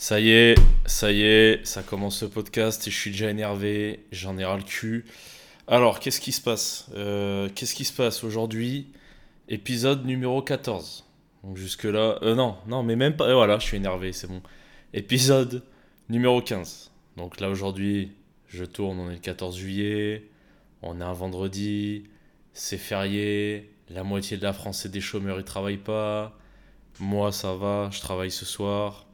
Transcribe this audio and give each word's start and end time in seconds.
Ça 0.00 0.20
y 0.20 0.30
est, 0.30 0.54
ça 0.86 1.10
y 1.10 1.22
est, 1.22 1.66
ça 1.66 1.82
commence 1.82 2.22
le 2.22 2.28
podcast 2.28 2.86
et 2.86 2.90
je 2.92 2.96
suis 2.96 3.10
déjà 3.10 3.30
énervé, 3.30 4.06
j'en 4.12 4.38
ai 4.38 4.44
ras 4.44 4.56
le 4.56 4.62
cul. 4.62 5.04
Alors, 5.66 5.98
qu'est-ce 5.98 6.20
qui 6.20 6.30
se 6.30 6.40
passe? 6.40 6.88
Euh, 6.94 7.48
Qu'est-ce 7.52 7.74
qui 7.74 7.84
se 7.84 7.92
passe 7.92 8.22
aujourd'hui? 8.22 8.92
Épisode 9.48 10.06
numéro 10.06 10.40
14. 10.40 11.04
Donc 11.42 11.56
jusque-là... 11.56 12.20
Euh, 12.22 12.36
non, 12.36 12.58
non, 12.68 12.84
mais 12.84 12.94
même 12.94 13.16
pas... 13.16 13.34
Voilà, 13.34 13.58
je 13.58 13.64
suis 13.64 13.76
énervé, 13.76 14.12
c'est 14.12 14.28
bon. 14.28 14.40
Épisode 14.94 15.64
numéro 16.08 16.40
15. 16.40 16.92
Donc 17.16 17.40
là, 17.40 17.50
aujourd'hui, 17.50 18.12
je 18.46 18.64
tourne, 18.64 19.00
on 19.00 19.10
est 19.10 19.14
le 19.14 19.18
14 19.18 19.56
juillet, 19.58 20.28
on 20.80 21.00
est 21.00 21.04
un 21.04 21.12
vendredi, 21.12 22.04
c'est 22.52 22.78
férié, 22.78 23.72
la 23.90 24.04
moitié 24.04 24.36
de 24.36 24.44
la 24.44 24.52
France 24.52 24.86
est 24.86 24.90
des 24.90 25.00
chômeurs, 25.00 25.40
ils 25.40 25.44
travaillent 25.44 25.76
pas. 25.76 26.38
Moi, 27.00 27.32
ça 27.32 27.56
va, 27.56 27.90
je 27.90 27.98
travaille 27.98 28.30
ce 28.30 28.44
soir. 28.44 29.07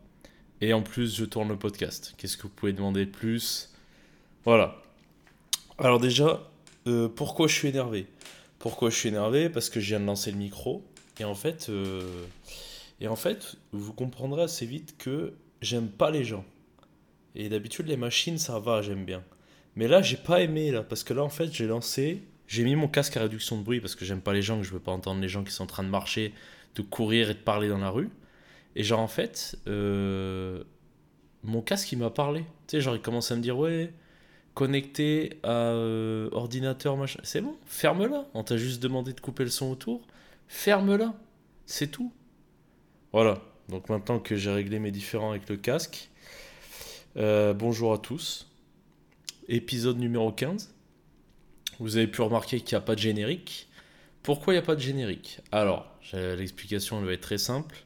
Et 0.65 0.73
en 0.73 0.81
plus, 0.81 1.15
je 1.15 1.27
tourne 1.27 1.51
le 1.51 1.59
podcast. 1.59 2.15
Qu'est-ce 2.17 2.39
que 2.39 2.45
vous 2.45 2.49
pouvez 2.49 2.73
demander 2.73 3.05
de 3.05 3.11
plus? 3.11 3.71
Voilà. 4.47 4.81
Alors 5.77 6.01
déjà, 6.01 6.51
euh, 6.87 7.07
pourquoi 7.07 7.49
je 7.49 7.55
suis 7.55 7.69
énervé? 7.69 8.07
Pourquoi 8.59 8.89
je 8.89 8.97
suis 8.97 9.11
énervé? 9.11 9.51
Parce 9.51 9.69
que 9.69 9.79
je 9.79 9.89
viens 9.89 10.01
de 10.01 10.07
lancer 10.07 10.31
le 10.31 10.39
micro. 10.39 10.83
Et 11.21 11.25
en 11.25 11.35
fait, 11.35 11.67
euh, 11.69 12.25
et 13.03 13.09
en 13.09 13.15
fait 13.15 13.57
vous 13.73 13.93
comprendrez 13.93 14.45
assez 14.45 14.65
vite 14.65 14.95
que 14.97 15.35
j'aime 15.61 15.89
pas 15.89 16.11
les 16.11 16.25
gens. 16.25 16.47
Et 17.35 17.51
d'habitude, 17.51 17.89
les 17.89 17.99
machines, 17.99 18.39
ça 18.39 18.59
va, 18.59 18.81
j'aime 18.81 19.05
bien. 19.05 19.23
Mais 19.77 19.87
là, 19.87 20.01
j'ai 20.01 20.17
pas 20.17 20.41
aimé, 20.41 20.71
là. 20.71 20.83
Parce 20.83 21.05
que 21.05 21.13
là, 21.13 21.23
en 21.23 21.29
fait, 21.29 21.53
j'ai 21.53 21.67
lancé... 21.67 22.23
J'ai 22.47 22.65
mis 22.65 22.75
mon 22.75 22.89
casque 22.89 23.19
à 23.19 23.21
réduction 23.21 23.59
de 23.59 23.65
bruit 23.65 23.81
parce 23.81 23.95
que 23.95 24.07
j'aime 24.07 24.23
pas 24.23 24.33
les 24.33 24.41
gens, 24.41 24.57
que 24.57 24.65
je 24.65 24.73
veux 24.73 24.81
pas 24.81 24.93
entendre 24.93 25.21
les 25.21 25.29
gens 25.29 25.45
qui 25.45 25.53
sont 25.53 25.65
en 25.65 25.67
train 25.67 25.83
de 25.83 25.91
marcher, 25.91 26.33
de 26.75 26.81
courir 26.81 27.29
et 27.29 27.35
de 27.35 27.39
parler 27.39 27.69
dans 27.69 27.77
la 27.77 27.91
rue. 27.91 28.09
Et 28.77 28.83
genre, 28.83 29.01
en 29.01 29.09
fait, 29.09 29.57
euh, 29.67 30.65
mon 31.43 31.63
casque, 31.63 31.93
il 31.93 31.99
m'a 31.99 32.11
parlé. 32.11 32.41
Tu 32.67 32.77
sais, 32.77 32.81
genre, 32.81 32.97
il 32.97 33.03
commence 33.03 33.31
à 33.31 33.37
me 33.37 33.41
dire, 33.41 33.59
ouais, 33.59 33.93
connecté 34.55 35.39
à 35.43 35.71
euh, 35.73 36.29
ordinateur, 36.33 36.97
machin. 36.97 37.21
C'est 37.23 37.41
bon, 37.41 37.57
ferme-la. 37.67 38.27
On 38.35 38.43
t'a 38.43 38.57
juste 38.57 38.83
demandé 38.83 39.13
de 39.13 39.21
couper 39.21 39.45
le 39.45 39.51
son 39.51 39.71
autour. 39.71 40.03
Ferme-la. 40.49 41.15
C'est 41.67 41.91
tout. 41.91 42.13
Voilà. 43.13 43.41
Donc 43.69 43.89
maintenant 43.89 44.19
que 44.19 44.37
j'ai 44.37 44.51
réglé 44.51 44.79
mes 44.79 44.91
différends 44.91 45.31
avec 45.31 45.49
le 45.49 45.57
casque, 45.57 46.11
euh, 47.17 47.55
bonjour 47.55 47.95
à 47.95 47.99
tous. 47.99 48.51
Épisode 49.49 49.99
numéro 49.99 50.31
15. 50.31 50.75
Vous 51.81 51.97
avez 51.97 52.07
pu 52.07 52.21
remarquer 52.21 52.61
qu'il 52.61 52.77
n'y 52.77 52.83
a 52.83 52.85
pas 52.85 52.95
de 52.95 53.01
générique. 53.01 53.69
Pourquoi 54.23 54.53
il 54.53 54.57
n'y 54.57 54.63
a 54.63 54.67
pas 54.67 54.75
de 54.75 54.81
générique? 54.81 55.41
Alors, 55.51 55.87
l'explication 56.13 56.99
elle 56.99 57.07
va 57.07 57.13
être 57.13 57.21
très 57.21 57.39
simple. 57.39 57.85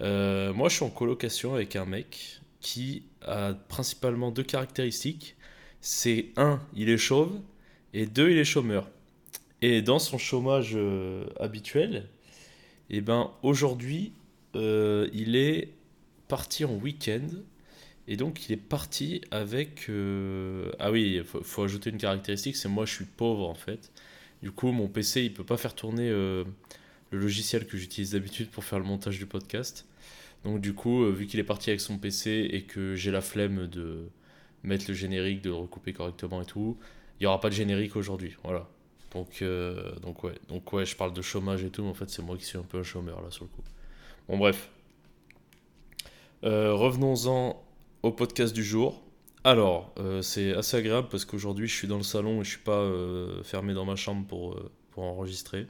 Euh, 0.00 0.52
moi, 0.52 0.68
je 0.68 0.76
suis 0.76 0.84
en 0.84 0.90
colocation 0.90 1.54
avec 1.54 1.76
un 1.76 1.84
mec 1.84 2.40
qui 2.60 3.04
a 3.22 3.54
principalement 3.68 4.30
deux 4.30 4.42
caractéristiques. 4.42 5.36
C'est 5.80 6.26
un, 6.36 6.60
il 6.74 6.88
est 6.88 6.98
chauve, 6.98 7.40
et 7.94 8.06
deux, 8.06 8.30
il 8.30 8.38
est 8.38 8.44
chômeur. 8.44 8.88
Et 9.62 9.82
dans 9.82 9.98
son 9.98 10.18
chômage 10.18 10.72
euh, 10.74 11.26
habituel, 11.40 12.08
eh 12.90 13.00
ben 13.00 13.32
aujourd'hui, 13.42 14.12
euh, 14.54 15.08
il 15.12 15.36
est 15.36 15.72
parti 16.28 16.64
en 16.64 16.74
week-end. 16.74 17.26
Et 18.06 18.16
donc, 18.16 18.48
il 18.48 18.52
est 18.52 18.56
parti 18.56 19.20
avec. 19.30 19.90
Ah 20.78 20.90
oui, 20.90 21.16
il 21.16 21.24
faut, 21.24 21.42
faut, 21.42 21.62
ajouter 21.64 21.90
une 21.90 21.98
caractéristique 21.98 22.56
c'est 22.56 22.68
moi, 22.68 22.86
je 22.86 22.94
suis 22.94 23.04
pauvre 23.04 23.48
en 23.48 23.54
fait. 23.54 23.92
Du 24.42 24.50
coup, 24.50 24.70
mon 24.72 24.88
PC, 24.88 25.24
il 25.24 25.34
peut 25.34 25.44
pas 25.44 25.58
faire 25.58 25.74
tourner 25.74 26.10
le 27.10 27.18
logiciel 27.18 27.66
que 27.66 27.76
j'utilise 27.76 28.12
d'habitude 28.12 28.48
pour 28.50 28.64
faire 28.64 28.78
le 28.78 28.84
montage 28.84 29.18
du 29.18 29.26
podcast. 29.26 29.86
Donc 30.44 30.60
du 30.60 30.74
coup, 30.74 31.04
euh, 31.04 31.10
vu 31.10 31.26
qu'il 31.26 31.40
est 31.40 31.44
parti 31.44 31.70
avec 31.70 31.80
son 31.80 31.98
PC 31.98 32.48
et 32.52 32.62
que 32.62 32.94
j'ai 32.94 33.10
la 33.10 33.20
flemme 33.20 33.66
de 33.66 34.08
mettre 34.62 34.84
le 34.88 34.94
générique, 34.94 35.42
de 35.42 35.50
le 35.50 35.56
recouper 35.56 35.92
correctement 35.92 36.42
et 36.42 36.46
tout, 36.46 36.76
il 37.18 37.24
n'y 37.24 37.26
aura 37.26 37.40
pas 37.40 37.48
de 37.48 37.54
générique 37.54 37.96
aujourd'hui. 37.96 38.36
Voilà. 38.44 38.68
Donc, 39.12 39.40
euh, 39.42 39.94
donc, 40.00 40.22
ouais. 40.24 40.34
donc 40.48 40.72
ouais, 40.72 40.84
je 40.84 40.94
parle 40.94 41.12
de 41.12 41.22
chômage 41.22 41.64
et 41.64 41.70
tout, 41.70 41.82
mais 41.82 41.88
en 41.88 41.94
fait 41.94 42.10
c'est 42.10 42.22
moi 42.22 42.36
qui 42.36 42.44
suis 42.44 42.58
un 42.58 42.62
peu 42.62 42.78
un 42.78 42.82
chômeur 42.82 43.22
là 43.22 43.30
sur 43.30 43.44
le 43.44 43.50
coup. 43.50 43.62
Bon 44.28 44.36
bref. 44.36 44.70
Euh, 46.44 46.74
revenons-en 46.74 47.60
au 48.02 48.12
podcast 48.12 48.54
du 48.54 48.62
jour. 48.62 49.02
Alors, 49.44 49.94
c'est 50.20 50.52
assez 50.52 50.76
agréable 50.76 51.08
parce 51.10 51.24
qu'aujourd'hui 51.24 51.68
je 51.68 51.74
suis 51.74 51.88
dans 51.88 51.96
le 51.96 52.02
salon 52.02 52.42
et 52.42 52.44
je 52.44 52.50
suis 52.50 52.58
pas 52.58 52.86
fermé 53.44 53.72
dans 53.72 53.86
ma 53.86 53.96
chambre 53.96 54.26
pour, 54.26 54.60
pour 54.90 55.04
enregistrer. 55.04 55.66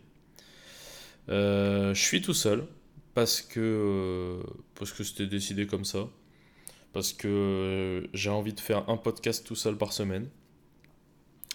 Je 1.28 1.93
suis 1.94 2.22
tout 2.22 2.34
seul, 2.34 2.66
parce 3.19 3.43
que 3.43 3.59
euh, 3.59 4.49
parce 4.77 4.93
que 4.93 5.03
c'était 5.03 5.27
décidé 5.27 5.66
comme 5.66 5.84
ça. 5.84 6.09
Parce 6.93 7.12
que 7.12 7.27
euh, 7.27 8.06
j'ai 8.15 8.31
envie 8.31 8.53
de 8.53 8.61
faire 8.61 8.89
un 8.89 8.97
podcast 8.97 9.44
tout 9.44 9.56
seul 9.56 9.77
par 9.77 9.93
semaine. 9.93 10.28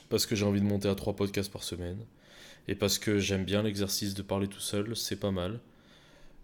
Parce 0.10 0.26
que 0.26 0.36
j'ai 0.36 0.46
envie 0.46 0.60
de 0.60 0.66
monter 0.66 0.90
à 0.90 0.96
trois 0.96 1.16
podcasts 1.16 1.50
par 1.50 1.64
semaine. 1.64 2.06
Et 2.68 2.76
parce 2.76 3.00
que 3.00 3.18
j'aime 3.18 3.46
bien 3.46 3.64
l'exercice 3.64 4.14
de 4.14 4.22
parler 4.22 4.50
tout 4.50 4.60
seul, 4.60 4.94
c'est 4.98 5.16
pas 5.16 5.32
mal. 5.32 5.62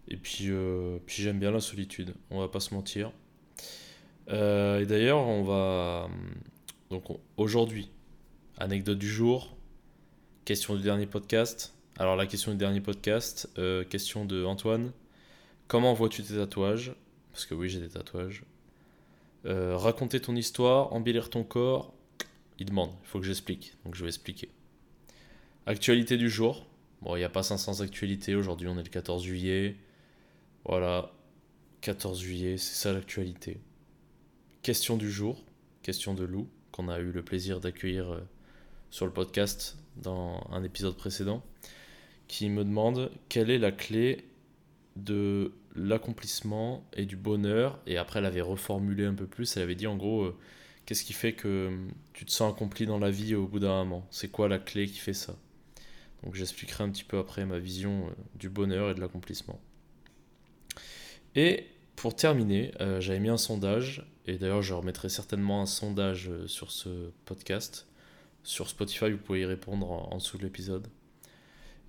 Et 0.08 0.16
puis, 0.16 0.46
euh, 0.48 0.96
puis 1.04 1.22
j'aime 1.22 1.38
bien 1.38 1.50
la 1.50 1.60
solitude, 1.60 2.14
on 2.30 2.40
va 2.40 2.48
pas 2.48 2.60
se 2.60 2.72
mentir. 2.72 3.12
et 4.28 4.86
d'ailleurs, 4.86 5.18
on 5.18 5.42
va. 5.42 6.08
Donc 6.88 7.04
aujourd'hui, 7.36 7.90
anecdote 8.56 8.98
du 8.98 9.08
jour, 9.10 9.54
question 10.46 10.76
du 10.76 10.82
dernier 10.82 11.06
podcast. 11.06 11.74
Alors 12.00 12.16
la 12.16 12.24
question 12.24 12.50
du 12.50 12.56
dernier 12.56 12.80
podcast, 12.80 13.50
question 13.90 14.24
de 14.24 14.42
Antoine. 14.46 14.90
Comment 15.68 15.92
vois-tu 15.92 16.22
tes 16.22 16.36
tatouages? 16.36 16.94
Parce 17.30 17.44
que 17.44 17.52
oui, 17.52 17.68
j'ai 17.68 17.78
des 17.78 17.90
tatouages. 17.90 18.42
Euh, 19.44 19.76
raconter 19.76 20.18
ton 20.18 20.34
histoire, 20.34 20.94
embellir 20.94 21.28
ton 21.28 21.44
corps. 21.44 21.92
Il 22.58 22.64
demande, 22.64 22.92
il 23.02 23.06
faut 23.06 23.20
que 23.20 23.26
j'explique. 23.26 23.74
Donc 23.84 23.96
je 23.96 24.02
vais 24.02 24.08
expliquer. 24.08 24.48
Actualité 25.66 26.16
du 26.16 26.30
jour. 26.30 26.66
Bon, 27.02 27.16
il 27.16 27.18
n'y 27.18 27.24
a 27.24 27.28
pas 27.28 27.42
500 27.42 27.82
actualités. 27.82 28.34
Aujourd'hui, 28.34 28.68
on 28.68 28.78
est 28.78 28.82
le 28.82 28.88
14 28.88 29.22
juillet. 29.22 29.76
Voilà. 30.64 31.12
14 31.82 32.18
juillet, 32.18 32.56
c'est 32.56 32.76
ça 32.76 32.94
l'actualité. 32.94 33.60
Question 34.62 34.96
du 34.96 35.12
jour. 35.12 35.44
Question 35.82 36.14
de 36.14 36.24
Lou, 36.24 36.48
qu'on 36.72 36.88
a 36.88 36.98
eu 36.98 37.12
le 37.12 37.22
plaisir 37.22 37.60
d'accueillir 37.60 38.10
euh, 38.10 38.20
sur 38.88 39.04
le 39.04 39.12
podcast 39.12 39.76
dans 39.98 40.48
un 40.50 40.64
épisode 40.64 40.96
précédent. 40.96 41.42
Qui 42.30 42.48
me 42.48 42.62
demande 42.62 43.10
quelle 43.28 43.50
est 43.50 43.58
la 43.58 43.72
clé 43.72 44.24
de 44.94 45.52
l'accomplissement 45.74 46.86
et 46.92 47.04
du 47.04 47.16
bonheur. 47.16 47.80
Et 47.88 47.96
après, 47.96 48.20
elle 48.20 48.24
avait 48.24 48.40
reformulé 48.40 49.04
un 49.04 49.14
peu 49.14 49.26
plus. 49.26 49.56
Elle 49.56 49.64
avait 49.64 49.74
dit 49.74 49.88
en 49.88 49.96
gros, 49.96 50.22
euh, 50.22 50.38
qu'est-ce 50.86 51.02
qui 51.02 51.12
fait 51.12 51.32
que 51.32 51.66
hum, 51.66 51.90
tu 52.12 52.24
te 52.24 52.30
sens 52.30 52.54
accompli 52.54 52.86
dans 52.86 53.00
la 53.00 53.10
vie 53.10 53.34
au 53.34 53.48
bout 53.48 53.58
d'un 53.58 53.82
moment? 53.82 54.06
C'est 54.12 54.28
quoi 54.28 54.46
la 54.46 54.60
clé 54.60 54.86
qui 54.86 55.00
fait 55.00 55.12
ça? 55.12 55.34
Donc 56.22 56.36
j'expliquerai 56.36 56.84
un 56.84 56.90
petit 56.90 57.02
peu 57.02 57.18
après 57.18 57.44
ma 57.46 57.58
vision 57.58 58.06
euh, 58.06 58.10
du 58.36 58.48
bonheur 58.48 58.90
et 58.90 58.94
de 58.94 59.00
l'accomplissement. 59.00 59.60
Et 61.34 61.66
pour 61.96 62.14
terminer, 62.14 62.70
euh, 62.80 63.00
j'avais 63.00 63.18
mis 63.18 63.28
un 63.28 63.38
sondage. 63.38 64.06
Et 64.26 64.38
d'ailleurs, 64.38 64.62
je 64.62 64.72
remettrai 64.72 65.08
certainement 65.08 65.62
un 65.62 65.66
sondage 65.66 66.30
sur 66.46 66.70
ce 66.70 67.10
podcast. 67.24 67.88
Sur 68.44 68.68
Spotify, 68.68 69.10
vous 69.10 69.18
pouvez 69.18 69.40
y 69.40 69.44
répondre 69.44 69.90
en, 69.90 70.12
en 70.12 70.18
dessous 70.18 70.38
de 70.38 70.44
l'épisode. 70.44 70.86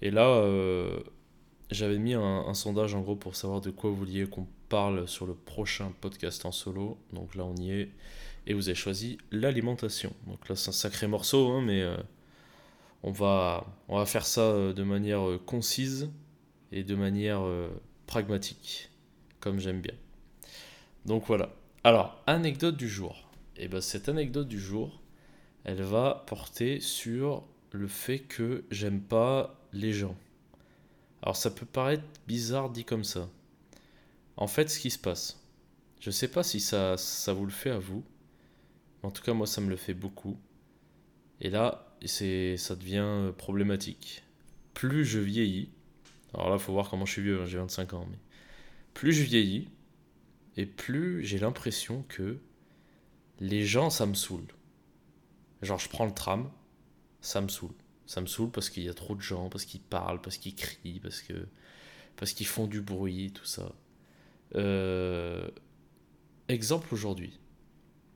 Et 0.02 0.12
là, 0.12 0.42
j'avais 1.72 1.98
mis 1.98 2.14
un, 2.14 2.54
sondage 2.54 2.94
en 2.96 3.02
gros 3.02 3.16
pour 3.16 3.36
savoir 3.36 3.62
de 3.62 3.72
quoi 3.72 3.90
vous 3.90 3.96
vouliez 3.96 4.28
qu'on 4.28 4.46
parle 4.68 5.08
sur 5.08 5.26
le 5.26 5.34
prochain 5.34 5.94
podcast 6.02 6.46
en 6.46 6.52
solo. 6.52 6.98
Donc 7.14 7.36
là 7.36 7.46
on 7.46 7.56
y 7.56 7.72
est. 7.72 7.90
Et 8.46 8.54
vous 8.54 8.68
avez 8.68 8.76
choisi 8.76 9.18
l'alimentation. 9.32 10.14
Donc 10.28 10.50
là 10.50 10.56
c'est 10.56 10.70
un 10.70 10.74
sacré 10.74 11.08
morceau, 11.08 11.50
hein, 11.50 11.62
mais 11.62 11.82
euh, 11.82 11.96
on, 13.04 13.12
va, 13.12 13.66
on 13.88 13.98
va 13.98 14.06
faire 14.06 14.26
ça 14.26 14.42
euh, 14.42 14.74
de 14.74 14.84
manière 14.84 15.28
euh, 15.28 15.42
concise 15.46 16.12
et 16.74 16.84
de 16.84 16.96
manière 16.96 17.44
pragmatique, 18.08 18.92
comme 19.40 19.60
j'aime 19.60 19.82
bien. 19.82 19.94
Donc 21.06 21.26
voilà. 21.26 21.50
Alors, 21.84 22.22
anecdote 22.28 22.78
du 22.78 22.88
jour. 22.88 23.30
Et 23.58 23.66
eh 23.66 23.68
ben 23.68 23.82
cette 23.82 24.08
anecdote 24.08 24.48
du 24.48 24.60
jour, 24.60 25.02
elle 25.66 25.82
va 25.82 26.24
porter 26.28 26.80
sur 26.80 27.44
le 27.72 27.88
fait 27.88 28.20
que 28.20 28.64
j'aime 28.72 29.02
pas 29.02 29.61
les 29.74 29.94
gens. 29.94 30.16
Alors 31.22 31.36
ça 31.36 31.52
peut 31.52 31.66
paraître 31.66 32.04
bizarre 32.28 32.70
dit 32.70 32.86
comme 32.86 33.04
ça. 33.04 33.30
En 34.38 34.48
fait, 34.48 34.70
ce 34.70 34.80
qui 34.80 34.90
se 34.90 35.00
passe, 35.00 35.44
je 36.00 36.10
sais 36.10 36.28
pas 36.28 36.44
si 36.44 36.60
ça, 36.60 36.98
ça 36.98 37.34
vous 37.34 37.46
le 37.46 37.52
fait 37.52 37.70
à 37.70 37.80
vous, 37.80 38.04
mais 39.02 39.10
en 39.10 39.12
tout 39.12 39.22
cas 39.22 39.34
moi 39.34 39.48
ça 39.48 39.62
me 39.62 39.70
le 39.70 39.76
fait 39.76 39.94
beaucoup. 39.94 40.38
Et 41.42 41.50
là, 41.50 41.96
ça 42.06 42.76
devient 42.76 43.32
problématique. 43.38 44.24
Plus 44.74 45.06
je 45.06 45.20
vieillis, 45.20 45.70
alors 46.34 46.50
là, 46.50 46.56
il 46.56 46.62
faut 46.62 46.72
voir 46.72 46.90
comment 46.90 47.06
je 47.06 47.14
suis 47.14 47.22
vieux, 47.22 47.42
hein, 47.42 47.46
j'ai 47.46 47.58
25 47.58 47.94
ans, 47.94 48.08
mais 48.10 48.18
plus 48.94 49.14
je 49.14 49.24
vieillis, 49.24 49.68
et 50.58 50.66
plus 50.66 51.24
j'ai 51.26 51.40
l'impression 51.40 52.04
que 52.08 52.38
les 53.40 53.66
gens, 53.66 53.90
ça 53.90 54.06
me 54.06 54.14
saoule. 54.14 54.48
Genre, 55.62 55.80
je 55.80 55.90
prends 55.90 56.06
le 56.06 56.14
tram, 56.14 56.50
ça 57.22 57.42
me 57.42 57.48
saoule. 57.48 57.74
Ça 58.06 58.22
me 58.22 58.26
saoule 58.26 58.52
parce 58.52 58.70
qu'il 58.70 58.84
y 58.84 58.90
a 58.90 58.94
trop 58.94 59.16
de 59.16 59.22
gens, 59.22 59.50
parce 59.50 59.66
qu'ils 59.66 59.82
parlent, 59.82 60.22
parce 60.22 60.38
qu'ils 60.38 60.56
crient, 60.56 61.00
parce 61.00 61.22
que 61.22 61.34
parce 62.18 62.34
qu'ils 62.34 62.48
font 62.48 62.68
du 62.68 62.82
bruit, 62.82 63.32
tout 63.32 63.46
ça. 63.46 63.74
Euh, 64.56 65.48
exemple 66.50 66.94
aujourd'hui. 66.94 67.40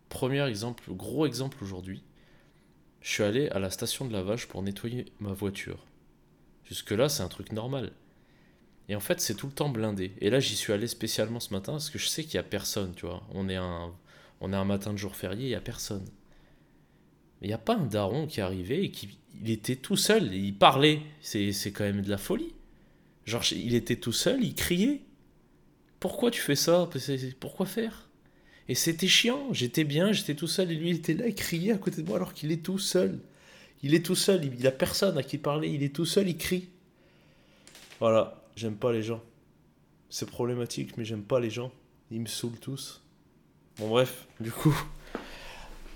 Premier 0.09 0.47
exemple, 0.47 0.83
gros 0.93 1.25
exemple 1.25 1.63
aujourd'hui. 1.63 2.03
Je 3.01 3.09
suis 3.11 3.23
allé 3.23 3.49
à 3.49 3.59
la 3.59 3.69
station 3.69 4.05
de 4.05 4.13
lavage 4.13 4.47
pour 4.47 4.61
nettoyer 4.63 5.05
ma 5.19 5.33
voiture. 5.33 5.85
Jusque-là, 6.65 7.09
c'est 7.09 7.23
un 7.23 7.27
truc 7.27 7.51
normal. 7.51 7.91
Et 8.89 8.95
en 8.95 8.99
fait, 8.99 9.19
c'est 9.21 9.35
tout 9.35 9.47
le 9.47 9.53
temps 9.53 9.69
blindé. 9.69 10.13
Et 10.21 10.29
là, 10.29 10.39
j'y 10.39 10.55
suis 10.55 10.73
allé 10.73 10.87
spécialement 10.87 11.39
ce 11.39 11.53
matin 11.53 11.73
parce 11.73 11.89
que 11.89 11.99
je 11.99 12.07
sais 12.07 12.23
qu'il 12.23 12.33
n'y 12.33 12.45
a 12.45 12.49
personne, 12.49 12.93
tu 12.95 13.05
vois. 13.05 13.23
On 13.33 13.49
est 13.49 13.55
un, 13.55 13.93
on 14.41 14.53
est 14.53 14.55
un 14.55 14.65
matin 14.65 14.93
de 14.93 14.97
jour 14.97 15.15
férié, 15.15 15.45
il 15.45 15.49
n'y 15.49 15.55
a 15.55 15.61
personne. 15.61 16.05
Mais 17.41 17.47
il 17.47 17.49
n'y 17.49 17.53
a 17.53 17.59
pas 17.59 17.75
un 17.75 17.85
daron 17.85 18.27
qui 18.27 18.41
arrivé 18.41 18.83
et 18.83 18.91
qui 18.91 19.17
il 19.43 19.51
était 19.51 19.75
tout 19.75 19.97
seul. 19.97 20.33
Il 20.33 20.55
parlait. 20.55 21.01
C'est, 21.21 21.51
c'est 21.51 21.71
quand 21.71 21.83
même 21.83 22.01
de 22.01 22.09
la 22.09 22.17
folie. 22.17 22.53
Genre, 23.25 23.43
il 23.51 23.75
était 23.75 23.95
tout 23.95 24.11
seul, 24.11 24.43
il 24.43 24.55
criait. 24.55 25.01
Pourquoi 25.99 26.31
tu 26.31 26.41
fais 26.41 26.55
ça? 26.55 26.89
Pourquoi 27.39 27.65
faire? 27.65 28.09
Et 28.67 28.75
c'était 28.75 29.07
chiant. 29.07 29.51
J'étais 29.51 29.83
bien, 29.83 30.11
j'étais 30.11 30.35
tout 30.35 30.47
seul 30.47 30.71
et 30.71 30.75
lui, 30.75 30.91
il 30.91 30.97
était 30.97 31.13
là, 31.13 31.27
il 31.27 31.35
criait 31.35 31.71
à 31.71 31.77
côté 31.77 32.01
de 32.01 32.07
moi 32.07 32.17
alors 32.17 32.33
qu'il 32.33 32.51
est 32.51 32.63
tout 32.63 32.79
seul. 32.79 33.19
Il 33.83 33.93
est 33.93 34.05
tout 34.05 34.15
seul, 34.15 34.45
il 34.45 34.65
a 34.65 34.71
personne 34.71 35.17
à 35.17 35.23
qui 35.23 35.37
parler, 35.37 35.69
il 35.69 35.83
est 35.83 35.93
tout 35.93 36.05
seul, 36.05 36.27
il 36.27 36.37
crie. 36.37 36.69
Voilà, 37.99 38.43
j'aime 38.55 38.75
pas 38.75 38.91
les 38.91 39.03
gens. 39.03 39.21
C'est 40.09 40.29
problématique, 40.29 40.97
mais 40.97 41.05
j'aime 41.05 41.23
pas 41.23 41.39
les 41.39 41.49
gens. 41.49 41.71
Ils 42.09 42.21
me 42.21 42.27
saoulent 42.27 42.59
tous. 42.59 43.01
Bon, 43.77 43.89
bref, 43.89 44.27
du 44.39 44.51
coup, 44.51 44.75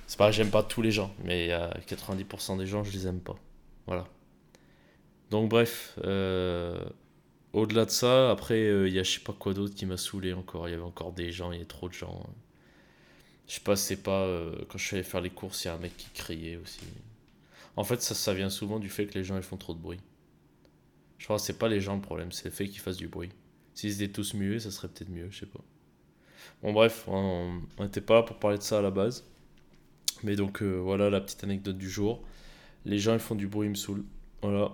c'est 0.09 0.17
pas 0.17 0.31
j'aime 0.31 0.49
pas 0.49 0.63
tous 0.63 0.81
les 0.81 0.91
gens, 0.91 1.13
mais 1.23 1.45
il 1.45 1.49
y 1.49 1.51
a 1.51 1.69
90% 1.87 2.57
des 2.57 2.65
gens, 2.65 2.83
je 2.83 2.91
les 2.91 3.05
aime 3.05 3.19
pas. 3.19 3.35
Voilà. 3.85 4.07
Donc, 5.29 5.49
bref, 5.49 5.99
euh, 6.03 6.83
au-delà 7.53 7.85
de 7.85 7.91
ça, 7.91 8.31
après, 8.31 8.55
euh, 8.55 8.87
il 8.87 8.95
y 8.95 8.97
a 8.97 9.03
je 9.03 9.11
sais 9.11 9.19
pas 9.19 9.33
quoi 9.33 9.53
d'autre 9.53 9.75
qui 9.75 9.85
m'a 9.85 9.97
saoulé 9.97 10.33
encore. 10.33 10.67
Il 10.67 10.71
y 10.71 10.73
avait 10.73 10.81
encore 10.81 11.13
des 11.13 11.31
gens, 11.31 11.51
il 11.51 11.59
y 11.59 11.61
a 11.61 11.65
trop 11.65 11.89
de 11.89 11.93
gens. 11.93 12.27
Je 13.47 13.53
sais 13.53 13.61
pas, 13.61 13.75
c'est 13.75 13.97
pas. 14.01 14.23
Euh, 14.23 14.55
quand 14.67 14.79
je 14.79 14.85
suis 14.87 14.95
allé 14.95 15.03
faire 15.03 15.21
les 15.21 15.29
courses, 15.29 15.65
il 15.65 15.67
y 15.67 15.69
a 15.69 15.75
un 15.75 15.77
mec 15.77 15.95
qui 15.95 16.09
criait 16.09 16.57
aussi. 16.57 16.79
En 17.75 17.83
fait, 17.83 18.01
ça, 18.01 18.15
ça 18.15 18.33
vient 18.33 18.49
souvent 18.49 18.79
du 18.79 18.89
fait 18.89 19.05
que 19.05 19.13
les 19.13 19.23
gens 19.23 19.37
ils 19.37 19.43
font 19.43 19.57
trop 19.57 19.75
de 19.75 19.79
bruit. 19.79 19.99
Je 21.19 21.25
crois 21.25 21.35
que 21.35 21.43
c'est 21.43 21.59
pas 21.59 21.67
les 21.67 21.81
gens 21.81 21.93
le 21.93 22.01
problème, 22.01 22.31
c'est 22.31 22.45
le 22.45 22.51
fait 22.51 22.67
qu'ils 22.67 22.81
fassent 22.81 22.97
du 22.97 23.09
bruit. 23.09 23.29
S'ils 23.75 24.01
étaient 24.01 24.11
tous 24.11 24.33
muets, 24.33 24.59
ça 24.59 24.71
serait 24.71 24.87
peut-être 24.87 25.11
mieux, 25.11 25.27
je 25.29 25.41
sais 25.41 25.45
pas. 25.45 25.61
Bon, 26.63 26.73
bref, 26.73 27.03
on 27.07 27.61
n'était 27.79 28.01
pas 28.01 28.15
là 28.15 28.23
pour 28.23 28.39
parler 28.39 28.57
de 28.57 28.63
ça 28.63 28.79
à 28.79 28.81
la 28.81 28.89
base. 28.89 29.28
Mais 30.23 30.35
donc, 30.35 30.61
euh, 30.61 30.77
voilà 30.77 31.09
la 31.09 31.21
petite 31.21 31.43
anecdote 31.43 31.77
du 31.77 31.89
jour. 31.89 32.21
Les 32.85 32.99
gens 32.99 33.13
ils 33.13 33.19
font 33.19 33.35
du 33.35 33.47
bruit, 33.47 33.67
ils 33.67 33.71
me 33.71 33.75
saoulent. 33.75 34.05
Voilà. 34.41 34.71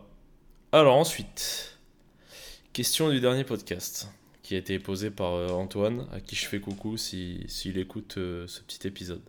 Alors, 0.71 0.95
ensuite, 0.95 1.80
question 2.74 3.09
du 3.09 3.19
dernier 3.19 3.44
podcast 3.44 4.09
qui 4.44 4.56
a 4.56 4.57
été 4.57 4.77
posée 4.80 5.12
par 5.12 5.33
euh, 5.33 5.50
Antoine, 5.50 6.07
à 6.12 6.19
qui 6.19 6.36
je 6.36 6.45
fais 6.45 6.59
coucou 6.59 6.97
s'il 6.97 7.50
si, 7.50 7.69
écoute 7.71 8.15
euh, 8.18 8.47
ce 8.47 8.62
petit 8.62 8.88
épisode. 8.88 9.21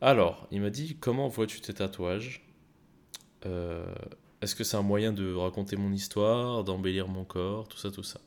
Alors, 0.00 0.46
il 0.50 0.60
m'a 0.60 0.70
dit 0.70 0.96
Comment 1.00 1.28
vois-tu 1.28 1.60
tes 1.60 1.74
tatouages? 1.74 2.42
Est-ce 4.42 4.56
que 4.56 4.64
c'est 4.64 4.76
un 4.76 4.82
moyen 4.82 5.12
de 5.12 5.32
raconter 5.32 5.76
mon 5.76 5.92
histoire, 5.92 6.64
d'embellir 6.64 7.06
mon 7.06 7.24
corps, 7.24 7.68
tout 7.68 7.78
ça, 7.78 7.92
tout 7.92 8.02
ça? 8.02 8.20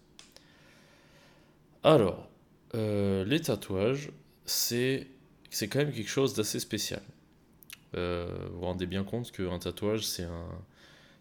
Alors, 1.83 2.29
les 2.73 3.41
tatouages, 3.41 4.09
c'est 4.45 5.07
c'est 5.49 5.67
quand 5.67 5.79
même 5.79 5.91
quelque 5.91 6.09
chose 6.09 6.33
d'assez 6.33 6.59
spécial. 6.59 7.01
Euh, 7.95 8.27
vous 8.51 8.59
vous 8.59 8.65
rendez 8.65 8.85
bien 8.85 9.03
compte 9.03 9.31
qu'un 9.31 9.59
tatouage, 9.59 10.05
c'est 10.05 10.23
un, 10.23 10.47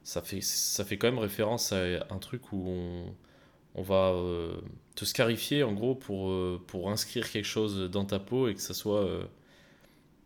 ça 0.04 0.22
fait, 0.22 0.40
ça 0.40 0.84
fait 0.84 0.98
quand 0.98 1.08
même 1.08 1.18
référence 1.18 1.72
à 1.72 1.84
un 2.10 2.18
truc 2.18 2.52
où 2.52 2.68
on, 2.68 3.14
on 3.74 3.82
va 3.82 4.14
te 4.94 5.04
scarifier 5.04 5.62
en 5.62 5.72
gros 5.72 5.94
pour, 5.94 6.32
pour 6.66 6.90
inscrire 6.90 7.30
quelque 7.30 7.46
chose 7.46 7.90
dans 7.90 8.04
ta 8.04 8.18
peau 8.18 8.48
et 8.48 8.54
que 8.54 8.60
ça 8.60 8.74
soit 8.74 9.08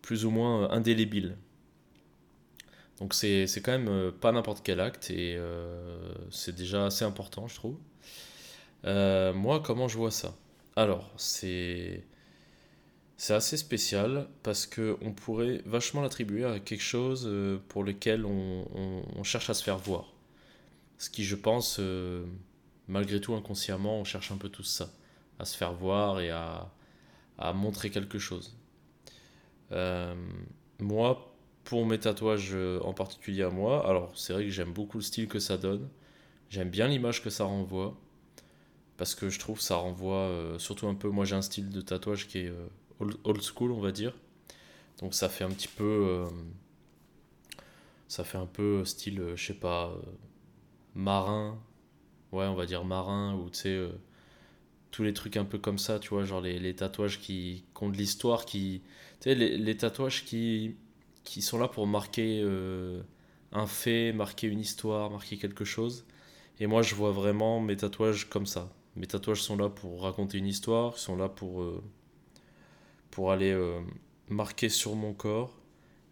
plus 0.02 0.24
ou 0.24 0.30
moins 0.30 0.70
indélébile. 0.70 1.36
Donc 3.02 3.14
c'est 3.14 3.48
quand 3.64 3.72
même 3.72 3.88
euh, 3.88 4.10
pas 4.12 4.30
n'importe 4.30 4.62
quel 4.62 4.78
acte 4.78 5.10
et 5.10 5.34
euh, 5.36 6.12
c'est 6.30 6.54
déjà 6.54 6.86
assez 6.86 7.04
important, 7.04 7.48
je 7.48 7.56
trouve. 7.56 7.76
Euh, 8.84 9.32
moi, 9.32 9.60
comment 9.60 9.88
je 9.88 9.96
vois 9.96 10.10
ça? 10.10 10.36
Alors, 10.76 11.10
c'est 11.16 12.04
c'est 13.22 13.34
assez 13.34 13.56
spécial 13.56 14.26
parce 14.42 14.66
que 14.66 14.96
on 15.00 15.12
pourrait 15.12 15.62
vachement 15.64 16.00
l'attribuer 16.02 16.44
à 16.44 16.58
quelque 16.58 16.82
chose 16.82 17.30
pour 17.68 17.84
lequel 17.84 18.24
on, 18.26 19.22
cherche 19.22 19.48
à 19.48 19.54
se 19.54 19.62
faire 19.62 19.78
voir. 19.78 20.12
Ce 20.98 21.08
qui, 21.08 21.22
je 21.22 21.36
pense, 21.36 21.80
malgré 22.88 23.20
tout 23.20 23.32
inconsciemment, 23.34 24.00
on 24.00 24.02
cherche 24.02 24.32
un 24.32 24.36
peu 24.38 24.48
tout 24.48 24.64
ça, 24.64 24.90
à 25.38 25.44
se 25.44 25.56
faire 25.56 25.72
voir 25.72 26.18
et 26.18 26.30
à, 26.30 26.72
montrer 27.54 27.90
quelque 27.90 28.18
chose. 28.18 28.56
moi, 30.80 31.32
pour 31.64 31.86
mes 31.86 31.98
tatouages 31.98 32.50
euh, 32.52 32.80
en 32.80 32.92
particulier 32.92 33.42
à 33.42 33.50
moi, 33.50 33.88
alors 33.88 34.12
c'est 34.16 34.32
vrai 34.32 34.44
que 34.44 34.50
j'aime 34.50 34.72
beaucoup 34.72 34.98
le 34.98 35.02
style 35.04 35.28
que 35.28 35.38
ça 35.38 35.56
donne. 35.56 35.88
J'aime 36.50 36.70
bien 36.70 36.88
l'image 36.88 37.22
que 37.22 37.30
ça 37.30 37.44
renvoie. 37.44 37.96
Parce 38.96 39.14
que 39.14 39.30
je 39.30 39.38
trouve 39.38 39.58
que 39.58 39.64
ça 39.64 39.76
renvoie 39.76 40.16
euh, 40.16 40.58
surtout 40.58 40.86
un 40.86 40.94
peu. 40.94 41.08
Moi 41.08 41.24
j'ai 41.24 41.34
un 41.34 41.42
style 41.42 41.70
de 41.70 41.80
tatouage 41.80 42.28
qui 42.28 42.38
est 42.40 42.48
euh, 42.48 42.66
old, 43.24 43.42
school, 43.42 43.72
on 43.72 43.80
va 43.80 43.92
dire. 43.92 44.14
Donc 45.00 45.14
ça 45.14 45.28
fait 45.28 45.44
un 45.44 45.50
petit 45.50 45.68
peu. 45.68 46.24
ça 48.08 48.24
fait 48.24 48.38
un 48.38 48.46
peu 48.46 48.84
style, 48.84 49.22
je 49.34 49.46
sais 49.46 49.54
pas, 49.54 49.94
marin. 50.94 51.58
Ouais, 52.32 52.46
on 52.46 52.54
va 52.54 52.66
dire 52.66 52.84
marin, 52.84 53.34
ou 53.36 53.50
tu 53.50 53.58
sais. 53.58 53.88
tous 54.90 55.02
les 55.02 55.14
trucs 55.14 55.36
un 55.36 55.44
peu 55.44 55.58
comme 55.58 55.78
ça, 55.78 55.98
tu 55.98 56.10
vois, 56.10 56.24
genre 56.24 56.40
les, 56.40 56.74
tatouages 56.74 57.20
qui, 57.20 57.64
qui 57.76 57.84
ont 57.84 57.90
de 57.90 57.96
l'histoire, 57.96 58.44
qui. 58.44 58.82
Tu 59.20 59.30
sais, 59.30 59.34
les, 59.34 59.76
tatouages 59.76 60.24
qui 60.24 60.76
qui 61.24 61.42
sont 61.42 61.58
là 61.58 61.68
pour 61.68 61.86
marquer 61.86 62.40
euh, 62.44 63.02
un 63.52 63.66
fait, 63.66 64.12
marquer 64.12 64.48
une 64.48 64.60
histoire, 64.60 65.10
marquer 65.10 65.36
quelque 65.38 65.64
chose. 65.64 66.06
Et 66.60 66.66
moi, 66.66 66.82
je 66.82 66.94
vois 66.94 67.12
vraiment 67.12 67.60
mes 67.60 67.76
tatouages 67.76 68.28
comme 68.28 68.46
ça. 68.46 68.70
Mes 68.96 69.06
tatouages 69.06 69.42
sont 69.42 69.56
là 69.56 69.68
pour 69.68 70.02
raconter 70.02 70.38
une 70.38 70.46
histoire, 70.46 70.98
sont 70.98 71.16
là 71.16 71.28
pour, 71.28 71.62
euh, 71.62 71.82
pour 73.12 73.30
aller 73.32 73.52
euh, 73.52 73.80
marquer 74.28 74.68
sur 74.68 74.96
mon 74.96 75.14
corps 75.14 75.56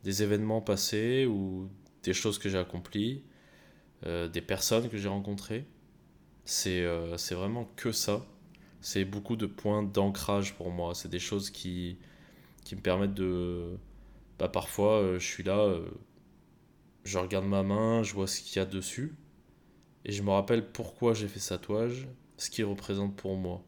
des 0.04 0.22
événements 0.22 0.60
passés 0.60 1.26
ou 1.26 1.68
des 2.04 2.14
choses 2.14 2.38
que 2.38 2.48
j'ai 2.48 2.58
accomplies, 2.58 3.24
des 4.02 4.40
personnes 4.40 4.88
que 4.88 4.96
j'ai 4.96 5.08
rencontrées. 5.08 5.66
C'est 6.46 6.86
c'est 7.18 7.34
vraiment 7.34 7.66
que 7.76 7.92
ça. 7.92 8.24
C'est 8.80 9.04
beaucoup 9.04 9.36
de 9.36 9.44
points 9.46 9.82
d'ancrage 9.82 10.54
pour 10.54 10.70
moi. 10.70 10.94
C'est 10.94 11.10
des 11.10 11.18
choses 11.18 11.50
qui, 11.50 11.98
qui 12.64 12.76
me 12.76 12.80
permettent 12.80 13.14
de, 13.14 13.78
bah, 14.38 14.48
parfois 14.48 15.00
euh, 15.02 15.18
je 15.18 15.26
suis 15.26 15.42
là, 15.42 15.58
euh, 15.58 15.86
je 17.04 17.18
regarde 17.18 17.44
ma 17.46 17.62
main, 17.62 18.02
je 18.02 18.14
vois 18.14 18.26
ce 18.26 18.40
qu'il 18.40 18.56
y 18.56 18.58
a 18.58 18.64
dessus, 18.64 19.14
et 20.04 20.12
je 20.12 20.22
me 20.22 20.30
rappelle 20.30 20.72
pourquoi 20.72 21.14
j'ai 21.14 21.28
fait 21.28 21.40
ce 21.40 21.50
tatouage, 21.50 22.08
ce 22.38 22.48
qu'il 22.50 22.64
représente 22.64 23.16
pour 23.16 23.36
moi. 23.36 23.62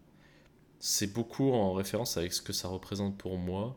C'est 0.84 1.12
beaucoup 1.12 1.52
en 1.52 1.72
référence 1.74 2.16
avec 2.16 2.32
ce 2.32 2.42
que 2.42 2.52
ça 2.52 2.68
représente 2.68 3.16
pour 3.16 3.38
moi, 3.38 3.76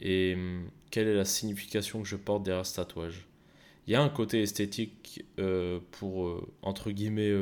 et 0.00 0.34
hum, 0.36 0.70
quelle 0.90 1.08
est 1.08 1.16
la 1.16 1.24
signification 1.24 2.02
que 2.02 2.08
je 2.08 2.16
porte 2.16 2.42
derrière 2.44 2.66
ce 2.66 2.76
tatouage. 2.76 3.26
Il 3.86 3.92
y 3.92 3.96
a 3.96 4.02
un 4.02 4.10
côté 4.10 4.42
esthétique 4.42 5.24
euh, 5.38 5.80
pour, 5.92 6.46
entre 6.62 6.90
guillemets, 6.90 7.32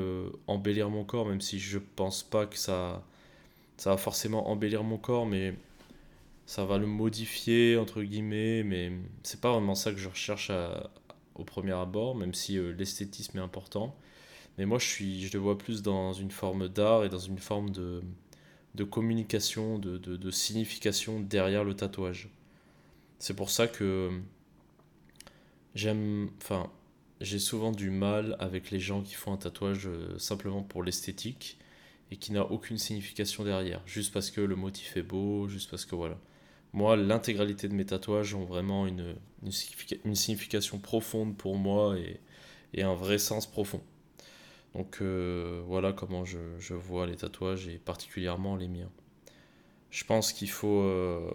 embellir 0.47 0.91
mon 0.91 1.05
corps, 1.05 1.27
même 1.27 1.41
si 1.41 1.59
je 1.59 1.79
pense 1.79 2.23
pas 2.23 2.47
que 2.47 2.57
ça, 2.57 3.05
ça 3.77 3.91
va 3.91 3.97
forcément 3.97 4.49
embellir 4.51 4.85
mon 4.85 4.99
corps, 4.99 5.27
mais 5.27 5.55
ça 6.47 6.65
va 6.65 6.79
le 6.79 6.87
modifier 6.87 7.77
entre 7.77 8.03
guillemets 8.03 8.63
mais 8.63 8.93
c'est 9.23 9.41
pas 9.41 9.53
vraiment 9.53 9.75
ça 9.75 9.93
que 9.93 9.99
je 9.99 10.09
recherche 10.09 10.51
au 11.35 11.45
premier 11.45 11.73
abord 11.73 12.15
même 12.15 12.35
si 12.35 12.57
euh, 12.57 12.73
l'esthétisme 12.73 13.39
est 13.39 13.43
important 13.43 13.97
mais 14.59 14.65
moi 14.65 14.79
je 14.79 14.87
suis 14.87 15.27
je 15.27 15.33
le 15.33 15.41
vois 15.41 15.59
plus 15.59 15.83
dans 15.83 16.13
une 16.13 16.31
forme 16.31 16.69
d'art 16.69 17.05
et 17.05 17.09
dans 17.09 17.19
une 17.19 17.39
forme 17.39 17.71
de, 17.71 18.01
de 18.77 18.85
communication 18.85 19.79
de, 19.79 19.99
de, 19.99 20.17
de, 20.17 20.31
signification 20.31 21.21
derrière 21.21 21.65
le 21.65 21.75
tatouage. 21.75 22.29
C'est 23.19 23.35
pour 23.35 23.51
ça 23.51 23.67
que 23.67 24.11
j'aime 25.75 26.31
enfin 26.43 26.71
j'ai 27.21 27.39
souvent 27.39 27.73
du 27.73 27.91
mal 27.91 28.37
avec 28.39 28.71
les 28.71 28.79
gens 28.79 29.03
qui 29.03 29.15
font 29.15 29.33
un 29.33 29.39
tatouage 29.39 29.87
euh, 29.87 30.19
simplement 30.19 30.63
pour 30.63 30.83
l'esthétique 30.83 31.59
et 32.11 32.17
qui 32.17 32.33
n'a 32.33 32.45
aucune 32.45 32.79
signification 32.79 33.43
derrière. 33.43 33.81
Juste 33.87 34.13
parce 34.13 34.31
que 34.31 34.41
le 34.41 34.55
motif 34.57 34.97
est 34.97 35.03
beau 35.03 35.49
juste 35.49 35.71
parce 35.71 35.85
que 35.87 35.95
voilà. 35.97 36.19
Moi, 36.73 36.97
l'intégralité 36.97 37.69
de 37.69 37.75
mes 37.75 37.87
tatouages 37.87 38.35
ont 38.35 38.45
vraiment 38.45 38.87
une, 38.87 39.17
une, 39.43 40.15
signification 40.15 40.79
profonde 40.79 41.37
pour 41.37 41.57
moi 41.57 41.99
et, 41.99 42.21
et, 42.75 42.83
un 42.83 42.95
vrai 42.95 43.17
sens 43.19 43.47
profond. 43.47 43.81
Donc 44.77 44.99
euh, 45.01 45.63
voilà 45.67 45.95
comment 45.95 46.27
je, 46.27 46.75
vois 46.75 47.07
les 47.07 47.17
tatouages 47.17 47.67
et 47.67 47.79
particulièrement 47.79 48.57
les 48.57 48.69
miens. 48.69 48.91
Je 49.89 50.05
pense 50.05 50.35
qu'il 50.35 50.51
faut, 50.51 50.83
euh, 50.83 51.31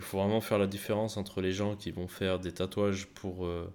faut 0.00 0.18
vraiment 0.18 0.40
faire 0.40 0.58
la 0.58 0.68
différence 0.68 1.16
entre 1.16 1.40
les 1.40 1.50
gens 1.50 1.74
qui 1.74 1.90
vont 1.90 2.06
faire 2.06 2.38
des 2.38 2.52
tatouages 2.52 3.08
pour 3.08 3.44
euh, 3.44 3.68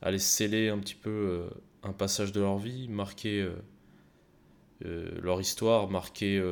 aller 0.00 0.18
sceller 0.18 0.70
un 0.70 0.78
petit 0.78 0.94
peu 0.94 1.46
un 1.82 1.92
passage 1.92 2.32
de 2.32 2.40
leur 2.40 2.56
vie, 2.56 2.88
marquer 2.88 3.46
leur 4.80 5.40
histoire, 5.40 5.90
marquer 5.90 6.42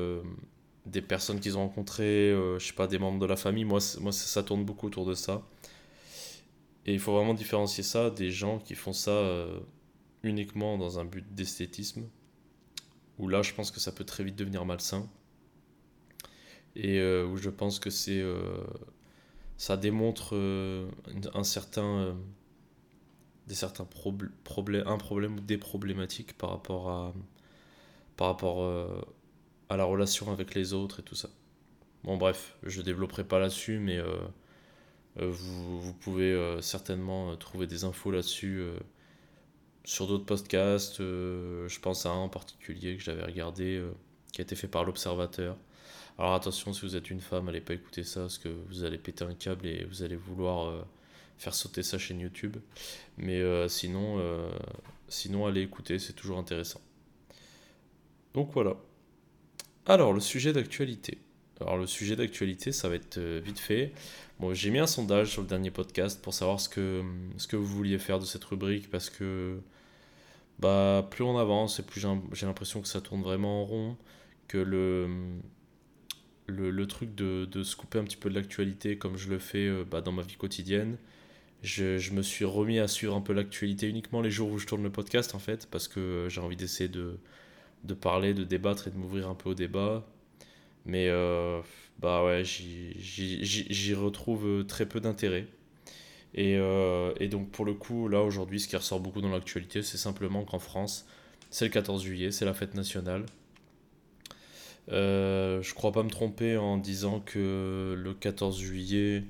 des 0.84 1.00
personnes 1.00 1.40
qu'ils 1.40 1.56
ont 1.56 1.62
rencontrées, 1.62 2.30
je 2.58 2.64
sais 2.64 2.74
pas, 2.74 2.86
des 2.86 2.98
membres 2.98 3.20
de 3.20 3.26
la 3.26 3.36
famille. 3.36 3.64
Moi, 3.64 3.80
ça 3.80 4.42
tourne 4.42 4.64
beaucoup 4.64 4.88
autour 4.88 5.06
de 5.06 5.14
ça. 5.14 5.42
Et 6.86 6.92
il 6.92 7.00
faut 7.00 7.14
vraiment 7.14 7.34
différencier 7.34 7.82
ça 7.82 8.10
des 8.10 8.30
gens 8.30 8.58
qui 8.58 8.74
font 8.74 8.92
ça 8.92 9.46
uniquement 10.24 10.78
dans 10.78 10.98
un 10.98 11.04
but 11.04 11.24
d'esthétisme, 11.34 12.08
où 13.18 13.28
là, 13.28 13.42
je 13.42 13.54
pense 13.54 13.70
que 13.70 13.80
ça 13.80 13.92
peut 13.92 14.04
très 14.04 14.24
vite 14.24 14.36
devenir 14.36 14.64
malsain. 14.64 15.08
Et 16.76 16.98
euh, 16.98 17.24
où 17.26 17.36
je 17.36 17.50
pense 17.50 17.78
que 17.78 17.90
c'est. 17.90 18.24
ça 19.56 19.76
démontre 19.76 20.34
un 21.34 21.44
certain. 21.44 22.16
des 23.46 23.54
certains 23.54 23.84
problèmes, 23.84 24.86
un 24.86 24.98
problème 24.98 25.36
ou 25.36 25.40
des 25.40 25.58
problématiques 25.58 26.36
par 26.36 26.50
rapport 26.50 26.90
à. 26.90 27.14
par 28.16 28.28
rapport 28.28 29.04
à 29.68 29.76
la 29.76 29.84
relation 29.84 30.32
avec 30.32 30.54
les 30.54 30.72
autres 30.72 31.00
et 31.00 31.02
tout 31.02 31.14
ça. 31.14 31.28
Bon 32.04 32.18
bref, 32.18 32.56
je 32.62 32.82
développerai 32.82 33.24
pas 33.24 33.38
là-dessus, 33.38 33.78
mais 33.78 33.96
euh, 33.96 34.04
euh, 35.20 35.30
vous, 35.30 35.80
vous, 35.80 35.94
pouvez 35.94 36.32
euh, 36.32 36.60
certainement 36.60 37.34
trouver 37.36 37.66
des 37.66 37.84
infos 37.84 38.10
là-dessus 38.10 38.62
sur 39.84 40.06
d'autres 40.06 40.24
podcasts. 40.24 40.98
je 40.98 41.80
pense 41.80 42.06
à 42.06 42.10
un 42.10 42.16
en 42.16 42.28
particulier 42.28 42.96
que 42.96 43.02
j'avais 43.02 43.24
regardé, 43.24 43.82
qui 44.32 44.40
a 44.40 44.42
été 44.42 44.56
fait 44.56 44.68
par 44.68 44.84
l'Observateur. 44.84 45.56
Alors 46.18 46.34
attention, 46.34 46.72
si 46.72 46.82
vous 46.82 46.96
êtes 46.96 47.10
une 47.10 47.20
femme, 47.20 47.48
allez 47.48 47.60
pas 47.60 47.74
écouter 47.74 48.02
ça, 48.02 48.20
parce 48.20 48.38
que 48.38 48.48
vous 48.68 48.84
allez 48.84 48.98
péter 48.98 49.24
un 49.24 49.34
câble 49.34 49.66
et 49.66 49.84
vous 49.84 50.02
allez 50.02 50.16
vouloir 50.16 50.86
faire 51.38 51.54
sauter 51.54 51.82
sa 51.82 51.98
chaîne 51.98 52.20
YouTube. 52.20 52.56
Mais 53.18 53.42
sinon, 53.68 54.20
sinon, 55.08 55.46
allez 55.46 55.62
écouter, 55.62 55.98
c'est 55.98 56.14
toujours 56.14 56.38
intéressant. 56.38 56.80
Donc 58.34 58.50
voilà. 58.52 58.76
Alors, 59.86 60.12
le 60.12 60.20
sujet 60.20 60.52
d'actualité. 60.52 61.18
Alors, 61.60 61.76
le 61.76 61.86
sujet 61.86 62.16
d'actualité, 62.16 62.72
ça 62.72 62.88
va 62.88 62.96
être 62.96 63.18
euh, 63.18 63.40
vite 63.44 63.60
fait. 63.60 63.92
Bon, 64.40 64.52
j'ai 64.52 64.70
mis 64.70 64.80
un 64.80 64.86
sondage 64.86 65.30
sur 65.30 65.42
le 65.42 65.48
dernier 65.48 65.70
podcast 65.70 66.20
pour 66.20 66.34
savoir 66.34 66.58
ce 66.58 66.68
que 66.68 67.56
vous 67.56 67.66
vouliez 67.66 67.98
faire 67.98 68.18
de 68.18 68.24
cette 68.24 68.44
rubrique 68.44 68.90
parce 68.90 69.08
que 69.08 69.60
bah, 70.58 71.06
plus 71.10 71.24
on 71.24 71.38
avance 71.38 71.80
et 71.80 71.82
plus 71.82 72.00
j'ai 72.32 72.46
l'impression 72.46 72.80
que 72.80 72.88
ça 72.88 73.00
tourne 73.00 73.22
vraiment 73.22 73.62
en 73.62 73.64
rond, 73.64 73.96
que 74.48 74.58
le, 74.58 75.08
le, 76.46 76.86
truc 76.86 77.14
de, 77.14 77.44
de, 77.46 77.62
se 77.62 77.76
couper 77.76 77.98
un 77.98 78.04
petit 78.04 78.16
peu 78.16 78.30
de 78.30 78.34
l'actualité 78.34 78.98
comme 78.98 79.16
je 79.16 79.28
le 79.28 79.38
fais 79.38 79.66
euh, 79.66 79.84
bah, 79.84 80.00
dans 80.00 80.12
ma 80.12 80.22
vie 80.22 80.36
quotidienne. 80.36 80.96
Je, 81.62 81.98
je, 81.98 82.12
me 82.12 82.22
suis 82.22 82.44
remis 82.44 82.78
à 82.78 82.88
suivre 82.88 83.16
un 83.16 83.22
peu 83.22 83.32
l'actualité 83.32 83.88
uniquement 83.88 84.20
les 84.20 84.30
jours 84.30 84.50
où 84.50 84.58
je 84.58 84.66
tourne 84.66 84.82
le 84.82 84.90
podcast 84.90 85.34
en 85.34 85.38
fait 85.38 85.66
parce 85.70 85.88
que 85.88 86.26
j'ai 86.30 86.40
envie 86.42 86.56
d'essayer 86.56 86.90
de 86.90 87.18
de 87.84 87.94
parler, 87.94 88.34
de 88.34 88.44
débattre 88.44 88.88
et 88.88 88.90
de 88.90 88.96
m'ouvrir 88.96 89.28
un 89.28 89.34
peu 89.34 89.50
au 89.50 89.54
débat. 89.54 90.06
Mais 90.86 91.08
euh, 91.08 91.60
bah 92.00 92.24
ouais, 92.24 92.42
j'y 92.44 93.94
retrouve 93.94 94.46
euh, 94.46 94.64
très 94.64 94.86
peu 94.86 95.00
d'intérêt. 95.00 95.46
Et, 96.34 96.56
euh, 96.56 97.12
et, 97.20 97.28
donc 97.28 97.50
pour 97.50 97.64
le 97.64 97.74
coup, 97.74 98.08
là 98.08 98.22
aujourd'hui, 98.22 98.60
ce 98.60 98.68
qui 98.68 98.76
ressort 98.76 99.00
beaucoup 99.00 99.20
dans 99.20 99.30
l'actualité, 99.30 99.82
c'est 99.82 99.98
simplement 99.98 100.44
qu'en 100.44 100.58
France, 100.58 101.06
c'est 101.50 101.66
le 101.66 101.70
14 101.70 102.02
juillet, 102.02 102.32
c'est 102.32 102.44
la 102.44 102.54
fête 102.54 102.74
nationale. 102.74 103.24
je 104.88 105.74
crois 105.74 105.92
pas 105.92 106.02
me 106.02 106.10
tromper 106.10 106.56
en 106.56 106.76
disant 106.78 107.20
que 107.20 107.94
le 107.96 108.14
14 108.14 108.58
juillet 108.58 109.24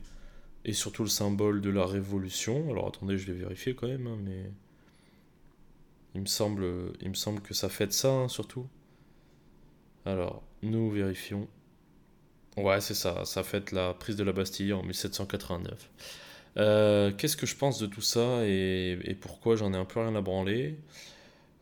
est 0.64 0.72
surtout 0.72 1.02
le 1.02 1.08
symbole 1.10 1.60
de 1.60 1.70
la 1.70 1.86
révolution. 1.86 2.70
Alors 2.70 2.88
attendez, 2.88 3.18
je 3.18 3.32
vais 3.32 3.38
vérifier 3.38 3.74
quand 3.74 3.88
même, 3.88 4.06
hein, 4.06 4.18
mais 4.22 4.50
il 6.14 6.22
me 6.22 6.26
semble, 6.26 6.64
il 7.00 7.10
me 7.10 7.14
semble 7.14 7.40
que 7.40 7.54
ça 7.54 7.68
fait 7.68 7.86
de 7.86 7.92
ça, 7.92 8.10
hein, 8.10 8.28
surtout. 8.28 8.66
Alors, 10.06 10.42
nous 10.62 10.90
vérifions. 10.90 11.48
Ouais, 12.56 12.80
c'est 12.80 12.94
ça, 12.94 13.24
ça 13.24 13.42
fait 13.42 13.72
la 13.72 13.94
prise 13.94 14.16
de 14.16 14.24
la 14.24 14.32
Bastille 14.32 14.72
en 14.72 14.82
1789. 14.82 15.90
Euh, 16.56 17.12
qu'est-ce 17.12 17.36
que 17.36 17.46
je 17.46 17.56
pense 17.56 17.78
de 17.80 17.86
tout 17.86 18.00
ça 18.00 18.44
et, 18.46 19.16
pourquoi 19.20 19.56
j'en 19.56 19.72
ai 19.72 19.76
un 19.76 19.84
peu 19.84 20.00
rien 20.00 20.14
à 20.14 20.20
branler 20.20 20.78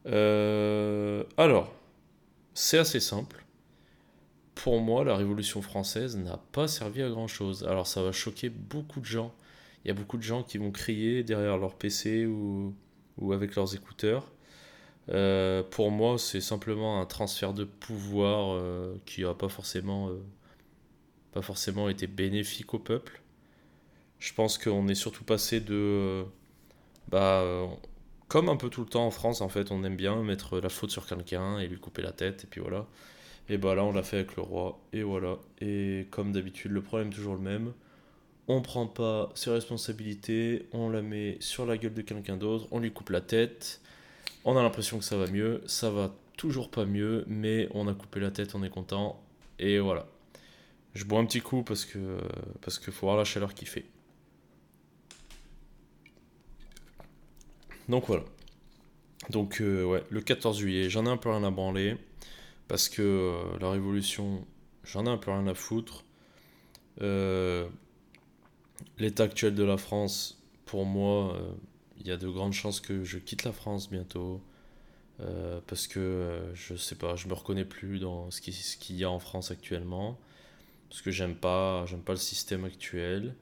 euh, 0.06 1.24
Alors, 1.36 1.72
c'est 2.54 2.78
assez 2.78 3.00
simple. 3.00 3.44
Pour 4.54 4.80
moi, 4.80 5.04
la 5.04 5.16
Révolution 5.16 5.62
française 5.62 6.16
n'a 6.16 6.38
pas 6.52 6.68
servi 6.68 7.02
à 7.02 7.08
grand-chose. 7.08 7.64
Alors, 7.64 7.86
ça 7.86 8.02
va 8.02 8.12
choquer 8.12 8.50
beaucoup 8.50 9.00
de 9.00 9.06
gens. 9.06 9.34
Il 9.84 9.88
y 9.88 9.90
a 9.90 9.94
beaucoup 9.94 10.18
de 10.18 10.22
gens 10.22 10.42
qui 10.42 10.58
vont 10.58 10.70
crier 10.70 11.24
derrière 11.24 11.56
leur 11.56 11.74
PC 11.74 12.26
ou, 12.26 12.74
avec 13.32 13.54
leurs 13.56 13.74
écouteurs. 13.74 14.30
Euh, 15.08 15.62
pour 15.64 15.90
moi, 15.90 16.18
c'est 16.18 16.40
simplement 16.40 17.00
un 17.00 17.06
transfert 17.06 17.54
de 17.54 17.64
pouvoir 17.64 18.62
qui 19.06 19.22
n'a 19.22 19.34
pas 19.34 19.48
pas 21.32 21.42
forcément 21.42 21.88
été 21.88 22.06
bénéfique 22.06 22.74
au 22.74 22.78
peuple. 22.78 23.21
Je 24.22 24.32
pense 24.34 24.58
qu'on 24.58 24.86
est 24.88 24.94
surtout 24.94 25.24
passé 25.24 25.60
de. 25.60 26.24
bah, 27.08 27.44
comme 28.28 28.48
un 28.48 28.56
peu 28.56 28.70
tout 28.70 28.82
le 28.82 28.88
temps 28.88 29.06
en 29.06 29.10
France, 29.10 29.40
en 29.40 29.48
fait, 29.48 29.70
on 29.72 29.84
aime 29.84 29.96
bien 29.96 30.22
mettre 30.22 30.60
la 30.60 30.68
faute 30.68 30.90
sur 30.90 31.06
quelqu'un 31.06 31.58
et 31.58 31.66
lui 31.68 31.78
couper 31.78 32.02
la 32.02 32.12
tête, 32.12 32.44
et 32.44 32.46
puis 32.46 32.60
voilà. 32.60 32.86
Et 33.48 33.58
bah 33.58 33.74
là, 33.74 33.84
on 33.84 33.92
l'a 33.92 34.02
fait 34.02 34.18
avec 34.18 34.36
le 34.36 34.42
roi, 34.42 34.80
et 34.92 35.02
voilà. 35.02 35.38
Et 35.60 36.06
comme 36.10 36.32
d'habitude, 36.32 36.70
le 36.72 36.82
problème 36.82 37.08
est 37.08 37.14
toujours 37.14 37.34
le 37.34 37.40
même. 37.40 37.72
On 38.48 38.62
prend 38.62 38.86
pas 38.86 39.30
ses 39.34 39.50
responsabilités, 39.50 40.68
on 40.72 40.88
la 40.90 41.02
met 41.02 41.36
sur 41.40 41.66
la 41.66 41.76
gueule 41.76 41.94
de 41.94 42.02
quelqu'un 42.02 42.36
d'autre, 42.36 42.68
on 42.70 42.78
lui 42.80 42.92
coupe 42.92 43.10
la 43.10 43.20
tête 43.20 43.80
on 44.44 44.56
a 44.56 44.62
l'impression 44.62 44.98
que 44.98 45.04
ça 45.04 45.16
va 45.16 45.26
mieux, 45.26 45.62
ça 45.66 45.90
va 45.90 46.14
toujours 46.36 46.70
pas 46.70 46.84
mieux, 46.84 47.24
mais 47.28 47.68
on 47.72 47.88
a 47.88 47.94
coupé 47.94 48.20
la 48.20 48.30
tête, 48.30 48.54
on 48.54 48.62
est 48.62 48.70
content, 48.70 49.22
et 49.58 49.78
voilà. 49.78 50.06
Je 50.94 51.04
bois 51.04 51.20
un 51.20 51.24
petit 51.24 51.40
coup 51.40 51.62
parce 51.62 51.84
que 51.84 52.18
parce 52.60 52.78
qu'il 52.78 52.92
faut 52.92 53.06
voir 53.06 53.16
la 53.16 53.24
chaleur 53.24 53.54
qu'il 53.54 53.68
fait. 53.68 53.86
Donc 57.88 58.06
voilà. 58.06 58.24
Donc 59.30 59.60
euh, 59.60 60.00
le 60.10 60.20
14 60.20 60.58
juillet, 60.58 60.90
j'en 60.90 61.06
ai 61.06 61.08
un 61.08 61.16
peu 61.16 61.30
rien 61.30 61.44
à 61.44 61.50
branler 61.50 61.96
parce 62.68 62.88
que 62.88 63.02
euh, 63.02 63.58
la 63.60 63.70
révolution, 63.70 64.44
j'en 64.84 65.06
ai 65.06 65.08
un 65.08 65.18
peu 65.18 65.30
rien 65.30 65.46
à 65.46 65.54
foutre. 65.54 66.04
Euh, 67.00 67.68
l'état 68.98 69.24
actuel 69.24 69.54
de 69.54 69.64
la 69.64 69.76
France, 69.76 70.42
pour 70.66 70.84
moi, 70.84 71.38
il 72.00 72.06
y 72.06 72.10
a 72.10 72.16
de 72.16 72.28
grandes 72.28 72.52
chances 72.52 72.80
que 72.80 73.04
je 73.04 73.18
quitte 73.18 73.44
la 73.44 73.52
France 73.52 73.90
bientôt. 73.90 74.40
Parce 75.68 75.86
que 75.86 76.40
je 76.52 76.74
sais 76.74 76.96
pas, 76.96 77.14
je 77.14 77.28
me 77.28 77.34
reconnais 77.34 77.64
plus 77.64 78.00
dans 78.00 78.28
ce 78.32 78.40
qu'il 78.40 78.96
y 78.96 79.04
a 79.04 79.10
en 79.10 79.20
France 79.20 79.52
actuellement. 79.52 80.18
Parce 80.88 81.00
que 81.00 81.12
j'aime 81.12 81.36
pas, 81.36 81.84
pas 82.04 82.12
le 82.12 82.18
système 82.18 82.64
actuel. 82.64 83.36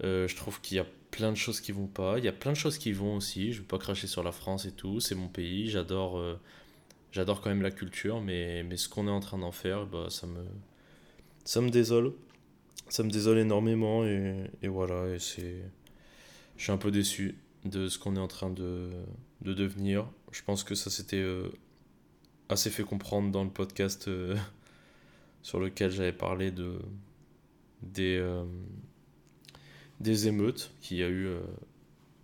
Je 0.00 0.34
trouve 0.36 0.62
qu'il 0.62 0.78
y 0.78 0.80
a 0.80 0.86
plein 1.12 1.30
de 1.30 1.36
choses 1.36 1.60
qui 1.60 1.70
vont 1.70 1.86
pas. 1.86 2.18
Il 2.18 2.24
y 2.24 2.28
a 2.28 2.32
plein 2.32 2.50
de 2.50 2.56
choses 2.56 2.78
qui 2.78 2.92
vont 2.92 3.16
aussi. 3.16 3.52
Je 3.52 3.60
veux 3.60 3.66
pas 3.66 3.78
cracher 3.78 4.08
sur 4.08 4.24
la 4.24 4.32
France 4.32 4.64
et 4.64 4.72
tout. 4.72 4.98
C'est 4.98 5.14
mon 5.14 5.28
pays. 5.28 5.70
J'adore, 5.70 6.20
j'adore 7.12 7.40
quand 7.40 7.50
même 7.50 7.62
la 7.62 7.70
culture. 7.70 8.20
Mais, 8.20 8.64
mais 8.64 8.76
ce 8.76 8.88
qu'on 8.88 9.06
est 9.06 9.12
en 9.12 9.20
train 9.20 9.38
d'en 9.38 9.52
faire, 9.52 9.86
bah, 9.86 10.06
ça 10.10 10.26
me, 10.26 10.44
ça 11.44 11.60
me 11.60 11.70
désole. 11.70 12.12
Ça 12.88 13.04
me 13.04 13.10
désole 13.10 13.38
énormément 13.38 14.04
et, 14.04 14.50
et 14.62 14.68
voilà. 14.68 15.14
Et 15.14 15.20
c'est, 15.20 15.62
je 16.56 16.62
suis 16.66 16.72
un 16.72 16.78
peu 16.78 16.90
déçu 16.90 17.36
de 17.64 17.88
ce 17.88 17.98
qu'on 17.98 18.16
est 18.16 18.20
en 18.20 18.28
train 18.28 18.50
de, 18.50 18.90
de, 19.40 19.52
devenir. 19.52 20.08
Je 20.32 20.42
pense 20.42 20.64
que 20.64 20.74
ça 20.74 20.90
s'était 20.90 21.16
euh, 21.16 21.48
assez 22.48 22.70
fait 22.70 22.84
comprendre 22.84 23.30
dans 23.30 23.44
le 23.44 23.50
podcast 23.50 24.08
euh, 24.08 24.36
sur 25.42 25.60
lequel 25.60 25.90
j'avais 25.90 26.12
parlé 26.12 26.50
de, 26.50 26.78
des, 27.82 28.16
euh, 28.16 28.44
des 30.02 30.28
émeutes 30.28 30.72
qu'il 30.80 30.98
y 30.98 31.02
a 31.02 31.08
eu 31.08 31.28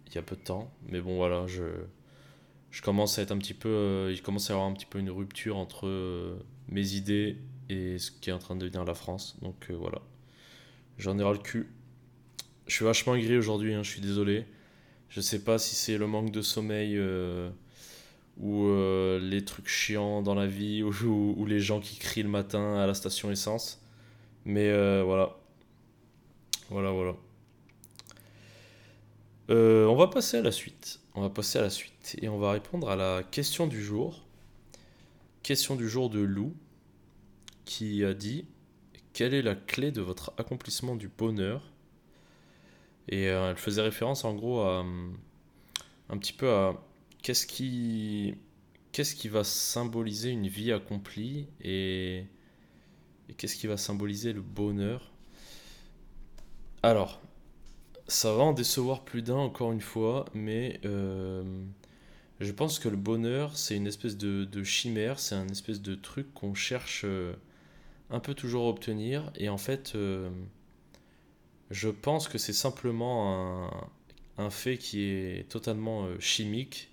il 0.06 0.14
y 0.14 0.18
a 0.18 0.22
peu 0.22 0.36
de 0.36 0.40
temps. 0.40 0.72
Mais 0.88 1.00
bon, 1.00 1.16
voilà, 1.16 1.46
je, 1.46 1.64
je 2.70 2.82
commence 2.82 3.18
à 3.18 3.22
être 3.22 3.32
un 3.32 3.38
petit 3.38 3.54
peu. 3.54 4.08
il 4.12 4.22
commence 4.22 4.50
à 4.50 4.54
y 4.54 4.56
avoir 4.56 4.68
un 4.68 4.74
petit 4.74 4.86
peu 4.86 4.98
une 4.98 5.10
rupture 5.10 5.56
entre 5.56 6.38
mes 6.68 6.94
idées 6.94 7.38
et 7.68 7.98
ce 7.98 8.10
qui 8.10 8.30
est 8.30 8.32
en 8.32 8.38
train 8.38 8.56
de 8.56 8.60
devenir 8.60 8.84
la 8.84 8.94
France. 8.94 9.36
Donc 9.42 9.70
voilà. 9.70 10.00
J'en 10.98 11.18
ai 11.18 11.22
ras 11.22 11.32
le 11.32 11.38
cul. 11.38 11.68
Je 12.66 12.74
suis 12.74 12.84
vachement 12.84 13.14
aigri 13.14 13.36
aujourd'hui, 13.36 13.72
hein, 13.74 13.82
je 13.82 13.90
suis 13.90 14.00
désolé. 14.00 14.44
Je 15.08 15.20
sais 15.20 15.42
pas 15.42 15.58
si 15.58 15.74
c'est 15.74 15.96
le 15.96 16.06
manque 16.06 16.30
de 16.30 16.42
sommeil 16.42 16.96
euh, 16.96 17.50
ou 18.36 18.66
euh, 18.66 19.18
les 19.18 19.44
trucs 19.44 19.68
chiants 19.68 20.22
dans 20.22 20.34
la 20.34 20.46
vie 20.46 20.82
ou, 20.82 21.46
les 21.46 21.60
gens 21.60 21.80
qui 21.80 21.98
crient 21.98 22.24
le 22.24 22.28
matin 22.28 22.76
à 22.76 22.86
la 22.86 22.94
station 22.94 23.30
essence. 23.30 23.82
Mais 24.44 24.68
euh, 24.68 25.02
voilà. 25.04 25.38
Voilà, 26.68 26.90
voilà. 26.90 27.16
On 29.48 29.96
va 29.96 30.08
passer 30.08 30.38
à 30.38 30.42
la 30.42 30.52
suite. 30.52 31.00
On 31.14 31.22
va 31.22 31.30
passer 31.30 31.58
à 31.58 31.62
la 31.62 31.70
suite 31.70 32.16
et 32.22 32.28
on 32.28 32.38
va 32.38 32.52
répondre 32.52 32.88
à 32.90 32.96
la 32.96 33.22
question 33.22 33.66
du 33.66 33.82
jour. 33.82 34.24
Question 35.42 35.76
du 35.76 35.88
jour 35.88 36.10
de 36.10 36.20
Lou 36.20 36.54
qui 37.64 38.04
a 38.04 38.14
dit 38.14 38.46
Quelle 39.12 39.34
est 39.34 39.42
la 39.42 39.54
clé 39.54 39.90
de 39.90 40.00
votre 40.00 40.32
accomplissement 40.36 40.96
du 40.96 41.08
bonheur? 41.08 41.72
Et 43.08 43.28
euh, 43.28 43.50
elle 43.50 43.56
faisait 43.56 43.82
référence 43.82 44.24
en 44.24 44.34
gros 44.34 44.60
à 44.60 44.84
un 46.10 46.18
petit 46.18 46.32
peu 46.32 46.50
à 46.50 46.74
qu'est-ce 47.22 47.46
qui 47.46 48.34
qu'est-ce 48.92 49.14
qui 49.14 49.28
va 49.28 49.44
symboliser 49.44 50.30
une 50.30 50.48
vie 50.48 50.72
accomplie 50.72 51.46
et 51.62 52.24
Et 53.28 53.34
qu'est-ce 53.36 53.56
qui 53.56 53.66
va 53.66 53.76
symboliser 53.76 54.32
le 54.32 54.40
bonheur 54.40 55.12
Alors, 56.82 57.20
ça 58.08 58.32
va 58.32 58.42
en 58.42 58.52
décevoir 58.54 59.04
plus 59.04 59.22
d'un 59.22 59.36
encore 59.36 59.72
une 59.72 59.82
fois, 59.82 60.24
mais 60.34 60.80
euh, 60.86 61.44
je 62.40 62.52
pense 62.52 62.78
que 62.78 62.88
le 62.88 62.96
bonheur, 62.96 63.56
c'est 63.56 63.76
une 63.76 63.86
espèce 63.86 64.16
de, 64.16 64.64
chimère, 64.64 65.18
c'est 65.20 65.34
un 65.34 65.48
espèce 65.48 65.82
de 65.82 65.94
truc 65.94 66.32
qu'on 66.34 66.54
cherche 66.54 67.02
euh, 67.04 67.34
un 68.10 68.20
peu 68.20 68.34
toujours 68.34 68.66
à 68.66 68.68
obtenir. 68.70 69.30
Et 69.36 69.50
en 69.50 69.58
fait, 69.58 69.92
euh, 69.94 70.30
je 71.70 71.90
pense 71.90 72.28
que 72.28 72.38
c'est 72.38 72.54
simplement 72.54 73.70
un, 74.38 74.50
fait 74.50 74.78
qui 74.78 75.02
est 75.02 75.48
totalement 75.50 76.08
chimique. 76.18 76.90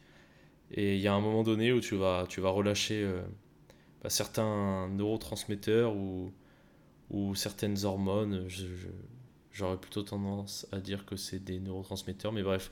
Et 0.71 0.95
il 0.95 1.01
y 1.01 1.07
a 1.07 1.13
un 1.13 1.21
moment 1.21 1.43
donné 1.43 1.71
où 1.71 1.79
tu 1.79 1.95
vas, 1.95 2.25
relâcher 2.43 3.07
bah, 4.03 4.09
certains 4.09 4.89
neurotransmetteurs 4.89 5.95
ou 5.95 7.35
certaines 7.35 7.85
hormones. 7.85 8.47
J'aurais 9.55 9.77
plutôt 9.77 10.03
tendance 10.03 10.67
à 10.73 10.81
dire 10.81 11.05
que 11.05 11.15
c'est 11.15 11.39
des 11.39 11.61
neurotransmetteurs, 11.61 12.33
mais 12.33 12.43
bref. 12.43 12.71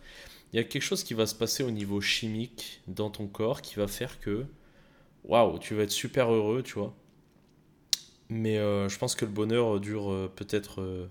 Il 0.52 0.58
y 0.58 0.60
a 0.60 0.66
quelque 0.66 0.82
chose 0.82 1.06
qui 1.06 1.14
va 1.14 1.26
se 1.26 1.34
passer 1.34 1.64
au 1.64 1.72
niveau 1.72 2.02
chimique 2.02 2.82
dans 2.90 3.10
ton 3.10 3.26
corps 3.26 3.62
qui 3.62 3.76
va 3.76 3.88
faire 3.88 4.20
que, 4.20 4.46
waouh, 5.24 5.60
tu 5.60 5.76
vas 5.76 5.84
être 5.84 5.92
super 5.92 6.30
heureux, 6.30 6.62
tu 6.62 6.74
vois. 6.74 6.94
Mais 8.28 8.58
euh, 8.58 8.90
je 8.90 9.00
pense 9.00 9.16
que 9.16 9.24
le 9.24 9.32
bonheur 9.32 9.80
dure 9.80 10.12
euh, 10.12 10.30
peut-être 10.36 11.10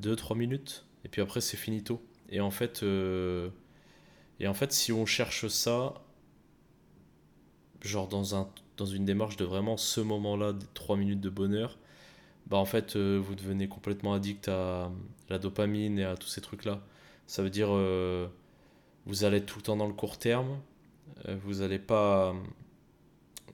2-3 0.00 0.32
euh, 0.32 0.34
minutes, 0.34 0.84
et 1.04 1.08
puis 1.08 1.22
après 1.22 1.40
c'est 1.40 1.56
finito. 1.56 2.02
Et 2.28 2.40
en 2.40 2.50
fait, 2.50 2.82
et 2.82 4.48
en 4.48 4.54
fait, 4.54 4.72
si 4.72 4.90
on 4.90 5.06
cherche 5.06 5.46
ça, 5.46 5.94
genre 7.82 8.08
dans, 8.08 8.34
un, 8.34 8.50
dans 8.78 8.86
une 8.86 9.04
démarche 9.04 9.36
de 9.36 9.44
vraiment 9.44 9.76
ce 9.76 10.00
moment-là, 10.00 10.54
3 10.74 10.96
minutes 10.96 11.20
de 11.20 11.30
bonheur, 11.30 11.78
bah 12.46 12.56
en 12.56 12.64
fait 12.64 12.96
euh, 12.96 13.18
vous 13.22 13.34
devenez 13.34 13.68
complètement 13.68 14.14
addict 14.14 14.48
à 14.48 14.90
la 15.28 15.38
dopamine 15.38 15.98
et 15.98 16.04
à 16.04 16.16
tous 16.16 16.28
ces 16.28 16.40
trucs 16.40 16.64
là 16.64 16.82
ça 17.26 17.42
veut 17.42 17.50
dire 17.50 17.68
euh, 17.70 18.26
vous 19.06 19.24
allez 19.24 19.42
tout 19.44 19.58
le 19.58 19.62
temps 19.62 19.76
dans 19.76 19.86
le 19.86 19.94
court 19.94 20.18
terme. 20.18 20.60
Euh, 21.28 21.36
vous 21.42 21.56
n'allez 21.56 21.78
pas 21.78 22.34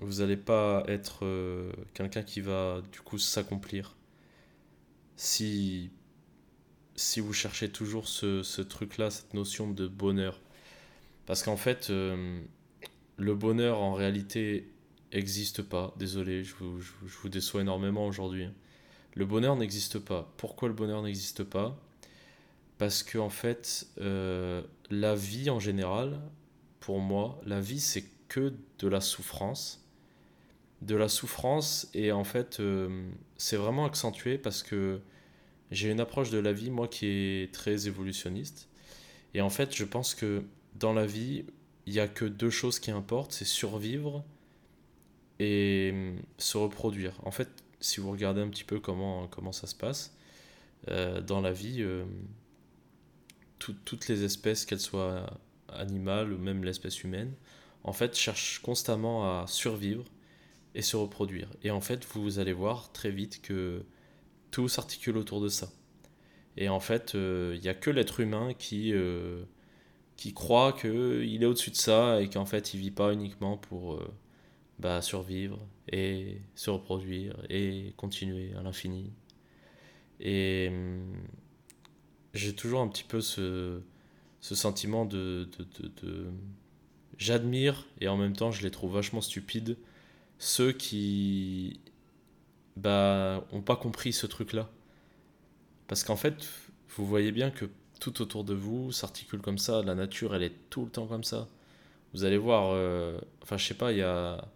vous 0.00 0.20
allez 0.20 0.36
pas 0.36 0.84
être 0.86 1.24
quelqu'un 1.94 2.22
qui 2.22 2.40
va 2.40 2.82
du 2.92 3.00
coup 3.00 3.18
s'accomplir. 3.18 3.96
Si 5.16 5.90
si 6.96 7.20
vous 7.20 7.32
cherchez 7.32 7.68
toujours 7.70 8.08
ce, 8.08 8.42
ce 8.42 8.62
truc 8.62 8.98
là 8.98 9.10
cette 9.10 9.34
notion 9.34 9.70
de 9.70 9.86
bonheur. 9.86 10.40
Parce 11.26 11.42
qu'en 11.42 11.56
fait 11.56 11.90
le 11.90 13.34
bonheur 13.34 13.80
en 13.80 13.92
réalité 13.92 14.68
n'existe 15.12 15.62
pas. 15.62 15.94
Désolé 15.98 16.44
je 16.44 16.54
vous, 16.56 16.80
je 16.80 17.18
vous 17.22 17.28
déçois 17.28 17.60
énormément 17.60 18.06
aujourd'hui 18.06 18.44
hein. 18.44 18.54
Le 19.18 19.26
bonheur 19.26 19.56
n'existe 19.56 19.98
pas. 19.98 20.32
Pourquoi 20.36 20.68
le 20.68 20.74
bonheur 20.74 21.02
n'existe 21.02 21.42
pas? 21.42 21.76
Parce 22.78 23.02
que 23.02 23.18
en 23.18 23.30
fait, 23.30 23.88
euh, 24.00 24.62
la 24.90 25.16
vie 25.16 25.50
en 25.50 25.58
général, 25.58 26.20
pour 26.78 27.00
moi, 27.00 27.40
la 27.44 27.60
vie 27.60 27.80
c'est 27.80 28.04
que 28.28 28.52
de 28.78 28.86
la 28.86 29.00
souffrance. 29.00 29.84
De 30.82 30.94
la 30.94 31.08
souffrance 31.08 31.90
et 31.94 32.12
en 32.12 32.22
fait, 32.22 32.60
euh, 32.60 33.10
c'est 33.38 33.56
vraiment 33.56 33.86
accentué 33.86 34.38
parce 34.38 34.62
que 34.62 35.00
j'ai 35.72 35.90
une 35.90 35.98
approche 35.98 36.30
de 36.30 36.38
la 36.38 36.52
vie, 36.52 36.70
moi, 36.70 36.86
qui 36.86 37.06
est 37.06 37.52
très 37.52 37.88
évolutionniste. 37.88 38.68
Et 39.34 39.40
en 39.40 39.50
fait, 39.50 39.74
je 39.74 39.84
pense 39.84 40.14
que 40.14 40.44
dans 40.76 40.92
la 40.92 41.06
vie, 41.06 41.44
il 41.86 41.92
n'y 41.92 41.98
a 41.98 42.06
que 42.06 42.24
deux 42.24 42.50
choses 42.50 42.78
qui 42.78 42.92
importent, 42.92 43.32
c'est 43.32 43.44
survivre 43.44 44.24
et 45.40 45.90
hum, 45.92 46.22
se 46.38 46.56
reproduire. 46.56 47.14
En 47.24 47.32
fait, 47.32 47.48
si 47.80 48.00
vous 48.00 48.10
regardez 48.10 48.40
un 48.40 48.48
petit 48.48 48.64
peu 48.64 48.80
comment, 48.80 49.26
comment 49.28 49.52
ça 49.52 49.66
se 49.66 49.74
passe, 49.74 50.16
euh, 50.88 51.20
dans 51.20 51.40
la 51.40 51.52
vie, 51.52 51.78
euh, 51.80 52.04
toutes 53.58 54.08
les 54.08 54.24
espèces, 54.24 54.64
qu'elles 54.64 54.80
soient 54.80 55.38
animales 55.68 56.32
ou 56.32 56.38
même 56.38 56.64
l'espèce 56.64 57.02
humaine, 57.02 57.32
en 57.84 57.92
fait, 57.92 58.16
cherchent 58.16 58.60
constamment 58.60 59.40
à 59.40 59.46
survivre 59.46 60.04
et 60.74 60.82
se 60.82 60.96
reproduire. 60.96 61.48
Et 61.62 61.70
en 61.70 61.80
fait, 61.80 62.04
vous 62.14 62.38
allez 62.38 62.52
voir 62.52 62.92
très 62.92 63.10
vite 63.10 63.42
que 63.42 63.84
tout 64.50 64.68
s'articule 64.68 65.16
autour 65.16 65.40
de 65.40 65.48
ça. 65.48 65.70
Et 66.56 66.68
en 66.68 66.80
fait, 66.80 67.14
euh, 67.14 67.54
il 67.56 67.60
n'y 67.60 67.68
a 67.68 67.74
que 67.74 67.90
l'être 67.90 68.20
humain 68.20 68.54
qui, 68.54 68.92
qui 70.16 70.34
croit 70.34 70.72
qu'il 70.72 71.42
est 71.42 71.46
au-dessus 71.46 71.70
de 71.70 71.76
ça 71.76 72.20
et 72.20 72.28
qu'en 72.28 72.46
fait, 72.46 72.74
il 72.74 72.80
vit 72.80 72.90
pas 72.90 73.12
uniquement 73.12 73.56
pour 73.56 74.00
bah, 74.78 75.02
survivre 75.02 75.58
et 75.90 76.40
se 76.54 76.70
reproduire 76.70 77.36
et 77.50 77.94
continuer 77.96 78.52
à 78.54 78.62
l'infini. 78.62 79.12
Et 80.20 80.68
hum, 80.70 81.14
j'ai 82.34 82.54
toujours 82.54 82.80
un 82.80 82.88
petit 82.88 83.04
peu 83.04 83.20
ce, 83.20 83.80
ce 84.40 84.54
sentiment 84.54 85.04
de, 85.04 85.48
de, 85.58 85.88
de, 86.02 86.26
J'admire 87.16 87.84
et 88.00 88.06
en 88.06 88.16
même 88.16 88.36
temps 88.36 88.52
je 88.52 88.62
les 88.62 88.70
trouve 88.70 88.94
vachement 88.94 89.20
stupides. 89.20 89.76
Ceux 90.38 90.70
qui 90.72 91.80
bah 92.76 93.44
ont 93.50 93.60
pas 93.60 93.74
compris 93.74 94.12
ce 94.12 94.26
truc 94.26 94.52
là 94.52 94.70
parce 95.88 96.04
qu'en 96.04 96.14
fait 96.14 96.48
vous 96.90 97.04
voyez 97.06 97.32
bien 97.32 97.50
que 97.50 97.64
tout 97.98 98.22
autour 98.22 98.44
de 98.44 98.54
vous 98.54 98.92
s'articule 98.92 99.40
comme 99.40 99.58
ça. 99.58 99.82
La 99.82 99.96
nature 99.96 100.34
elle 100.34 100.44
est 100.44 100.54
tout 100.70 100.84
le 100.84 100.90
temps 100.90 101.06
comme 101.08 101.24
ça. 101.24 101.48
Vous 102.14 102.24
allez 102.24 102.38
voir 102.38 102.70
euh, 102.72 103.18
enfin 103.42 103.56
je 103.56 103.66
sais 103.66 103.74
pas 103.74 103.90
il 103.90 103.98
y 103.98 104.02
a 104.02 104.48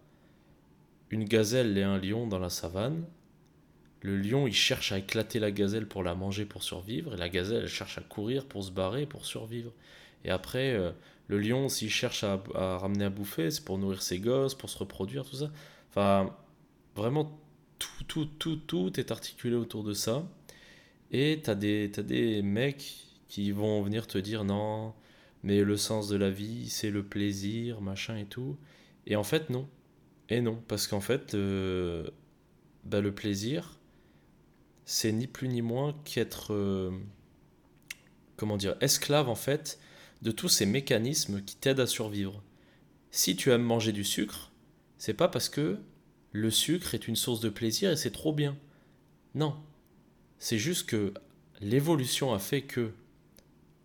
une 1.13 1.25
gazelle 1.25 1.77
et 1.77 1.83
un 1.83 1.99
lion 1.99 2.25
dans 2.25 2.39
la 2.39 2.49
savane. 2.49 3.05
Le 4.01 4.17
lion, 4.17 4.47
il 4.47 4.53
cherche 4.53 4.91
à 4.91 4.97
éclater 4.97 5.39
la 5.39 5.51
gazelle 5.51 5.87
pour 5.87 6.01
la 6.01 6.15
manger 6.15 6.43
pour 6.43 6.63
survivre, 6.63 7.13
et 7.13 7.17
la 7.17 7.29
gazelle, 7.29 7.61
elle 7.61 7.69
cherche 7.69 7.99
à 7.99 8.01
courir 8.01 8.47
pour 8.47 8.63
se 8.63 8.71
barrer 8.71 9.05
pour 9.05 9.25
survivre. 9.25 9.71
Et 10.25 10.31
après, 10.31 10.73
euh, 10.73 10.91
le 11.27 11.37
lion, 11.37 11.69
s'il 11.69 11.91
cherche 11.91 12.23
à, 12.23 12.41
ramener 12.55 13.05
à 13.05 13.11
bouffer, 13.11 13.51
c'est 13.51 13.63
pour 13.63 13.77
nourrir 13.77 14.01
ses 14.01 14.19
gosses, 14.19 14.55
pour 14.55 14.71
se 14.71 14.77
reproduire, 14.79 15.23
tout 15.23 15.35
ça. 15.35 15.51
Enfin, 15.91 16.35
vraiment, 16.95 17.39
tout, 17.77 18.03
tout, 18.07 18.25
tout, 18.25 18.55
tout 18.55 18.99
est 18.99 19.11
articulé 19.11 19.55
autour 19.55 19.83
de 19.83 19.93
ça. 19.93 20.27
Et 21.11 21.41
t'as 21.43 21.55
des, 21.55 21.91
as 21.95 22.01
des 22.01 22.41
mecs 22.41 22.91
qui 23.27 23.51
vont 23.51 23.83
venir 23.83 24.07
te 24.07 24.17
dire 24.17 24.45
non, 24.45 24.93
mais 25.43 25.63
le 25.63 25.77
sens 25.77 26.07
de 26.07 26.17
la 26.17 26.31
vie, 26.31 26.69
c'est 26.69 26.89
le 26.89 27.03
plaisir, 27.03 27.81
machin 27.81 28.17
et 28.17 28.25
tout. 28.25 28.57
Et 29.05 29.15
en 29.15 29.23
fait, 29.23 29.51
non. 29.51 29.67
Et 30.29 30.41
non, 30.41 30.61
parce 30.67 30.87
qu'en 30.87 31.01
fait, 31.01 31.33
euh, 31.33 32.09
bah, 32.85 33.01
le 33.01 33.13
plaisir, 33.13 33.79
c'est 34.85 35.11
ni 35.11 35.27
plus 35.27 35.47
ni 35.47 35.61
moins 35.61 35.95
qu'être, 36.05 36.53
euh, 36.53 36.91
comment 38.37 38.57
dire, 38.57 38.75
esclave 38.81 39.29
en 39.29 39.35
fait 39.35 39.79
de 40.21 40.31
tous 40.31 40.49
ces 40.49 40.65
mécanismes 40.65 41.41
qui 41.43 41.55
t'aident 41.57 41.81
à 41.81 41.87
survivre. 41.87 42.41
Si 43.11 43.35
tu 43.35 43.51
aimes 43.51 43.63
manger 43.63 43.91
du 43.91 44.03
sucre, 44.03 44.51
c'est 44.97 45.13
pas 45.13 45.27
parce 45.27 45.49
que 45.49 45.77
le 46.31 46.49
sucre 46.49 46.95
est 46.95 47.07
une 47.07 47.15
source 47.15 47.41
de 47.41 47.49
plaisir 47.49 47.91
et 47.91 47.97
c'est 47.97 48.11
trop 48.11 48.33
bien. 48.33 48.57
Non, 49.35 49.55
c'est 50.39 50.57
juste 50.57 50.87
que 50.87 51.13
l'évolution 51.61 52.33
a 52.33 52.39
fait 52.39 52.63
que 52.63 52.93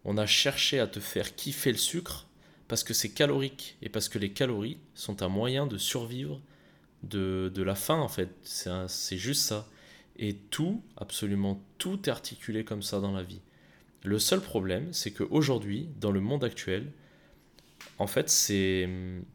on 0.04 0.16
a 0.16 0.26
cherché 0.26 0.78
à 0.78 0.86
te 0.86 1.00
faire 1.00 1.34
kiffer 1.34 1.72
le 1.72 1.78
sucre 1.78 2.27
parce 2.68 2.84
que 2.84 2.94
c'est 2.94 3.08
calorique 3.08 3.76
et 3.82 3.88
parce 3.88 4.08
que 4.08 4.18
les 4.18 4.30
calories 4.30 4.78
sont 4.94 5.22
un 5.22 5.28
moyen 5.28 5.66
de 5.66 5.78
survivre 5.78 6.40
de, 7.02 7.50
de 7.54 7.62
la 7.62 7.74
faim 7.74 7.98
en 7.98 8.08
fait. 8.08 8.30
C'est 8.42 9.16
juste 9.16 9.42
ça. 9.42 9.66
Et 10.18 10.34
tout, 10.34 10.82
absolument 10.96 11.60
tout 11.78 12.00
est 12.06 12.10
articulé 12.10 12.64
comme 12.64 12.82
ça 12.82 13.00
dans 13.00 13.12
la 13.12 13.22
vie. 13.22 13.40
Le 14.04 14.18
seul 14.18 14.40
problème, 14.40 14.92
c'est 14.92 15.12
qu'aujourd'hui, 15.12 15.88
dans 16.00 16.12
le 16.12 16.20
monde 16.20 16.44
actuel, 16.44 16.92
en 17.98 18.06
fait, 18.06 18.26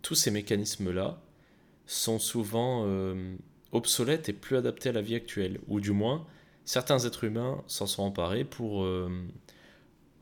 tous 0.01 0.15
ces 0.15 0.31
mécanismes-là 0.31 1.21
sont 1.85 2.19
souvent 2.19 2.83
euh, 2.85 3.35
obsolètes 3.71 4.29
et 4.29 4.33
plus 4.33 4.55
adaptés 4.55 4.89
à 4.89 4.91
la 4.93 5.01
vie 5.01 5.15
actuelle. 5.15 5.59
Ou 5.67 5.79
du 5.79 5.91
moins, 5.91 6.25
certains 6.65 6.99
êtres 6.99 7.25
humains 7.25 7.61
s'en 7.67 7.87
sont 7.87 8.03
emparés 8.03 8.45
pour, 8.45 8.83
euh, 8.83 9.09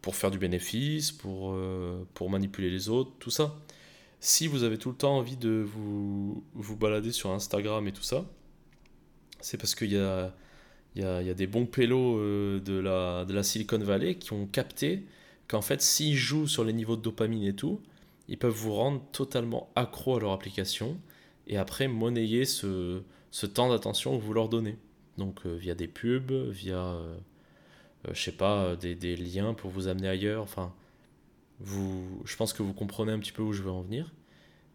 pour 0.02 0.16
faire 0.16 0.32
du 0.32 0.40
bénéfice, 0.40 1.12
pour, 1.12 1.54
euh, 1.54 2.08
pour 2.14 2.30
manipuler 2.30 2.70
les 2.70 2.90
autres, 2.90 3.12
tout 3.20 3.30
ça. 3.30 3.56
Si 4.20 4.48
vous 4.48 4.64
avez 4.64 4.78
tout 4.78 4.90
le 4.90 4.96
temps 4.96 5.18
envie 5.18 5.38
de 5.38 5.66
vous, 5.66 6.44
vous 6.54 6.76
balader 6.76 7.12
sur 7.12 7.32
Instagram 7.32 7.88
et 7.88 7.92
tout 7.92 8.04
ça, 8.04 8.26
c'est 9.40 9.58
parce 9.58 9.76
qu'il 9.76 9.92
y 9.92 9.98
a, 9.98 10.34
y, 10.96 11.04
a, 11.04 11.22
y 11.22 11.30
a, 11.30 11.34
des 11.34 11.48
bons 11.48 11.66
pélos 11.66 12.18
euh, 12.18 12.60
de, 12.60 12.74
la, 12.74 13.26
de 13.26 13.34
la 13.34 13.44
Silicon 13.44 13.80
Valley 13.80 14.16
qui 14.16 14.34
ont 14.34 14.46
capté 14.48 15.06
qu'en 15.48 15.62
fait, 15.62 15.82
s'ils 15.82 16.16
jouent 16.16 16.48
sur 16.48 16.64
les 16.64 16.74
niveaux 16.74 16.96
de 16.96 17.02
dopamine 17.02 17.44
et 17.44 17.56
tout, 17.56 17.82
ils 18.28 18.38
peuvent 18.38 18.54
vous 18.54 18.74
rendre 18.74 19.02
totalement 19.12 19.72
accro 19.76 20.18
à 20.18 20.20
leur 20.20 20.32
application 20.32 21.00
et 21.48 21.58
après 21.58 21.88
monnayer 21.88 22.46
ce, 22.46 23.02
ce 23.32 23.46
temps 23.46 23.70
d'attention 23.70 24.18
que 24.18 24.24
vous 24.24 24.34
leur 24.34 24.50
donnez. 24.50 24.78
Donc 25.18 25.46
euh, 25.46 25.56
via 25.56 25.76
des 25.76 25.88
pubs, 25.88 26.32
via 26.32 26.96
je 28.10 28.22
sais 28.22 28.32
pas, 28.32 28.64
euh, 28.64 28.76
des, 28.76 28.96
des, 28.96 29.16
liens 29.16 29.54
pour 29.54 29.70
vous 29.70 29.88
amener 29.88 30.08
ailleurs. 30.08 30.44
Enfin, 30.44 30.74
vous, 31.60 32.22
je 32.26 32.36
pense 32.36 32.54
que 32.54 32.64
vous 32.64 32.74
comprenez 32.74 33.12
un 33.12 33.20
petit 33.20 33.32
peu 33.32 33.42
où 33.42 33.54
je 33.54 33.62
veux 33.62 33.72
en 33.72 33.82
venir. 33.82 34.12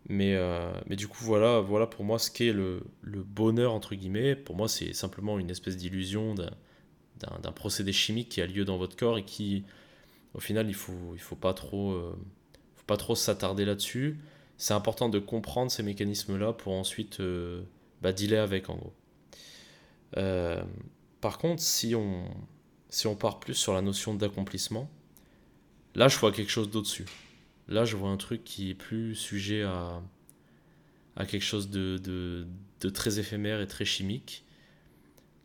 Mais, 0.09 0.35
euh, 0.37 0.73
mais 0.87 0.97
du 0.97 1.09
coup, 1.09 1.25
voilà, 1.25 1.61
voilà 1.61 1.87
pour 1.87 2.05
moi 2.05 2.19
ce 2.19 2.31
qu'est 2.31 2.53
le, 2.53 2.85
le 3.03 3.23
bonheur, 3.23 3.73
entre 3.73 3.95
guillemets. 3.95 4.37
Pour 4.37 4.55
moi, 4.57 4.69
c'est 4.69 4.93
simplement 4.93 5.39
une 5.39 5.51
espèce 5.51 5.77
d'illusion 5.77 6.35
d'un 6.35 7.53
procédé 7.53 7.93
chimique 7.93 8.29
qui 8.29 8.41
a 8.41 8.47
lieu 8.47 8.65
dans 8.65 8.79
votre 8.79 8.97
corps 8.97 9.19
et 9.19 9.25
qui, 9.25 9.65
au 10.35 10.41
final, 10.41 10.69
il 10.69 10.75
faut, 10.75 11.15
il 11.15 11.21
faut 11.21 11.37
pas 11.37 11.55
trop, 11.55 11.93
euh, 11.93 12.17
pas 12.87 12.97
trop 12.97 13.17
s'attarder 13.17 13.65
là-dessus. 13.65 14.19
C'est 14.59 14.75
important 14.75 15.09
de 15.09 15.19
comprendre 15.19 15.71
ces 15.71 15.83
mécanismes-là 15.83 16.53
pour 16.53 16.73
ensuite 16.75 17.21
euh, 17.21 17.63
bah, 18.01 18.13
dealer 18.13 18.39
avec, 18.39 18.71
en 18.71 18.77
gros. 18.77 18.93
par 21.21 21.39
contre, 21.39 21.61
si 21.63 21.95
on, 21.97 22.25
si 22.97 23.07
on 23.07 23.15
part 23.15 23.41
plus 23.41 23.53
sur 23.53 23.75
la 23.75 23.83
notion 23.83 24.15
d'accomplissement, 24.15 24.91
là, 25.95 26.09
je 26.09 26.19
vois 26.19 26.33
quelque 26.33 26.51
chose 26.51 26.71
d'au-dessus. 26.71 27.05
Là, 27.69 27.85
je 27.85 27.95
vois 27.95 28.09
un 28.09 28.17
truc 28.17 28.43
qui 28.43 28.71
est 28.71 28.75
plus 28.75 29.15
sujet 29.15 29.65
à, 29.65 30.01
quelque 31.29 31.45
chose 31.45 31.69
de, 31.69 32.47
très 32.95 33.19
éphémère 33.19 33.61
et 33.61 33.67
très 33.67 33.85
chimique. 33.85 34.47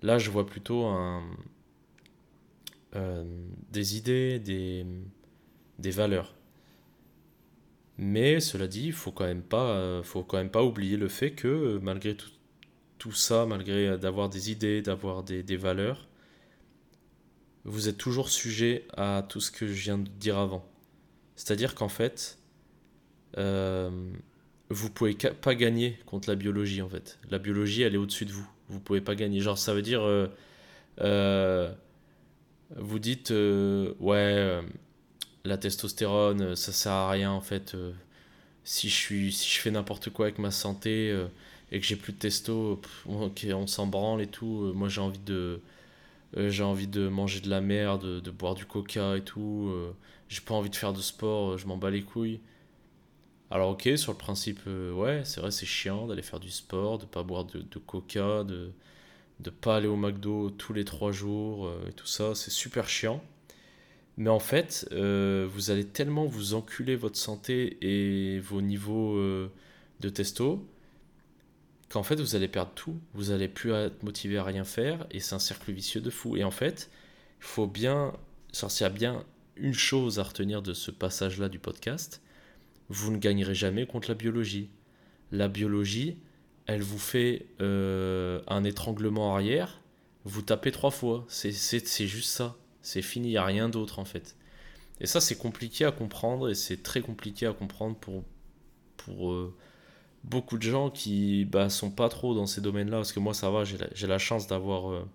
Là, 0.01 0.17
je 0.17 0.31
vois 0.31 0.45
plutôt 0.45 0.95
euh, 2.95 3.25
des 3.69 3.97
idées, 3.97 4.39
des, 4.39 5.91
valeurs. 5.91 6.33
Mais 7.97 8.39
cela 8.39 8.67
dit, 8.67 8.85
il 8.85 8.93
faut 8.93 9.13
euh, 9.19 10.03
faut 10.03 10.23
quand 10.23 10.37
même 10.37 10.51
pas 10.51 10.63
oublier 10.63 10.95
le 10.95 11.09
fait 11.09 11.31
que 11.31 11.79
malgré 11.83 12.15
tout, 12.15 12.31
tout 12.97 13.11
ça, 13.11 13.45
malgré 13.45 13.97
d'avoir 13.97 14.29
des 14.29 14.51
idées, 14.51 14.81
d'avoir 14.81 15.23
des, 15.23 15.57
valeurs, 15.57 16.07
vous 17.63 17.89
êtes 17.89 17.97
toujours 17.97 18.29
sujet 18.29 18.85
à 18.95 19.25
tout 19.27 19.39
ce 19.39 19.51
que 19.51 19.67
je 19.67 19.73
viens 19.73 19.97
de 19.97 20.09
dire 20.09 20.37
avant. 20.37 20.65
C'est-à-dire 21.35 21.75
qu'en 21.75 21.89
fait, 21.89 22.37
euh, 23.37 24.11
vous 24.71 24.89
pouvez 24.89 25.13
pas 25.13 25.53
gagner 25.55 25.99
contre 26.05 26.29
la 26.29 26.35
biologie 26.35 26.81
en 26.81 26.89
fait. 26.89 27.19
La 27.29 27.39
biologie, 27.39 27.81
elle 27.81 27.93
est 27.93 27.97
au-dessus 27.97 28.25
de 28.25 28.31
vous. 28.31 28.47
Vous 28.69 28.79
pouvez 28.79 29.01
pas 29.01 29.15
gagner. 29.15 29.41
Genre, 29.41 29.57
ça 29.57 29.73
veut 29.73 29.81
dire, 29.81 30.01
euh, 30.01 30.27
euh, 31.01 31.71
vous 32.77 32.99
dites, 32.99 33.31
euh, 33.31 33.93
ouais, 33.99 34.61
la 35.43 35.57
testostérone, 35.57 36.55
ça 36.55 36.71
sert 36.71 36.91
à 36.93 37.11
rien 37.11 37.31
en 37.31 37.41
fait. 37.41 37.75
si 38.63 38.89
je 38.89 38.95
suis, 38.95 39.33
si 39.33 39.49
je 39.49 39.59
fais 39.59 39.71
n'importe 39.71 40.09
quoi 40.09 40.27
avec 40.27 40.39
ma 40.39 40.51
santé 40.51 41.09
et 41.71 41.79
que 41.79 41.85
j'ai 41.85 41.95
plus 41.97 42.13
de 42.13 42.17
testo, 42.17 42.81
ok, 43.07 43.47
on 43.53 43.67
s'en 43.67 43.87
branle 43.87 44.21
et 44.21 44.27
tout. 44.27 44.71
moi, 44.73 44.87
j'ai 44.87 45.01
envie 45.01 45.19
de, 45.19 45.59
j'ai 46.35 46.63
envie 46.63 46.87
de 46.87 47.07
manger 47.07 47.41
de 47.41 47.49
la 47.49 47.61
merde, 47.61 48.21
de, 48.21 48.31
boire 48.31 48.55
du 48.55 48.65
coca 48.65 49.17
et 49.17 49.21
tout. 49.21 49.73
j'ai 50.29 50.41
pas 50.41 50.53
envie 50.53 50.69
de 50.69 50.75
faire 50.75 50.93
de 50.93 51.01
sport, 51.01 51.57
je 51.57 51.67
m'en 51.67 51.77
bats 51.77 51.89
les 51.89 52.03
couilles. 52.03 52.39
Alors 53.51 53.71
ok, 53.71 53.89
sur 53.97 54.13
le 54.13 54.17
principe, 54.17 54.61
euh, 54.67 54.93
ouais, 54.93 55.23
c'est 55.25 55.41
vrai, 55.41 55.51
c'est 55.51 55.65
chiant 55.65 56.07
d'aller 56.07 56.21
faire 56.21 56.39
du 56.39 56.49
sport, 56.49 56.97
de 56.99 57.05
pas 57.05 57.21
boire 57.21 57.43
de, 57.43 57.59
de 57.59 57.79
coca, 57.79 58.45
de 58.45 58.71
ne 59.45 59.49
pas 59.49 59.75
aller 59.77 59.87
au 59.87 59.97
McDo 59.97 60.49
tous 60.51 60.71
les 60.73 60.85
trois 60.85 61.11
jours 61.11 61.67
euh, 61.67 61.89
et 61.89 61.93
tout 61.93 62.07
ça, 62.07 62.33
c'est 62.33 62.51
super 62.51 62.87
chiant. 62.87 63.21
Mais 64.17 64.29
en 64.29 64.39
fait, 64.39 64.87
euh, 64.93 65.47
vous 65.51 65.71
allez 65.71 65.85
tellement 65.85 66.25
vous 66.25 66.53
enculer 66.53 66.95
votre 66.95 67.17
santé 67.17 67.77
et 67.81 68.39
vos 68.39 68.61
niveaux 68.61 69.17
de 69.99 70.09
testo 70.09 70.65
qu'en 71.91 72.03
fait 72.03 72.19
vous 72.19 72.35
allez 72.35 72.47
perdre 72.47 72.71
tout, 72.73 72.99
vous 73.13 73.31
allez 73.31 73.47
plus 73.47 73.71
être 73.73 74.03
motivé 74.03 74.37
à 74.37 74.43
rien 74.43 74.63
faire 74.63 75.05
et 75.11 75.19
c'est 75.19 75.35
un 75.35 75.39
cercle 75.39 75.71
vicieux 75.71 76.01
de 76.01 76.09
fou. 76.09 76.37
Et 76.37 76.43
en 76.43 76.51
fait, 76.51 76.89
il 77.39 77.45
faut 77.45 77.67
bien, 77.67 78.13
a 78.61 78.89
bien 78.89 79.23
une 79.55 79.73
chose 79.73 80.19
à 80.19 80.23
retenir 80.23 80.61
de 80.61 80.73
ce 80.73 80.91
passage-là 80.91 81.49
du 81.49 81.59
podcast, 81.59 82.21
vous 82.89 83.11
ne 83.11 83.17
gagnerez 83.17 83.55
jamais 83.55 83.85
contre 83.85 84.09
la 84.09 84.15
biologie. 84.15 84.69
La 85.31 85.47
biologie, 85.47 86.17
elle 86.65 86.81
vous 86.81 86.99
fait 86.99 87.47
euh, 87.61 88.41
un 88.47 88.63
étranglement 88.63 89.33
arrière, 89.33 89.81
vous 90.25 90.41
tapez 90.41 90.71
trois 90.71 90.91
fois. 90.91 91.25
C'est 91.27 91.51
juste 91.51 92.29
ça. 92.29 92.57
C'est 92.81 93.01
fini, 93.01 93.29
il 93.29 93.31
n'y 93.31 93.37
a 93.37 93.45
rien 93.45 93.69
d'autre 93.69 93.99
en 93.99 94.05
fait. 94.05 94.35
Et 94.99 95.07
ça, 95.07 95.19
c'est 95.21 95.37
compliqué 95.37 95.85
à 95.85 95.91
comprendre 95.91 96.49
et 96.49 96.55
c'est 96.55 96.83
très 96.83 97.01
compliqué 97.01 97.45
à 97.47 97.53
comprendre 97.53 97.95
pour, 97.95 98.23
pour 98.97 99.31
euh, 99.31 99.55
beaucoup 100.23 100.57
de 100.57 100.63
gens 100.63 100.89
qui 100.89 101.45
bah, 101.45 101.69
sont 101.69 101.91
pas 101.91 102.09
trop 102.09 102.33
dans 102.35 102.47
ces 102.47 102.61
domaines-là. 102.61 102.97
Parce 102.97 103.13
que 103.13 103.19
moi, 103.19 103.33
ça 103.33 103.49
va, 103.49 103.63
j'ai 103.63 103.77
la, 103.77 103.87
la, 104.07 104.17
chance 104.17 104.47
d'avoir 104.47 104.91
euh, 104.91 105.07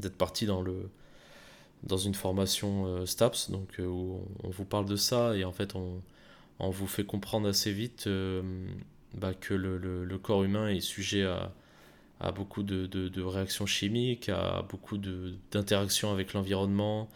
d'être 0.00 0.16
parti 0.16 0.46
dans 0.46 0.62
le 0.62 0.90
dans 1.82 1.96
une 1.96 2.14
formation 2.14 3.06
STAPS, 3.06 3.50
donc 3.50 3.78
où 3.78 4.20
on 4.44 4.50
vous 4.50 4.66
parle 4.66 4.84
de 4.84 4.96
ça 4.96 5.34
et 5.34 5.44
en 5.44 5.52
fait 5.52 5.74
on, 5.74 6.02
on 6.60 6.70
vous 6.70 6.86
fait 6.86 7.04
comprendre 7.04 7.48
assez 7.48 7.72
vite 7.72 8.06
euh, 8.06 8.42
bah, 9.14 9.32
que 9.34 9.54
le, 9.54 10.18
corps 10.18 10.44
humain 10.44 10.68
est 10.68 10.80
sujet 10.80 11.24
à, 11.24 12.32
beaucoup 12.32 12.62
de, 12.62 13.22
réactions 13.22 13.66
chimiques, 13.66 14.28
à 14.28 14.62
beaucoup 14.68 14.98
d'interactions 14.98 16.12
avec 16.12 16.34
l'environnement, 16.34 17.08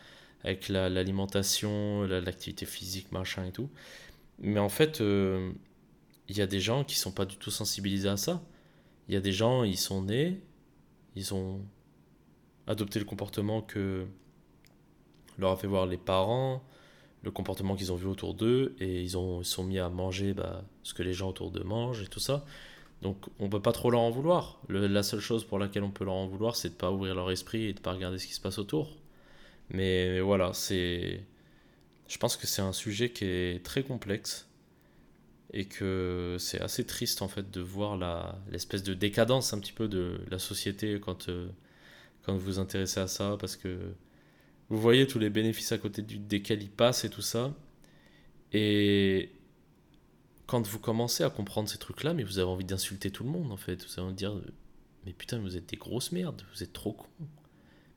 avec 0.42 0.68
l'alimentation, 0.68 2.04
l'activité 2.04 2.64
physique, 2.66 3.12
machin 3.12 3.44
et 3.44 3.52
tout. 3.52 3.68
Mais 4.40 4.60
en 4.60 4.70
fait, 4.70 5.00
euh, 5.00 5.52
il 6.28 6.36
y 6.36 6.42
a 6.42 6.46
des 6.46 6.60
gens 6.60 6.84
qui 6.84 6.96
sont 6.96 7.12
pas 7.12 7.26
du 7.26 7.36
tout 7.36 7.50
sensibilisés 7.50 8.08
à 8.08 8.16
ça. 8.16 8.42
Il 9.08 9.14
y 9.14 9.16
a 9.16 9.20
des 9.20 9.32
gens, 9.32 9.64
ils 9.64 9.76
sont 9.76 10.02
nés, 10.02 10.40
ils 11.16 11.34
ont 11.34 11.60
adopté 12.66 12.98
le 12.98 13.04
comportement 13.04 13.60
que 13.60 14.06
leur 15.38 15.52
a 15.52 15.56
fait 15.56 15.66
voir 15.66 15.86
les 15.86 15.98
parents, 15.98 16.62
le 17.22 17.30
comportement 17.30 17.76
qu'ils 17.76 17.92
ont 17.92 17.96
vu 17.96 18.06
autour 18.06 18.34
d'eux 18.34 18.74
et 18.80 19.02
ils, 19.02 19.18
ont, 19.18 19.42
ils 19.42 19.46
sont 19.46 19.64
mis 19.64 19.78
à 19.78 19.88
manger 19.88 20.32
bah, 20.34 20.64
ce 20.82 20.94
que 20.94 21.02
les 21.02 21.12
gens 21.12 21.30
autour 21.30 21.50
d'eux 21.50 21.64
mangent 21.64 22.02
et 22.02 22.06
tout 22.06 22.20
ça. 22.20 22.44
Donc 23.02 23.18
on 23.38 23.48
peut 23.48 23.60
pas 23.60 23.72
trop 23.72 23.90
leur 23.90 24.00
en 24.00 24.10
vouloir. 24.10 24.60
la 24.68 25.02
seule 25.02 25.20
chose 25.20 25.44
pour 25.44 25.58
laquelle 25.58 25.82
on 25.82 25.90
peut 25.90 26.04
leur 26.04 26.14
en 26.14 26.26
vouloir, 26.26 26.56
c'est 26.56 26.70
de 26.70 26.74
pas 26.74 26.90
ouvrir 26.90 27.14
leur 27.14 27.30
esprit 27.30 27.64
et 27.64 27.72
de 27.74 27.80
pas 27.80 27.92
regarder 27.92 28.18
ce 28.18 28.26
qui 28.26 28.34
se 28.34 28.40
passe 28.40 28.58
autour. 28.58 28.96
Mais, 29.70 30.20
voilà, 30.20 30.52
c'est. 30.52 31.24
Je 32.08 32.18
pense 32.18 32.36
que 32.36 32.46
c'est 32.46 32.62
un 32.62 32.72
sujet 32.72 33.10
qui 33.10 33.24
est 33.24 33.64
très 33.64 33.82
complexe 33.82 34.48
et 35.52 35.66
que 35.66 36.36
c'est 36.38 36.60
assez 36.60 36.84
triste 36.84 37.22
en 37.22 37.28
fait 37.28 37.50
de 37.50 37.60
voir 37.60 37.98
l'espèce 38.50 38.82
de 38.82 38.94
décadence 38.94 39.52
un 39.52 39.60
petit 39.60 39.72
peu 39.72 39.88
de 39.88 40.20
la 40.30 40.38
société 40.38 40.98
quand 41.00 41.28
euh, 41.28 41.48
quand 42.24 42.34
vous 42.34 42.40
vous 42.40 42.58
intéressez 42.58 43.00
à 43.00 43.06
ça 43.06 43.36
parce 43.38 43.56
que 43.56 43.94
vous 44.70 44.78
voyez 44.78 45.06
tous 45.06 45.18
les 45.18 45.30
bénéfices 45.30 45.72
à 45.72 45.78
côté 45.78 46.02
du, 46.02 46.18
desquels 46.18 46.62
il 46.62 46.70
passe 46.70 47.04
et 47.04 47.10
tout 47.10 47.22
ça. 47.22 47.54
Et 48.52 49.30
quand 50.46 50.66
vous 50.66 50.78
commencez 50.78 51.22
à 51.22 51.30
comprendre 51.30 51.68
ces 51.68 51.78
trucs-là, 51.78 52.14
mais 52.14 52.22
vous 52.22 52.38
avez 52.38 52.48
envie 52.48 52.64
d'insulter 52.64 53.10
tout 53.10 53.24
le 53.24 53.30
monde 53.30 53.52
en 53.52 53.56
fait. 53.56 53.84
Vous 53.84 53.92
avez 53.92 54.02
envie 54.02 54.14
de 54.14 54.18
dire 54.18 54.34
Mais 55.04 55.12
putain, 55.12 55.38
vous 55.38 55.56
êtes 55.56 55.68
des 55.68 55.76
grosses 55.76 56.12
merdes, 56.12 56.42
vous 56.54 56.62
êtes 56.62 56.72
trop 56.72 56.92
cons. 56.92 57.06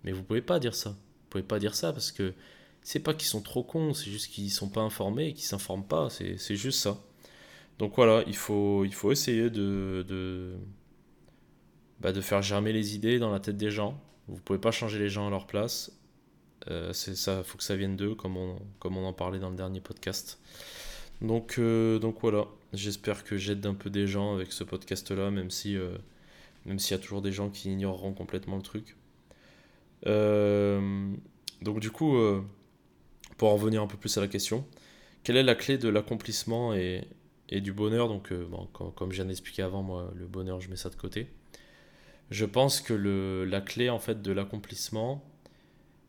Mais 0.03 0.11
vous 0.11 0.23
pouvez 0.23 0.41
pas 0.41 0.59
dire 0.59 0.75
ça. 0.75 0.89
Vous 0.89 1.29
pouvez 1.29 1.43
pas 1.43 1.59
dire 1.59 1.75
ça 1.75 1.93
parce 1.93 2.11
que 2.11 2.33
c'est 2.81 2.99
pas 2.99 3.13
qu'ils 3.13 3.27
sont 3.27 3.41
trop 3.41 3.63
cons, 3.63 3.93
c'est 3.93 4.09
juste 4.09 4.31
qu'ils 4.31 4.51
sont 4.51 4.69
pas 4.69 4.81
informés 4.81 5.27
et 5.27 5.33
qu'ils 5.33 5.45
s'informent 5.45 5.87
pas. 5.87 6.09
C'est 6.09 6.55
juste 6.55 6.79
ça. 6.79 7.01
Donc 7.79 7.95
voilà, 7.95 8.23
il 8.27 8.35
faut, 8.35 8.85
essayer 9.11 9.49
de, 9.49 10.55
bah 11.99 12.11
de 12.11 12.21
faire 12.21 12.41
germer 12.41 12.73
les 12.73 12.95
idées 12.95 13.19
dans 13.19 13.31
la 13.31 13.39
tête 13.39 13.57
des 13.57 13.71
gens. 13.71 13.99
Vous 14.27 14.39
pouvez 14.41 14.59
pas 14.59 14.71
changer 14.71 14.99
les 14.99 15.09
gens 15.09 15.27
à 15.27 15.29
leur 15.29 15.47
place. 15.47 15.91
Euh, 16.69 16.91
c'est 16.93 17.15
ça, 17.15 17.43
faut 17.43 17.57
que 17.57 17.63
ça 17.63 17.75
vienne 17.75 17.95
d'eux, 17.95 18.15
comme 18.15 18.35
on, 18.37 18.59
comme 18.79 18.97
on 18.97 19.05
en 19.05 19.13
parlait 19.13 19.39
dans 19.39 19.49
le 19.49 19.55
dernier 19.55 19.79
podcast. 19.79 20.39
Donc, 21.21 21.55
euh, 21.59 21.99
donc 21.99 22.17
voilà, 22.21 22.45
j'espère 22.73 23.23
que 23.23 23.37
j'aide 23.37 23.65
un 23.65 23.73
peu 23.73 23.89
des 23.89 24.07
gens 24.07 24.35
avec 24.35 24.51
ce 24.51 24.63
podcast-là, 24.63 25.31
même 25.31 25.49
si, 25.51 25.77
euh, 25.77 25.97
même 26.65 26.79
s'il 26.79 26.95
y 26.97 26.99
a 26.99 27.01
toujours 27.01 27.21
des 27.21 27.31
gens 27.31 27.49
qui 27.49 27.71
ignoreront 27.71 28.13
complètement 28.13 28.57
le 28.57 28.63
truc. 28.63 28.95
donc 31.61 31.79
du 31.79 31.91
coup, 31.91 32.15
pour 33.37 33.49
en 33.49 33.53
revenir 33.55 33.81
un 33.81 33.87
peu 33.87 33.97
plus 33.97 34.17
à 34.17 34.21
la 34.21 34.27
question, 34.27 34.65
quelle 35.23 35.37
est 35.37 35.43
la 35.43 35.55
clé 35.55 35.77
de 35.77 35.89
l'accomplissement 35.89 36.73
et, 36.73 37.07
et, 37.49 37.61
du 37.61 37.73
bonheur 37.73 38.07
Donc, 38.07 38.33
bon, 38.33 38.67
comme, 38.73 38.91
comme, 38.93 39.11
je 39.11 39.17
viens 39.17 39.25
d'expliquer 39.25 39.63
avant, 39.63 39.83
moi, 39.83 40.11
le 40.15 40.27
bonheur, 40.27 40.59
je 40.61 40.69
mets 40.69 40.75
ça 40.75 40.89
de 40.89 40.95
côté. 40.95 41.27
Je 42.29 42.45
pense 42.45 42.81
que 42.81 42.93
le, 42.93 43.45
la 43.45 43.61
clé 43.61 43.89
en 43.89 43.99
fait 43.99 44.21
de 44.21 44.31
l'accomplissement, 44.31 45.23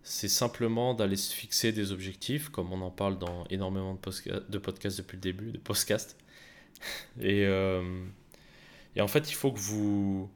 c'est 0.03 0.29
simplement 0.29 0.94
d'aller 0.94 1.16
se 1.16 1.35
fixer 1.35 1.70
des 1.72 1.92
objectifs, 1.92 2.48
comme 2.48 2.72
on 2.72 2.81
en 2.81 2.90
parle 2.90 3.18
dans 3.18 3.44
énormément 3.51 3.94
de, 3.94 4.48
de 4.48 4.59
podcasts 4.59 4.98
depuis 4.98 5.16
le 5.16 5.20
début, 5.20 5.53
de 5.53 5.59
podcasts. 5.59 6.16
Et, 7.20 7.44
euh, 7.44 8.05
et, 8.94 9.01
en 9.01 9.09
fait, 9.09 9.31
il 9.31 9.35
faut 9.35 9.51
que 9.51 9.59
vous, 9.59 10.31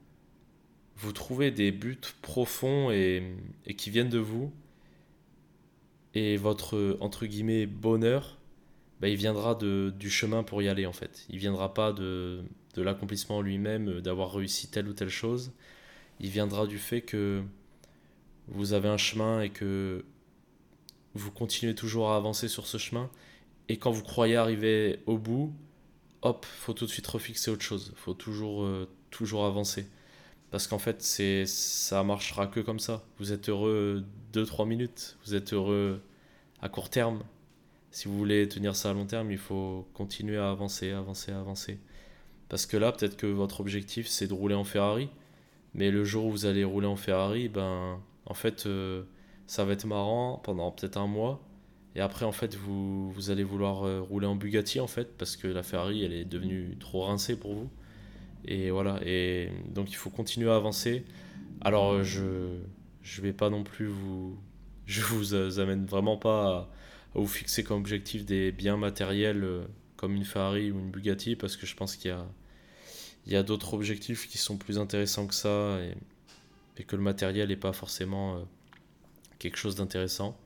vous 0.96 1.12
trouvez 1.12 1.52
des 1.52 1.70
buts 1.70 2.00
profonds 2.20 2.90
et, 2.90 3.22
et, 3.64 3.74
qui 3.74 3.90
viennent 3.90 4.08
de 4.08 4.18
vous. 4.18 4.52
Et 6.14 6.36
votre, 6.36 6.96
entre 7.00 7.26
guillemets, 7.26 7.66
bonheur, 7.66 8.38
bah, 9.02 9.08
il 9.08 9.16
viendra 9.16 9.56
de, 9.56 9.92
du 9.98 10.08
chemin 10.08 10.44
pour 10.44 10.62
y 10.62 10.68
aller, 10.68 10.86
en 10.86 10.92
fait. 10.92 11.26
Il 11.28 11.38
viendra 11.38 11.74
pas 11.74 11.92
de, 11.92 12.40
de 12.74 12.82
l'accomplissement 12.82 13.40
lui-même, 13.40 14.00
d'avoir 14.00 14.32
réussi 14.32 14.70
telle 14.70 14.86
ou 14.86 14.92
telle 14.92 15.08
chose. 15.08 15.50
Il 16.20 16.30
viendra 16.30 16.68
du 16.68 16.78
fait 16.78 17.02
que 17.02 17.42
vous 18.46 18.74
avez 18.74 18.88
un 18.88 18.96
chemin 18.96 19.42
et 19.42 19.50
que 19.50 20.04
vous 21.14 21.32
continuez 21.32 21.74
toujours 21.74 22.12
à 22.12 22.16
avancer 22.16 22.46
sur 22.46 22.68
ce 22.68 22.78
chemin. 22.78 23.10
Et 23.68 23.76
quand 23.76 23.90
vous 23.90 24.04
croyez 24.04 24.36
arriver 24.36 25.00
au 25.06 25.18
bout, 25.18 25.52
hop, 26.22 26.46
faut 26.46 26.72
tout 26.72 26.86
de 26.86 26.90
suite 26.90 27.06
refixer 27.08 27.50
autre 27.50 27.62
chose. 27.62 27.92
Faut 27.96 28.14
toujours, 28.14 28.62
euh, 28.62 28.88
toujours 29.10 29.46
avancer. 29.46 29.88
Parce 30.52 30.68
qu'en 30.68 30.78
fait, 30.78 31.02
c'est, 31.02 31.44
ça 31.46 32.04
marchera 32.04 32.46
que 32.46 32.60
comme 32.60 32.78
ça. 32.78 33.02
Vous 33.18 33.32
êtes 33.32 33.48
heureux 33.48 34.04
2-3 34.32 34.68
minutes. 34.68 35.16
Vous 35.24 35.34
êtes 35.34 35.52
heureux 35.52 36.00
à 36.60 36.68
court 36.68 36.88
terme. 36.88 37.24
Si 37.92 38.08
vous 38.08 38.16
voulez 38.16 38.48
tenir 38.48 38.74
ça 38.74 38.90
à 38.90 38.94
long 38.94 39.04
terme, 39.04 39.30
il 39.30 39.38
faut 39.38 39.86
continuer 39.92 40.38
à 40.38 40.50
avancer, 40.50 40.90
avancer, 40.92 41.30
avancer. 41.30 41.78
Parce 42.48 42.64
que 42.64 42.78
là, 42.78 42.90
peut-être 42.90 43.18
que 43.18 43.26
votre 43.26 43.60
objectif, 43.60 44.08
c'est 44.08 44.26
de 44.26 44.32
rouler 44.32 44.54
en 44.54 44.64
Ferrari. 44.64 45.10
Mais 45.74 45.90
le 45.90 46.02
jour 46.02 46.24
où 46.24 46.30
vous 46.30 46.46
allez 46.46 46.64
rouler 46.64 46.86
en 46.86 46.96
Ferrari, 46.96 47.48
ben, 47.48 48.00
en 48.24 48.34
fait, 48.34 48.64
euh, 48.64 49.04
ça 49.46 49.64
va 49.66 49.74
être 49.74 49.84
marrant 49.84 50.40
pendant 50.42 50.70
peut-être 50.70 50.96
un 50.96 51.06
mois. 51.06 51.42
Et 51.94 52.00
après, 52.00 52.24
en 52.24 52.32
fait, 52.32 52.54
vous, 52.54 53.10
vous 53.12 53.30
allez 53.30 53.44
vouloir 53.44 53.84
euh, 53.84 54.00
rouler 54.00 54.26
en 54.26 54.36
Bugatti, 54.36 54.80
en 54.80 54.86
fait, 54.86 55.16
parce 55.18 55.36
que 55.36 55.46
la 55.46 55.62
Ferrari, 55.62 56.02
elle 56.02 56.14
est 56.14 56.24
devenue 56.24 56.78
trop 56.80 57.02
rincée 57.04 57.38
pour 57.38 57.54
vous. 57.54 57.70
Et 58.46 58.70
voilà. 58.70 59.00
Et 59.04 59.50
donc, 59.68 59.90
il 59.90 59.96
faut 59.96 60.10
continuer 60.10 60.50
à 60.50 60.56
avancer. 60.56 61.04
Alors, 61.60 61.92
euh, 61.92 62.02
je 62.02 62.56
je 63.02 63.20
vais 63.20 63.34
pas 63.34 63.50
non 63.50 63.64
plus 63.64 63.86
vous. 63.86 64.38
Je 64.86 65.00
vous 65.02 65.34
amène 65.60 65.86
vraiment 65.86 66.16
pas 66.16 66.48
à, 66.48 66.68
vous 67.20 67.26
fixer 67.26 67.62
comme 67.64 67.78
objectif 67.78 68.24
des 68.24 68.52
biens 68.52 68.76
matériels 68.76 69.46
comme 69.96 70.14
une 70.14 70.24
Ferrari 70.24 70.70
ou 70.70 70.78
une 70.78 70.90
Bugatti, 70.90 71.36
parce 71.36 71.56
que 71.56 71.66
je 71.66 71.76
pense 71.76 71.96
qu'il 71.96 72.10
y 72.10 72.14
a, 72.14 72.26
il 73.26 73.32
y 73.32 73.36
a 73.36 73.42
d'autres 73.42 73.74
objectifs 73.74 74.28
qui 74.28 74.38
sont 74.38 74.56
plus 74.56 74.78
intéressants 74.78 75.26
que 75.26 75.34
ça. 75.34 75.78
Et, 75.80 75.94
et 76.76 76.84
que 76.84 76.96
le 76.96 77.02
matériel 77.02 77.48
n'est 77.48 77.56
pas 77.56 77.72
forcément 77.72 78.36
euh, 78.36 78.40
quelque 79.38 79.56
chose 79.56 79.74
d'intéressant. 79.74 80.36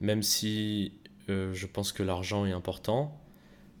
Même 0.00 0.22
si 0.22 0.92
euh, 1.28 1.52
je 1.54 1.66
pense 1.66 1.92
que 1.92 2.02
l'argent 2.02 2.46
est 2.46 2.52
important, 2.52 3.20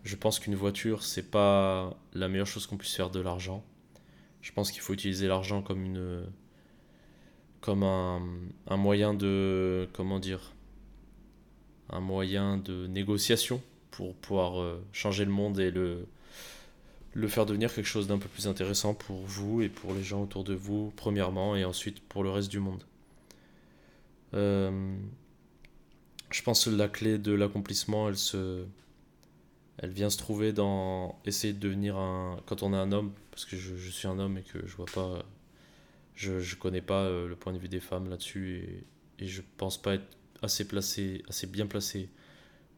je 0.02 0.16
pense 0.16 0.38
qu'une 0.38 0.54
voiture, 0.54 1.02
c'est 1.02 1.30
pas 1.30 1.96
la 2.12 2.28
meilleure 2.28 2.46
chose 2.46 2.66
qu'on 2.66 2.76
puisse 2.76 2.94
faire 2.94 3.10
de 3.10 3.20
l'argent. 3.20 3.64
Je 4.42 4.52
pense 4.52 4.70
qu'il 4.70 4.82
faut 4.82 4.92
utiliser 4.92 5.26
l'argent 5.26 5.62
comme 5.62 5.84
une 5.84 6.26
comme 7.60 7.82
un, 7.82 8.20
un, 8.66 8.76
moyen 8.76 9.14
de 9.14 9.88
comment 9.94 10.18
dire 10.18 10.53
un 11.90 12.00
moyen 12.00 12.58
de 12.58 12.86
négociation 12.86 13.62
pour 13.90 14.14
pouvoir 14.14 14.60
euh, 14.60 14.82
changer 14.92 15.24
le 15.24 15.30
monde 15.30 15.58
et 15.60 15.70
le 15.70 16.06
le 17.14 17.28
faire 17.28 17.46
devenir 17.46 17.72
quelque 17.72 17.86
chose 17.86 18.08
d'un 18.08 18.18
peu 18.18 18.28
plus 18.28 18.48
intéressant 18.48 18.92
pour 18.92 19.24
vous 19.24 19.62
et 19.62 19.68
pour 19.68 19.94
les 19.94 20.02
gens 20.02 20.22
autour 20.22 20.42
de 20.44 20.54
vous, 20.54 20.92
premièrement, 20.96 21.56
et 21.56 21.64
ensuite 21.64 22.00
pour 22.00 22.24
le 22.24 22.30
reste 22.30 22.50
du 22.50 22.58
monde. 22.58 22.82
Euh, 24.34 24.96
je 26.30 26.42
pense 26.42 26.64
que 26.64 26.70
la 26.70 26.88
clé 26.88 27.18
de 27.18 27.32
l'accomplissement, 27.32 28.08
elle 28.08 28.16
se, 28.16 28.64
elle 29.78 29.90
vient 29.90 30.10
se 30.10 30.18
trouver 30.18 30.52
dans 30.52 31.20
essayer 31.24 31.52
de 31.52 31.60
devenir 31.60 31.96
un, 31.96 32.40
quand 32.46 32.64
on 32.64 32.72
est 32.74 32.76
un 32.76 32.90
homme, 32.90 33.12
parce 33.30 33.44
que 33.44 33.56
je, 33.56 33.90
suis 33.90 34.08
un 34.08 34.18
homme 34.18 34.38
et 34.38 34.42
que 34.42 34.66
je 34.66 34.74
vois 34.74 34.86
pas, 34.92 35.24
je, 36.16 36.40
je 36.40 36.56
connais 36.56 36.82
pas 36.82 37.04
euh, 37.04 37.28
le 37.28 37.36
point 37.36 37.52
de 37.52 37.58
vue 37.58 37.68
des 37.68 37.80
femmes 37.80 38.10
là-dessus 38.10 38.58
et, 38.58 39.24
et 39.24 39.28
je 39.28 39.42
pense 39.56 39.80
pas 39.80 39.94
être 39.94 40.16
assez 40.44 40.66
placé, 40.68 41.22
assez 41.28 41.46
bien 41.46 41.66
placé 41.66 42.08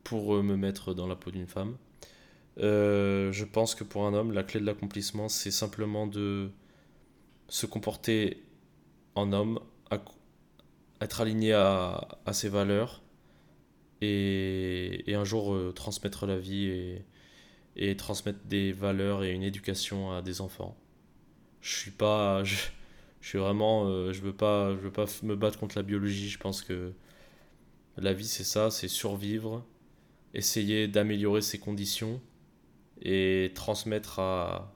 pour 0.04 0.36
euh, 0.36 0.42
me 0.42 0.56
mettre 0.56 0.94
dans 0.94 1.06
la 1.06 1.16
peau 1.16 1.30
d'une 1.30 1.46
femme. 1.46 1.76
Euh, 2.58 3.32
je 3.32 3.44
pense 3.44 3.74
que 3.74 3.84
pour 3.84 4.06
un 4.06 4.14
homme, 4.14 4.32
la 4.32 4.44
clé 4.44 4.60
de 4.60 4.64
l'accomplissement, 4.64 5.28
c'est 5.28 5.50
simplement 5.50 6.06
de 6.06 6.50
se 7.48 7.66
comporter 7.66 8.42
en 9.14 9.32
homme, 9.32 9.60
être 11.00 11.20
aligné 11.20 11.52
à, 11.52 12.08
ses 12.32 12.48
valeurs 12.48 13.02
et, 14.00 15.04
un 15.08 15.24
jour 15.24 15.52
euh, 15.54 15.72
transmettre 15.72 16.26
la 16.26 16.38
vie 16.38 16.66
et, 16.66 17.04
et, 17.76 17.96
transmettre 17.96 18.38
des 18.46 18.72
valeurs 18.72 19.22
et 19.24 19.32
une 19.32 19.42
éducation 19.42 20.12
à 20.12 20.22
des 20.22 20.40
enfants. 20.40 20.76
Je 21.60 21.76
suis 21.76 21.90
pas, 21.90 22.42
je, 22.44 22.56
suis 23.20 23.38
vraiment, 23.38 24.12
je 24.12 24.20
veux 24.22 24.32
pas, 24.32 24.70
je 24.70 24.80
veux 24.80 24.92
pas 24.92 25.06
me 25.22 25.36
battre 25.36 25.58
contre 25.58 25.76
la 25.76 25.82
biologie. 25.82 26.30
Je 26.30 26.38
pense 26.38 26.62
que 26.62 26.92
la 27.96 28.12
vie 28.12 28.26
c'est 28.26 28.44
ça, 28.44 28.70
c'est 28.70 28.88
survivre, 28.88 29.64
essayer 30.34 30.88
d'améliorer 30.88 31.40
ses 31.40 31.58
conditions 31.58 32.20
et 33.02 33.52
transmettre 33.54 34.18
à, 34.18 34.72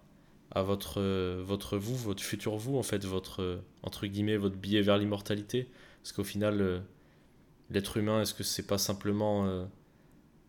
votre, 0.55 1.01
votre 1.43 1.77
vous, 1.77 1.97
votre 1.97 2.23
futur 2.23 2.57
vous, 2.57 2.77
en 2.77 2.83
fait, 2.83 3.05
votre, 3.05 3.63
entre 3.83 4.07
guillemets, 4.07 4.37
votre 4.37 4.57
billet 4.57 4.83
vers 4.83 4.99
l'immortalité. 4.99 5.69
Parce 6.03 6.13
qu'au 6.13 6.25
final, 6.25 6.61
euh, 6.61 6.81
l'être 7.71 7.97
humain, 7.97 8.23
est-ce 8.23 8.35
que 8.35 8.43
c'est 8.43 8.67
pas 8.67 8.79
simplement 8.79 9.47
euh, 9.47 9.65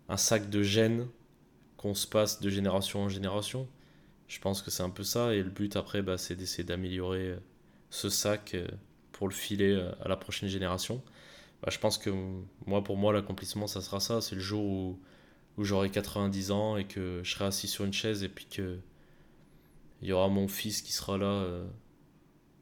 un 0.10 0.18
sac 0.18 0.50
de 0.50 0.64
gènes 0.64 1.08
qu'on 1.78 1.94
se 1.94 2.08
passe 2.08 2.42
de 2.42 2.50
génération 2.50 3.02
en 3.02 3.10
génération? 3.10 3.68
Je 4.28 4.40
pense 4.40 4.62
que 4.62 4.72
c'est 4.72 4.84
un 4.84 4.90
peu 4.90 5.04
ça, 5.04 5.34
et 5.36 5.44
le 5.44 5.50
but 5.50 5.76
après, 5.76 6.02
bah, 6.02 6.18
c'est 6.18 6.36
d'essayer 6.36 6.64
d'améliorer 6.64 7.32
euh, 7.32 7.40
ce 7.90 8.10
sac 8.10 8.56
pour 9.12 9.28
le 9.28 9.34
filer 9.34 9.76
à 10.02 10.08
la 10.08 10.16
prochaine 10.16 10.48
génération. 10.48 11.04
Bah, 11.62 11.69
je 11.71 11.80
pense 11.80 11.97
que 11.97 12.10
moi, 12.65 12.84
pour 12.84 12.97
moi, 12.97 13.13
l'accomplissement, 13.13 13.67
ça 13.67 13.82
sera 13.82 14.00
ça. 14.00 14.21
C'est 14.21 14.36
le 14.36 14.41
jour 14.41 14.63
où 14.63 15.00
où 15.58 15.63
j'aurai 15.63 15.89
90 15.89 16.52
ans 16.52 16.78
et 16.78 16.86
que 16.86 17.21
je 17.24 17.32
serai 17.32 17.45
assis 17.45 17.67
sur 17.67 17.86
une 17.86 17.93
chaise 17.93 18.24
et 18.24 18.30
puis 18.30 18.45
que 18.45 18.78
il 20.02 20.08
y 20.08 20.12
aura 20.12 20.30
mon 20.30 20.47
fils 20.47 20.82
qui 20.82 20.93
sera 20.93 21.17
là 21.17 21.26
euh, 21.26 21.65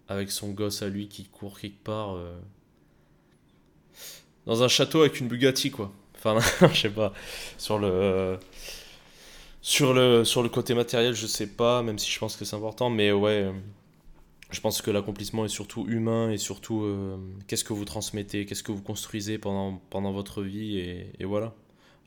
avec 0.07 0.31
son 0.31 0.49
gosse 0.49 0.81
à 0.81 0.89
lui 0.89 1.07
qui 1.07 1.25
court 1.25 1.59
quelque 1.59 1.81
part 1.83 2.15
euh, 2.15 2.37
dans 4.45 4.63
un 4.63 4.67
château 4.67 5.01
avec 5.01 5.19
une 5.19 5.27
Bugatti 5.27 5.71
quoi. 5.71 5.91
Enfin 6.15 6.39
je 6.73 6.79
sais 6.79 6.89
pas 6.89 7.13
sur 7.57 7.79
le 7.79 8.37
sur 9.61 9.93
le 9.93 10.25
sur 10.25 10.43
le 10.43 10.49
côté 10.49 10.73
matériel, 10.73 11.13
je 11.13 11.27
sais 11.27 11.47
pas 11.47 11.81
même 11.83 11.99
si 11.99 12.11
je 12.11 12.19
pense 12.19 12.35
que 12.35 12.43
c'est 12.43 12.55
important 12.55 12.89
mais 12.89 13.11
ouais 13.11 13.51
je 14.49 14.61
pense 14.61 14.81
que 14.81 14.89
l'accomplissement 14.91 15.45
est 15.45 15.49
surtout 15.49 15.85
humain 15.87 16.31
et 16.31 16.37
surtout 16.37 16.81
euh, 16.83 17.17
qu'est-ce 17.47 17.63
que 17.63 17.73
vous 17.73 17.85
transmettez, 17.85 18.45
qu'est-ce 18.45 18.63
que 18.63 18.71
vous 18.71 18.81
construisez 18.81 19.37
pendant 19.37 19.79
pendant 19.89 20.11
votre 20.11 20.41
vie 20.41 20.79
et, 20.79 21.25
voilà. 21.25 21.53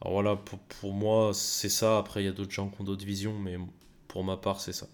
Alors 0.00 0.14
voilà, 0.14 0.36
pour, 0.36 0.58
pour 0.58 0.92
moi, 0.92 1.30
c'est 1.32 1.68
ça. 1.68 1.98
Après, 1.98 2.22
il 2.22 2.26
y 2.26 2.28
a 2.28 2.32
d'autres 2.32 2.50
gens 2.50 2.68
qui 2.68 2.80
ont 2.80 2.84
d'autres 2.84 3.06
visions, 3.06 3.38
mais 3.38 3.56
pour 4.08 4.24
ma 4.24 4.36
part, 4.36 4.60
c'est 4.60 4.72
ça. 4.72 4.88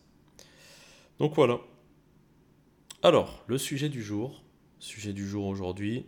Donc 1.18 1.34
voilà. 1.34 1.58
Alors, 3.02 3.42
le 3.46 3.58
sujet 3.58 3.88
du 3.88 4.02
jour, 4.02 4.42
sujet 4.80 5.12
du 5.12 5.26
jour 5.26 5.46
aujourd'hui, 5.46 6.04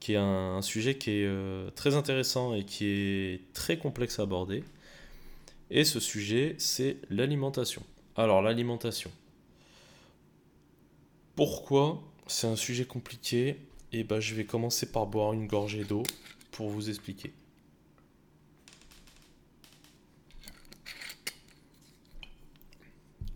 qui 0.00 0.14
est 0.14 0.16
un, 0.16 0.60
sujet 0.62 0.96
qui 0.96 1.10
est 1.10 1.26
euh, 1.26 1.70
très 1.70 1.94
intéressant 1.94 2.54
et 2.54 2.64
qui 2.64 2.86
est 2.86 3.52
très 3.54 3.78
complexe 3.78 4.18
à 4.18 4.22
aborder. 4.22 4.64
Et 5.70 5.84
ce 5.84 6.00
sujet, 6.00 6.56
c'est 6.58 6.96
l'alimentation. 7.10 7.82
Alors, 8.16 8.42
l'alimentation. 8.42 9.10
Pourquoi 11.40 12.02
c'est 12.26 12.48
un 12.48 12.54
sujet 12.54 12.84
compliqué? 12.84 13.48
Et 13.92 14.00
eh 14.00 14.04
ben, 14.04 14.20
je 14.20 14.34
vais 14.34 14.44
commencer 14.44 14.92
par 14.92 15.06
boire 15.06 15.32
une 15.32 15.46
gorgée 15.46 15.84
d'eau 15.84 16.02
pour 16.50 16.68
vous 16.68 16.90
expliquer. 16.90 17.32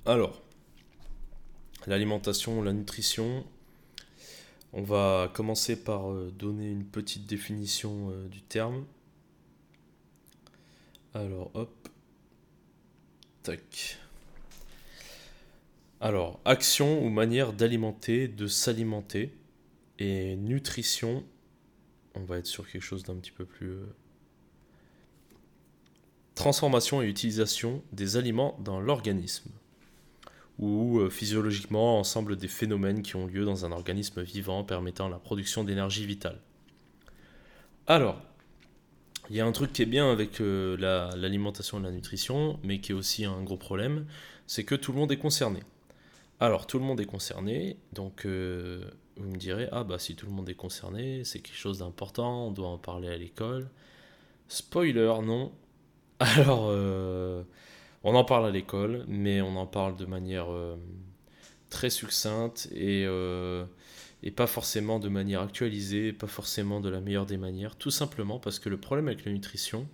Alors, 0.05 0.43
l'alimentation, 1.87 2.61
la 2.61 2.75
nutrition. 2.75 3.43
On 4.75 4.83
va 4.83 5.33
commencer 5.33 5.83
par 5.83 6.13
euh, 6.13 6.31
donner 6.31 6.69
une 6.69 6.85
petite 6.85 7.25
définition 7.25 8.11
euh, 8.11 8.29
du 8.29 8.43
terme. 8.43 8.85
Alors, 11.15 11.51
hop. 11.55 11.89
Tac. 13.43 13.99
Alors, 16.05 16.39
action 16.45 17.03
ou 17.03 17.09
manière 17.09 17.55
d'alimenter, 17.55 18.29
de 18.29 18.47
s'alimenter. 18.47 19.33
Et 19.99 20.37
nutrition, 20.37 21.25
on 22.15 22.25
va 22.25 22.37
être 22.37 22.47
sur 22.47 22.69
quelque 22.69 22.83
chose 22.83 23.05
d'un 23.05 23.15
petit 23.15 23.31
peu 23.31 23.47
plus... 23.47 23.71
Euh, 23.71 23.87
transformation 26.35 27.01
et 27.01 27.07
utilisation 27.07 27.83
des 27.93 28.19
aliments 28.19 28.59
dans 28.63 28.81
l'organisme 28.81 29.51
ou 30.59 30.99
euh, 30.99 31.09
physiologiquement 31.09 31.99
ensemble 31.99 32.37
des 32.37 32.49
phénomènes 32.49 33.01
qui 33.01 33.17
ont 33.17 33.27
lieu 33.27 33.47
dans 33.47 33.65
un 33.65 33.73
organisme 33.73 34.21
vivant 34.21 34.63
permettant 34.63 35.09
la 35.09 35.19
production 35.19 35.65
d'énergie 35.65 36.05
vitale. 36.05 36.39
Alors, 37.87 38.21
il 39.31 39.37
y 39.37 39.41
a 39.41 39.47
un 39.47 39.53
truc 39.53 39.73
qui 39.73 39.81
est 39.81 39.87
bien 39.87 40.13
avec 40.13 40.43
euh, 40.43 40.77
l'alimentation 41.17 41.81
et 41.81 41.83
la 41.83 41.91
nutrition, 41.91 42.61
mais 42.63 42.81
qui 42.81 42.93
est 42.93 42.95
aussi 42.95 43.25
un 43.25 43.43
gros 43.43 43.57
problème, 43.57 44.05
c'est 44.47 44.65
que 44.65 44.75
tout 44.75 44.93
le 44.93 44.99
monde 44.99 45.11
est 45.11 45.17
concerné. 45.17 45.61
Alors, 46.41 46.67
tout 46.67 46.79
le 46.79 46.85
monde 46.85 47.01
est 47.01 47.07
concerné, 47.07 47.77
donc 47.93 48.27
euh, 48.27 48.85
vous 49.17 49.29
me 49.29 49.37
direz, 49.37 49.69
ah 49.73 49.85
bah 49.85 49.99
si 49.99 50.17
tout 50.17 50.27
le 50.27 50.33
monde 50.33 50.49
est 50.49 50.55
concerné, 50.55 51.25
c'est 51.25 51.41
quelque 51.41 51.57
chose 51.57 51.79
d'important, 51.79 52.49
on 52.49 52.51
doit 52.51 52.69
en 52.69 52.79
parler 52.79 53.09
à 53.09 53.17
l'école. 53.17 53.71
Spoiler, 54.49 55.15
non. 55.23 55.53
Alors, 56.21 56.71
on 58.05 58.15
en 58.15 58.25
parle 58.25 58.47
à 58.47 58.51
l'école, 58.51 59.05
mais 59.09 59.41
on 59.41 59.57
en 59.57 59.67
parle 59.67 59.97
de 59.97 60.05
manière 60.05 60.53
euh, 60.53 60.77
très 61.71 61.89
succincte 61.89 62.69
euh, 62.77 63.65
et, 64.23 64.31
pas 64.31 64.47
forcément 64.47 65.01
de 65.01 65.09
manière 65.09 65.41
actualisée, 65.41 66.13
pas 66.13 66.27
forcément 66.27 66.81
de 66.81 66.91
la 66.91 67.01
meilleure 67.01 67.25
des 67.25 67.39
manières, 67.39 67.77
tout 67.77 67.91
simplement 67.91 68.39
parce 68.39 68.59
que 68.59 68.69
le 68.69 68.77
problème 68.77 69.09
avec 69.09 69.25
la 69.25 69.33
nutrition, 69.33 69.89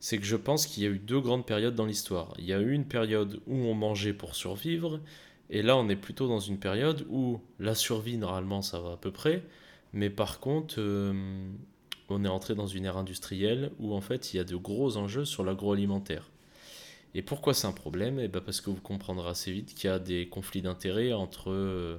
c'est 0.00 0.18
que 0.18 0.24
je 0.24 0.34
pense 0.34 0.66
qu'il 0.66 0.82
y 0.82 0.86
a 0.86 0.90
eu 0.90 0.98
deux 0.98 1.20
grandes 1.20 1.46
périodes 1.46 1.76
dans 1.76 1.86
l'histoire. 1.86 2.34
Il 2.38 2.46
y 2.46 2.52
a 2.52 2.58
eu 2.58 2.72
une 2.72 2.86
période 2.86 3.40
où 3.46 3.54
on 3.54 3.74
mangeait 3.74 4.12
pour 4.12 4.34
survivre, 4.34 5.00
et 5.50 5.62
là 5.62 5.76
on 5.76 5.88
est 5.88 5.96
plutôt 5.96 6.28
dans 6.28 6.38
une 6.40 6.58
période 6.58 7.04
où 7.10 7.40
la 7.58 7.74
survie, 7.74 8.16
normalement, 8.16 8.62
ça 8.62 8.80
va 8.80 8.92
à 8.92 8.96
peu 8.96 9.10
près, 9.10 9.42
mais 9.92 10.10
par 10.10 10.40
contre, 10.40 10.76
euh, 10.78 11.12
on 12.08 12.24
est 12.24 12.28
entré 12.28 12.54
dans 12.54 12.66
une 12.66 12.84
ère 12.84 12.96
industrielle 12.96 13.72
où 13.78 13.94
en 13.94 14.00
fait 14.00 14.32
il 14.32 14.36
y 14.38 14.40
a 14.40 14.44
de 14.44 14.56
gros 14.56 14.96
enjeux 14.96 15.24
sur 15.24 15.44
l'agroalimentaire. 15.44 16.30
Et 17.14 17.22
pourquoi 17.22 17.54
c'est 17.54 17.66
un 17.66 17.72
problème? 17.72 18.20
Eh 18.20 18.28
ben 18.28 18.40
Parce 18.40 18.60
que 18.60 18.70
vous 18.70 18.80
comprendrez 18.80 19.28
assez 19.28 19.52
vite 19.52 19.74
qu'il 19.74 19.90
y 19.90 19.92
a 19.92 19.98
des 19.98 20.28
conflits 20.28 20.62
d'intérêts 20.62 21.12
entre 21.12 21.50
euh, 21.50 21.98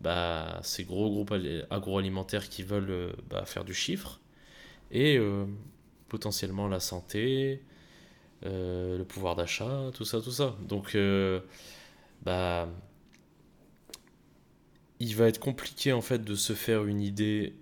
bah, 0.00 0.60
ces 0.64 0.84
gros 0.84 1.08
groupes 1.10 1.34
agroalimentaires 1.70 2.48
qui 2.48 2.64
veulent 2.64 2.90
euh, 2.90 3.12
bah, 3.30 3.44
faire 3.44 3.64
du 3.64 3.74
chiffre 3.74 4.20
et 4.90 5.20
potentiellement 6.08 6.66
la 6.66 6.80
santé, 6.80 7.62
le 8.42 9.02
pouvoir 9.04 9.36
d'achat, 9.36 9.90
tout 9.94 10.06
ça, 10.06 10.20
tout 10.22 10.30
ça. 10.30 10.56
Donc, 10.66 10.96
bah, 12.24 12.68
il 15.00 15.14
va 15.16 15.28
être 15.28 15.38
compliqué 15.40 15.92
en 15.92 16.00
fait 16.00 16.24
de 16.24 16.34
se 16.34 16.52
faire 16.54 16.84
une 16.84 17.00
idée, 17.00 17.54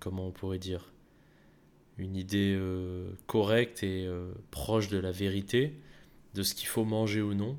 comment 0.00 0.28
on 0.28 0.32
pourrait 0.32 0.58
dire, 0.58 0.94
une 1.98 2.16
idée 2.16 2.54
euh, 2.56 3.10
correcte 3.26 3.82
et 3.82 4.06
euh, 4.06 4.32
proche 4.50 4.88
de 4.88 4.98
la 4.98 5.12
vérité 5.12 5.74
de 6.34 6.42
ce 6.42 6.54
qu'il 6.54 6.66
faut 6.66 6.84
manger 6.84 7.22
ou 7.22 7.34
non, 7.34 7.56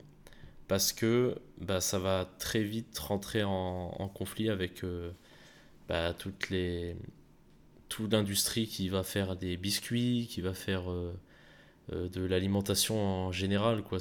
parce 0.67 0.91
que 0.91 1.35
bah, 1.61 1.79
ça 1.79 1.99
va 1.99 2.29
très 2.39 2.63
vite 2.63 2.97
rentrer 2.99 3.43
en, 3.43 4.11
conflit 4.13 4.49
avec 4.49 4.83
euh, 4.83 5.11
bah, 5.87 6.13
toutes 6.13 6.49
les, 6.49 6.97
toute 7.87 8.11
l'industrie 8.11 8.67
qui 8.67 8.89
va 8.89 9.03
faire 9.03 9.37
des 9.37 9.55
biscuits, 9.55 10.27
qui 10.29 10.41
va 10.41 10.53
faire 10.53 10.85
de 11.91 12.25
l'alimentation 12.25 12.97
en 12.99 13.31
général. 13.31 13.83
Quoi. 13.83 13.99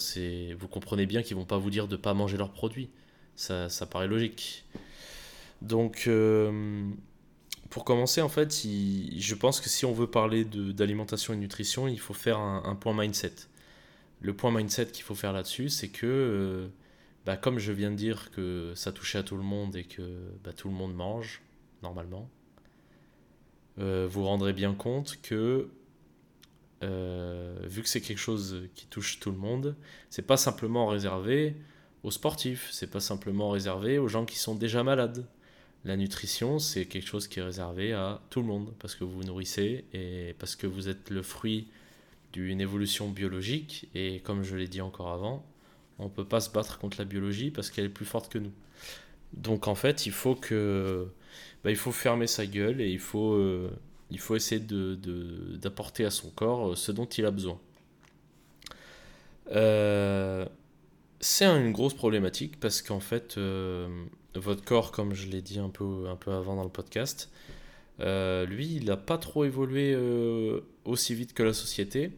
Vous 0.59 0.69
comprenez 0.69 1.07
bien 1.07 1.23
qu'ils 1.23 1.37
vont 1.37 1.45
pas 1.45 1.59
vous 1.59 1.71
dire 1.71 1.87
de 1.87 1.97
ne 1.97 2.01
pas 2.01 2.15
manger 2.15 2.37
leurs 2.37 2.53
produits. 2.53 2.91
Ça, 3.37 3.69
ça 3.69 3.87
paraît 3.87 4.09
logique. 4.09 4.65
Donc 5.63 6.09
pour 7.75 7.85
commencer, 7.85 8.23
en 8.23 8.29
fait, 8.29 8.55
je 8.55 9.35
pense 9.35 9.61
que 9.61 9.69
si 9.69 9.85
on 9.85 9.93
veut 9.93 10.07
parler 10.07 10.45
d'alimentation 10.45 11.33
et 11.33 11.37
de 11.37 11.41
nutrition, 11.41 11.89
il 11.89 11.99
faut 11.99 12.15
faire 12.15 12.39
un, 12.39 12.77
point 12.77 12.95
mindset. 12.95 13.35
Le 14.21 14.33
point 14.33 14.53
mindset 14.53 14.87
qu'il 14.93 15.03
faut 15.03 15.17
faire 15.17 15.33
là-dessus, 15.33 15.71
c'est 15.71 15.89
que, 15.89 16.07
euh, 16.07 16.69
bah, 17.27 17.37
comme 17.37 17.59
je 17.59 17.73
viens 17.73 17.91
de 17.91 17.97
dire 17.97 18.31
que 18.31 18.73
ça 18.77 18.93
touchait 18.93 19.19
à 19.19 19.25
tout 19.25 19.37
le 19.37 19.43
monde 19.43 19.75
et 19.75 19.83
que 19.83 20.03
bah, 20.45 20.53
tout 20.53 20.69
le 20.69 20.75
monde 20.75 20.95
mange, 20.95 21.43
normalement, 21.83 22.31
euh, 23.81 24.07
vous 24.09 24.23
rendrez 24.23 24.53
bien 24.53 24.75
compte 24.75 25.19
que, 25.21 25.69
euh, 26.85 27.59
vu 27.65 27.83
que 27.83 27.89
c'est 27.89 28.01
quelque 28.01 28.19
chose 28.19 28.69
qui 28.77 28.87
touche 28.87 29.19
tout 29.19 29.33
le 29.33 29.39
monde, 29.39 29.75
c'est 30.11 30.23
pas 30.29 30.37
simplement 30.37 30.87
réservé 30.87 31.57
aux 32.05 32.13
sportifs, 32.13 32.69
c'est 32.71 32.91
pas 32.91 33.01
simplement 33.01 33.51
réservé 33.51 33.99
aux 33.99 34.09
gens 34.09 34.25
qui 34.25 34.39
sont 34.39 34.55
déjà 34.55 34.85
malades 34.85 35.27
la 35.85 35.97
nutrition, 35.97 36.59
c'est 36.59 36.87
quelque 36.87 37.07
chose 37.07 37.29
qui 37.29 37.41
est 37.41 37.43
réservé 37.43 37.93
à 37.93 38.21
tout 38.31 38.41
le 38.41 38.47
monde, 38.47 38.73
parce 38.79 38.95
que 38.95 39.05
vous 39.05 39.19
vous 39.19 39.25
nourrissez 39.25 39.85
et 39.93 40.35
parce 40.39 40.57
que 40.57 40.67
vous 40.67 40.89
êtes 40.89 41.11
le 41.11 41.23
fruit 41.23 41.69
d'une 42.33 42.61
évolution 42.61 43.11
biologique. 43.11 43.89
Et 43.95 44.21
comme 44.21 44.43
je 44.43 44.57
l'ai 44.57 44.67
dit 44.67 44.81
encore 44.81 45.11
avant, 45.11 45.45
on 45.99 46.05
ne 46.05 46.09
peut 46.09 46.25
pas 46.25 46.41
se 46.41 46.51
battre 46.51 46.79
contre 46.79 46.97
la 46.99 47.05
biologie 47.05 47.51
parce 47.51 47.71
qu'elle 47.71 47.85
est 47.85 47.91
plus 47.91 48.07
forte 48.07 48.33
que 48.33 48.39
nous. 48.39 48.53
Donc 49.35 49.69
en 49.69 49.75
fait, 49.75 50.07
il 50.07 50.13
faut 50.13 50.35
que, 50.35 51.07
bah, 51.63 51.71
il 51.71 51.77
faut 51.77 51.93
fermer 51.93 52.27
sa 52.27 52.47
gueule 52.47 52.81
et 52.81 52.91
il 52.91 52.99
faut, 52.99 53.35
euh, 53.35 53.71
il 54.11 54.19
faut 54.19 54.37
essayer 54.37 54.61
d'apporter 54.61 56.05
de, 56.05 56.09
à 56.09 56.11
son 56.11 56.31
corps 56.31 56.71
euh, 56.71 56.77
ce 56.77 56.93
dont 56.93 57.07
il 57.07 57.27
a 57.27 57.31
besoin. 57.31 57.61
Euh, 59.51 60.47
c'est 61.25 61.47
une 61.47 61.73
grosse 61.73 61.95
problématique 61.95 62.61
parce 62.61 62.83
qu'en 62.83 63.01
fait, 63.01 63.39
votre 64.35 64.65
corps, 64.65 64.93
comme 64.93 65.15
je 65.15 65.29
l'ai 65.29 65.43
dit 65.43 65.59
un 65.59 65.71
peu, 65.71 66.09
un 66.09 66.17
peu 66.17 66.33
avant 66.33 66.57
dans 66.57 66.65
le 66.65 66.71
podcast, 66.71 67.31
euh, 68.01 68.45
lui, 68.47 68.77
il 68.77 68.87
n'a 68.87 68.97
pas 68.97 69.19
trop 69.19 69.45
évolué 69.45 69.95
euh, 69.95 70.61
aussi 70.85 71.15
vite 71.15 71.35
que 71.35 71.43
la 71.43 71.53
société. 71.53 72.13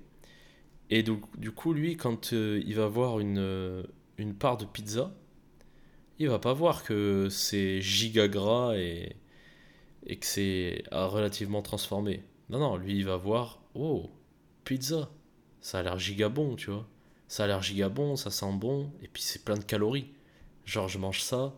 Et 0.90 1.02
du, 1.02 1.20
du 1.36 1.50
coup, 1.50 1.72
lui, 1.72 1.96
quand 1.96 2.32
euh, 2.32 2.62
il 2.66 2.74
va 2.74 2.86
voir 2.86 3.20
une, 3.20 3.84
une 4.18 4.34
part 4.34 4.56
de 4.56 4.64
pizza, 4.64 5.12
il 6.18 6.28
va 6.28 6.38
pas 6.38 6.52
voir 6.52 6.82
que 6.82 7.28
c'est 7.30 7.80
giga 7.82 8.28
gras 8.28 8.76
et, 8.76 9.16
et 10.06 10.16
que 10.16 10.26
c'est 10.26 10.84
relativement 10.90 11.62
transformé. 11.62 12.22
Non, 12.48 12.58
non, 12.58 12.76
lui, 12.76 12.96
il 12.96 13.04
va 13.04 13.16
voir, 13.16 13.60
oh, 13.74 14.10
pizza, 14.64 15.10
ça 15.60 15.80
a 15.80 15.82
l'air 15.82 15.98
giga 15.98 16.28
bon, 16.28 16.56
tu 16.56 16.70
vois. 16.70 16.86
Ça 17.28 17.44
a 17.44 17.46
l'air 17.46 17.62
giga 17.62 17.88
bon, 17.88 18.16
ça 18.16 18.30
sent 18.30 18.52
bon, 18.54 18.90
et 19.02 19.08
puis 19.08 19.22
c'est 19.22 19.44
plein 19.44 19.56
de 19.56 19.64
calories. 19.64 20.08
Genre, 20.64 20.88
je 20.88 20.98
mange 20.98 21.22
ça, 21.22 21.54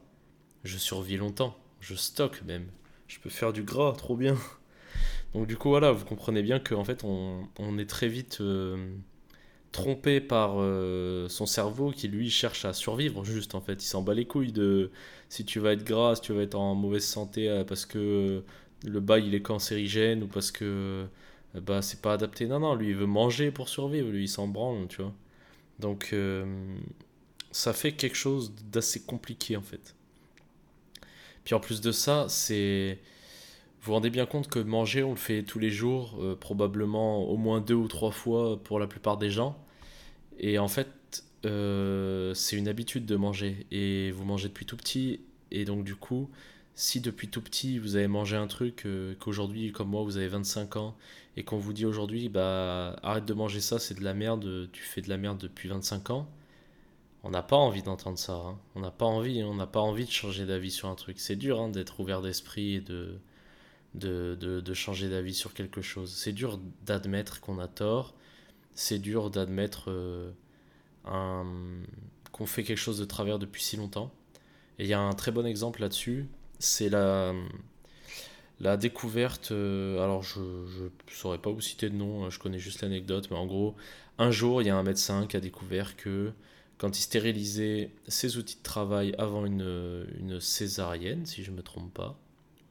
je 0.65 0.79
survis 0.79 1.17
longtemps, 1.17 1.57
je 1.81 1.95
stocke 1.95 2.43
même, 2.47 2.67
je 3.07 3.19
peux 3.21 3.31
faire 3.31 3.53
du 3.53 3.63
gras, 3.63 3.93
trop 3.93 4.17
bien. 4.17 4.37
Donc 5.35 5.47
du 5.47 5.57
coup 5.57 5.69
voilà, 5.71 5.93
vous 5.93 6.05
comprenez 6.05 6.43
bien 6.43 6.59
qu'en 6.59 6.85
fait 6.85 7.05
on, 7.05 7.79
est 7.79 7.89
très 7.89 8.09
vite 8.09 8.39
euh, 8.41 8.95
trompé 9.73 10.21
par 10.21 10.55
euh, 10.57 11.29
son 11.29 11.47
cerveau 11.47 11.91
qui 11.91 12.09
lui 12.09 12.31
cherche 12.31 12.65
à 12.65 12.73
survivre 12.73 13.25
juste 13.25 13.55
en 13.55 13.61
fait. 13.61 13.83
Il 13.83 13.87
s'en 13.87 14.03
bat 14.03 14.15
les 14.15 14.27
couilles 14.27 14.53
de 14.53 14.91
si 15.29 15.45
tu 15.45 15.61
vas 15.61 15.73
être 15.73 15.85
gras, 15.85 16.17
si 16.17 16.23
tu 16.23 16.33
vas 16.33 16.43
être 16.43 16.55
en 16.55 16.75
mauvaise 16.75 17.05
santé 17.05 17.49
euh, 17.49 17.65
parce 17.65 17.85
que 17.87 18.43
le 18.85 19.01
bas 19.01 19.19
il 19.19 19.35
est 19.35 19.43
cancérigène 19.43 20.23
ou 20.23 20.29
parce 20.29 20.51
que 20.51 21.07
bah 21.55 21.83
c'est 21.83 22.01
pas 22.01 22.15
adapté. 22.15 22.47
Non 22.47 22.61
non, 22.61 22.75
lui 22.75 22.89
il 22.89 22.97
veut 22.97 23.07
manger 23.07 23.51
pour 23.51 23.69
survivre, 23.69 24.11
lui 24.11 24.25
il 24.25 24.29
s'en 24.29 24.49
branle, 24.49 24.89
tu 24.89 25.03
vois. 25.03 25.13
Donc 25.79 26.15
ça 27.51 27.73
fait 27.73 27.93
quelque 27.93 28.17
chose 28.17 28.53
d'assez 28.71 29.01
compliqué 29.01 29.57
en 29.57 29.63
fait. 29.63 29.95
Puis 31.49 31.55
en 31.55 31.61
plus 31.61 31.81
de 31.81 31.93
ça, 31.93 32.27
c'est. 32.29 32.99
Vous 33.81 33.87
vous 33.87 33.93
rendez 33.95 34.11
bien 34.11 34.27
compte 34.27 34.49
que 34.49 34.59
manger, 34.59 35.03
on 35.03 35.13
le 35.13 35.17
fait 35.17 35.43
tous 35.43 35.59
les 35.59 35.71
jours, 35.71 36.19
euh, 36.21 36.37
probablement 36.37 37.23
au 37.23 37.37
moins 37.37 37.61
deux 37.63 37.75
ou 37.75 37.89
trois 37.89 38.11
fois 38.11 38.63
pour 38.63 38.79
la 38.79 38.87
plupart 38.87 39.17
des 39.17 39.31
gens. 39.31 39.57
Et 40.39 40.59
en 40.59 40.69
fait, 40.69 40.89
euh, 41.47 42.35
c'est 42.35 42.57
une 42.57 42.69
habitude 42.69 43.07
de 43.07 43.17
manger. 43.17 43.67
Et 43.71 44.11
vous 44.11 44.25
mangez 44.25 44.49
depuis 44.49 44.67
tout 44.67 44.77
petit. 44.77 45.21
Et 45.51 45.65
donc, 45.65 45.85
du 45.85 45.95
coup, 45.97 46.29
si 46.75 47.01
depuis 47.01 47.29
tout 47.29 47.41
petit, 47.41 47.79
vous 47.79 47.97
avez 47.97 48.09
mangé 48.09 48.37
un 48.37 48.47
truc 48.47 48.83
euh, 48.85 49.15
qu'aujourd'hui, 49.19 49.73
comme 49.73 49.89
moi, 49.89 50.03
vous 50.03 50.19
avez 50.19 50.29
25 50.29 50.77
ans, 50.77 50.97
et 51.39 51.45
qu'on 51.45 51.59
vous 51.59 51.73
dit 51.73 51.87
aujourd'hui, 51.87 52.29
bah 52.29 52.97
arrête 53.03 53.25
de 53.25 53.35
manger 53.35 53.61
ça, 53.61 53.79
c'est 53.79 53.95
de 53.95 54.05
la 54.05 54.15
merde, 54.15 54.69
tu 54.73 54.83
fais 54.83 55.01
de 55.03 55.09
la 55.09 55.17
merde 55.17 55.39
depuis 55.39 55.69
25 55.69 56.11
ans 56.11 56.29
on 57.25 57.31
n'a 57.31 57.43
pas 57.43 57.57
envie 57.57 57.83
d'entendre 57.83 58.19
ça. 58.19 58.35
Hein. 58.35 58.59
On 58.75 58.81
n'a 58.81 58.91
pas 58.91 59.05
envie, 59.05 59.43
on 59.43 59.55
n'a 59.55 59.67
pas 59.67 59.81
envie 59.81 60.05
de 60.05 60.11
changer 60.11 60.47
d'avis 60.47 60.71
sur 60.71 60.89
un 60.89 60.95
truc. 60.95 61.19
C'est 61.19 61.37
dur 61.37 61.61
hein, 61.61 61.69
d'être 61.69 62.01
ouvert 62.01 62.23
d'esprit 62.23 62.77
et 62.77 62.81
de, 62.81 63.19
de, 63.95 64.75
changer 64.75 65.09
d'avis 65.09 65.35
sur 65.35 65.55
quelque 65.55 65.83
chose. 65.83 66.15
C'est 66.15 66.33
dur 66.33 66.61
d'admettre 66.87 67.41
qu'on 67.41 67.59
a 67.59 67.69
tort. 67.69 68.15
C'est 68.75 68.99
dur 68.99 69.31
d'admettre 69.31 69.91
euh, 69.91 70.31
qu'on 71.05 72.47
fait 72.47 72.63
quelque 72.63 72.79
chose 72.79 72.99
de 72.99 73.05
travers 73.05 73.39
depuis 73.39 73.63
si 73.63 73.77
longtemps. 73.77 74.13
Et 74.79 74.85
il 74.85 74.89
y 74.89 74.95
a 74.95 75.01
un 75.01 75.13
très 75.13 75.33
bon 75.33 75.45
exemple 75.45 75.81
là-dessus. 75.81 76.29
C'est 76.61 76.89
la, 76.89 77.35
la 78.61 78.77
découverte. 78.77 79.53
Euh, 79.53 80.03
alors, 80.03 80.23
je 80.23 80.41
ne 80.41 80.91
saurais 81.11 81.39
pas 81.39 81.51
vous 81.51 81.61
citer 81.61 81.91
de 81.91 81.95
nom, 81.95 82.25
hein, 82.25 82.31
je 82.31 82.39
connais 82.39 82.59
juste 82.59 82.83
l'anecdote, 82.83 83.29
mais 83.31 83.37
en 83.37 83.47
gros, 83.47 83.77
un 84.19 84.31
jour, 84.31 84.63
il 84.63 84.67
y 84.67 84.71
a 84.71 84.77
un 84.77 84.83
médecin 84.83 85.27
qui 85.27 85.37
a 85.37 85.41
découvert 85.41 85.97
que 85.97 86.33
quand 86.79 86.97
il 86.97 87.03
stérilisait 87.03 87.91
ses 88.07 88.37
outils 88.37 88.57
de 88.57 88.63
travail 88.63 89.15
avant 89.19 89.45
une, 89.47 90.07
une 90.19 90.41
césarienne, 90.41 91.27
si 91.27 91.43
je 91.43 91.51
ne 91.51 91.57
me 91.57 91.63
trompe 91.63 91.93
pas, 91.93 92.19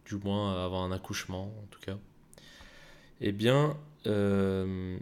du 0.06 0.16
moins 0.16 0.64
avant 0.64 0.84
un 0.84 0.92
accouchement 0.92 1.54
en 1.62 1.68
tout 1.70 1.82
cas, 1.82 1.98
eh 3.22 3.32
bien, 3.32 3.78
euh, 4.06 4.98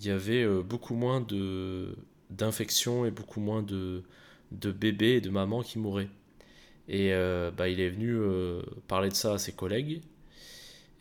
il 0.00 0.06
y 0.06 0.10
avait 0.10 0.42
euh, 0.42 0.62
beaucoup 0.62 0.94
moins 0.94 1.24
d'infections 2.30 3.04
et 3.04 3.10
beaucoup 3.10 3.40
moins 3.40 3.62
de, 3.62 4.02
bébés 4.50 5.16
et 5.16 5.20
de 5.20 5.30
mamans 5.30 5.62
qui 5.62 5.78
mouraient. 5.78 6.10
Et 6.88 7.12
euh, 7.12 7.50
bah, 7.50 7.68
il 7.68 7.80
est 7.80 7.90
venu 7.90 8.18
parler 8.88 9.08
de 9.08 9.14
ça 9.14 9.34
à 9.34 9.38
ses 9.38 9.52
collègues. 9.52 10.02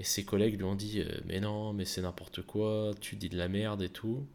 Et 0.02 0.04
ses 0.04 0.26
collègues 0.26 0.58
lui 0.58 0.64
ont 0.64 0.74
dit 0.74 1.04
Mais 1.28 1.40
non, 1.40 1.74
mais 1.74 1.86
c'est 1.86 2.02
n'importe 2.02 2.42
quoi, 2.42 2.92
tu 3.00 3.16
dis 3.16 3.30
de 3.30 3.38
la 3.38 3.48
merde 3.48 3.84
et 3.84 3.90
tout. 3.90 4.26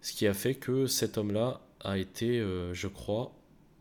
Ce 0.00 0.12
qui 0.12 0.26
a 0.26 0.34
fait 0.34 0.56
que 0.56 0.86
cet 0.86 1.16
homme-là 1.16 1.60
a 1.78 1.96
été, 1.96 2.40
euh, 2.40 2.74
je 2.74 2.88
crois, 2.88 3.32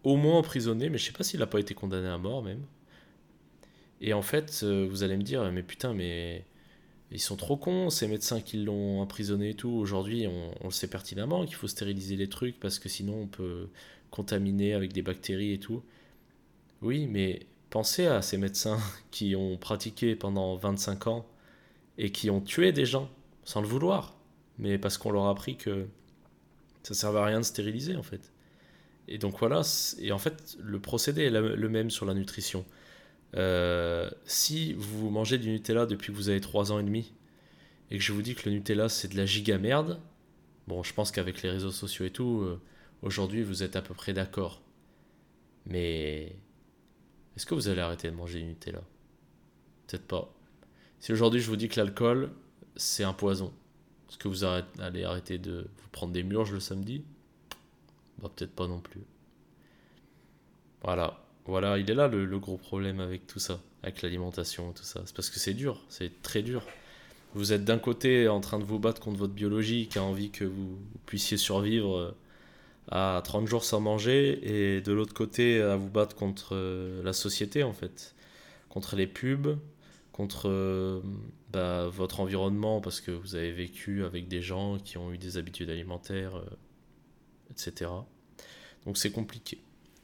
au 0.03 0.17
moins 0.17 0.37
emprisonné, 0.37 0.87
mais 0.87 0.99
je 0.99 1.05
sais 1.05 1.11
pas 1.11 1.23
s'il 1.23 1.39
n'a 1.39 1.47
pas 1.47 1.59
été 1.59 1.73
condamné 1.73 2.07
à 2.07 2.19
mort 2.19 2.43
même. 2.43 2.63
Et 4.01 4.13
en 4.13 4.21
fait, 4.21 4.61
euh, 4.61 4.87
vous 4.87 5.01
allez 5.01 5.17
me 5.17 5.23
dire, 5.23 5.51
mais 5.51 5.63
putain, 5.63 5.95
mais 5.95 6.45
ils 7.09 7.19
sont 7.19 7.35
trop 7.35 7.57
cons, 7.57 7.89
ces 7.89 8.07
médecins 8.07 8.39
qui 8.39 8.57
l'ont 8.57 9.01
emprisonné 9.01 9.49
et 9.49 9.55
tout. 9.55 9.71
Aujourd'hui, 9.71 10.27
on, 10.27 10.51
on, 10.61 10.65
le 10.65 10.71
sait 10.71 10.89
pertinemment 10.89 11.43
qu'il 11.47 11.55
faut 11.55 11.67
stériliser 11.67 12.17
les 12.17 12.29
trucs 12.29 12.59
parce 12.59 12.77
que 12.77 12.87
sinon 12.87 13.23
on 13.23 13.27
peut 13.27 13.69
contaminer 14.11 14.75
avec 14.75 14.93
des 14.93 15.01
bactéries 15.01 15.53
et 15.53 15.59
tout. 15.59 15.81
Oui, 16.83 17.07
mais 17.07 17.47
pensez 17.69 18.07
à 18.07 18.21
ces 18.21 18.37
médecins 18.37 18.79
qui 19.11 19.35
ont 19.35 19.57
pratiqué 19.57 20.15
pendant 20.15 20.55
25 20.55 21.07
ans 21.07 21.25
et 21.97 22.11
qui 22.11 22.29
ont 22.29 22.41
tué 22.41 22.71
des 22.71 22.85
gens 22.85 23.09
sans 23.43 23.61
le 23.61 23.67
vouloir. 23.67 24.15
mais 24.57 24.77
parce 24.77 24.97
qu'on 24.97 25.11
leur 25.11 25.25
a 25.25 25.31
appris 25.31 25.57
que 25.57 25.87
ça 26.83 26.93
servait 26.93 27.19
à 27.19 27.25
rien 27.25 27.39
de 27.39 27.45
stériliser 27.45 27.95
en 27.95 28.03
fait. 28.03 28.31
Et 29.07 29.17
donc 29.17 29.39
voilà, 29.39 29.61
et 29.99 30.11
en 30.11 30.19
fait 30.19 30.57
le 30.61 30.79
procédé 30.79 31.23
est 31.23 31.31
le 31.31 31.69
même 31.69 31.89
sur 31.89 32.05
la 32.05 32.13
nutrition. 32.13 32.65
Euh, 33.35 34.09
si 34.25 34.73
vous 34.73 35.09
mangez 35.09 35.37
du 35.37 35.49
Nutella 35.49 35.85
depuis 35.85 36.11
que 36.11 36.17
vous 36.17 36.29
avez 36.29 36.41
3 36.41 36.71
ans 36.71 36.79
et 36.79 36.83
demi, 36.83 37.13
et 37.91 37.97
que 37.97 38.03
je 38.03 38.11
vous 38.13 38.21
dis 38.21 38.35
que 38.35 38.49
le 38.49 38.55
Nutella 38.55 38.89
c'est 38.89 39.07
de 39.07 39.17
la 39.17 39.25
giga 39.25 39.57
merde, 39.57 39.99
bon 40.67 40.83
je 40.83 40.93
pense 40.93 41.11
qu'avec 41.11 41.41
les 41.41 41.49
réseaux 41.49 41.71
sociaux 41.71 42.05
et 42.05 42.11
tout, 42.11 42.41
euh, 42.41 42.61
aujourd'hui 43.01 43.43
vous 43.43 43.63
êtes 43.63 43.75
à 43.75 43.81
peu 43.81 43.93
près 43.93 44.13
d'accord. 44.13 44.61
Mais 45.65 46.35
est-ce 47.35 47.45
que 47.45 47.53
vous 47.53 47.67
allez 47.67 47.81
arrêter 47.81 48.09
de 48.09 48.15
manger 48.15 48.39
du 48.39 48.45
Nutella? 48.45 48.81
Peut-être 49.87 50.07
pas. 50.07 50.33
Si 50.99 51.13
aujourd'hui 51.13 51.39
je 51.39 51.47
vous 51.47 51.55
dis 51.55 51.69
que 51.69 51.79
l'alcool 51.79 52.31
c'est 52.75 53.03
un 53.03 53.13
poison, 53.13 53.53
est-ce 54.09 54.17
que 54.17 54.27
vous 54.27 54.43
allez 54.43 55.03
arrêter 55.03 55.37
de 55.37 55.67
vous 55.77 55.89
prendre 55.91 56.13
des 56.13 56.23
murges 56.23 56.51
le 56.51 56.59
samedi? 56.59 57.03
Bah 58.21 58.29
peut-être 58.35 58.53
pas 58.53 58.67
non 58.67 58.79
plus. 58.79 59.01
Voilà. 60.81 61.25
Voilà, 61.45 61.79
il 61.79 61.89
est 61.89 61.95
là 61.95 62.07
le, 62.07 62.39
gros 62.39 62.57
problème 62.57 62.99
avec 62.99 63.25
tout 63.25 63.39
ça, 63.39 63.59
avec 63.81 64.03
l'alimentation 64.03 64.69
et 64.69 64.73
tout 64.75 64.83
ça. 64.83 65.01
C'est 65.05 65.15
parce 65.15 65.31
que 65.31 65.39
c'est 65.39 65.55
dur, 65.55 65.81
c'est 65.89 66.21
très 66.21 66.43
dur. 66.43 66.63
Vous 67.33 67.53
êtes 67.53 67.65
d'un 67.65 67.79
côté 67.79 68.27
en 68.27 68.39
train 68.39 68.59
de 68.59 68.63
vous 68.63 68.77
battre 68.77 69.01
contre 69.01 69.17
votre 69.17 69.33
biologie 69.33 69.87
qui 69.87 69.97
a 69.97 70.03
envie 70.03 70.29
que 70.29 70.45
vous 70.45 70.77
puissiez 71.07 71.37
survivre 71.37 71.97
euh, 71.97 72.17
à 72.89 73.21
30 73.23 73.47
jours 73.47 73.63
sans 73.63 73.79
manger, 73.81 74.39
et 74.43 74.81
de 74.81 74.91
l'autre 74.93 75.13
côté 75.13 75.61
à 75.61 75.75
vous 75.75 75.89
battre 75.89 76.15
contre 76.15 76.55
euh, 76.55 77.03
la 77.03 77.13
société 77.13 77.63
en 77.63 77.73
fait, 77.73 78.15
contre 78.69 78.95
les 78.95 79.07
pubs, 79.07 79.57
contre 80.11 80.49
euh, 80.49 81.01
bah, 81.51 81.87
votre 81.87 82.19
environnement 82.19 82.81
parce 82.81 83.01
que 83.01 83.11
vous 83.11 83.35
avez 83.35 83.51
vécu 83.51 84.03
avec 84.03 84.27
des 84.27 84.41
gens 84.41 84.77
qui 84.77 84.97
ont 84.97 85.13
eu 85.13 85.17
des 85.17 85.37
habitudes 85.37 85.69
alimentaires, 85.69 86.41
etc. 87.51 87.91
Donc 88.85 88.97
c'est 88.97 89.11
compliqué 89.11 89.59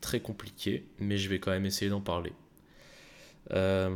très 0.05 0.19
compliqué, 0.19 0.85
mais 0.99 1.17
je 1.17 1.27
vais 1.29 1.39
quand 1.39 1.49
même 1.49 1.65
essayer 1.65 1.89
d'en 1.89 1.99
parler. 1.99 2.31
Euh, 3.51 3.89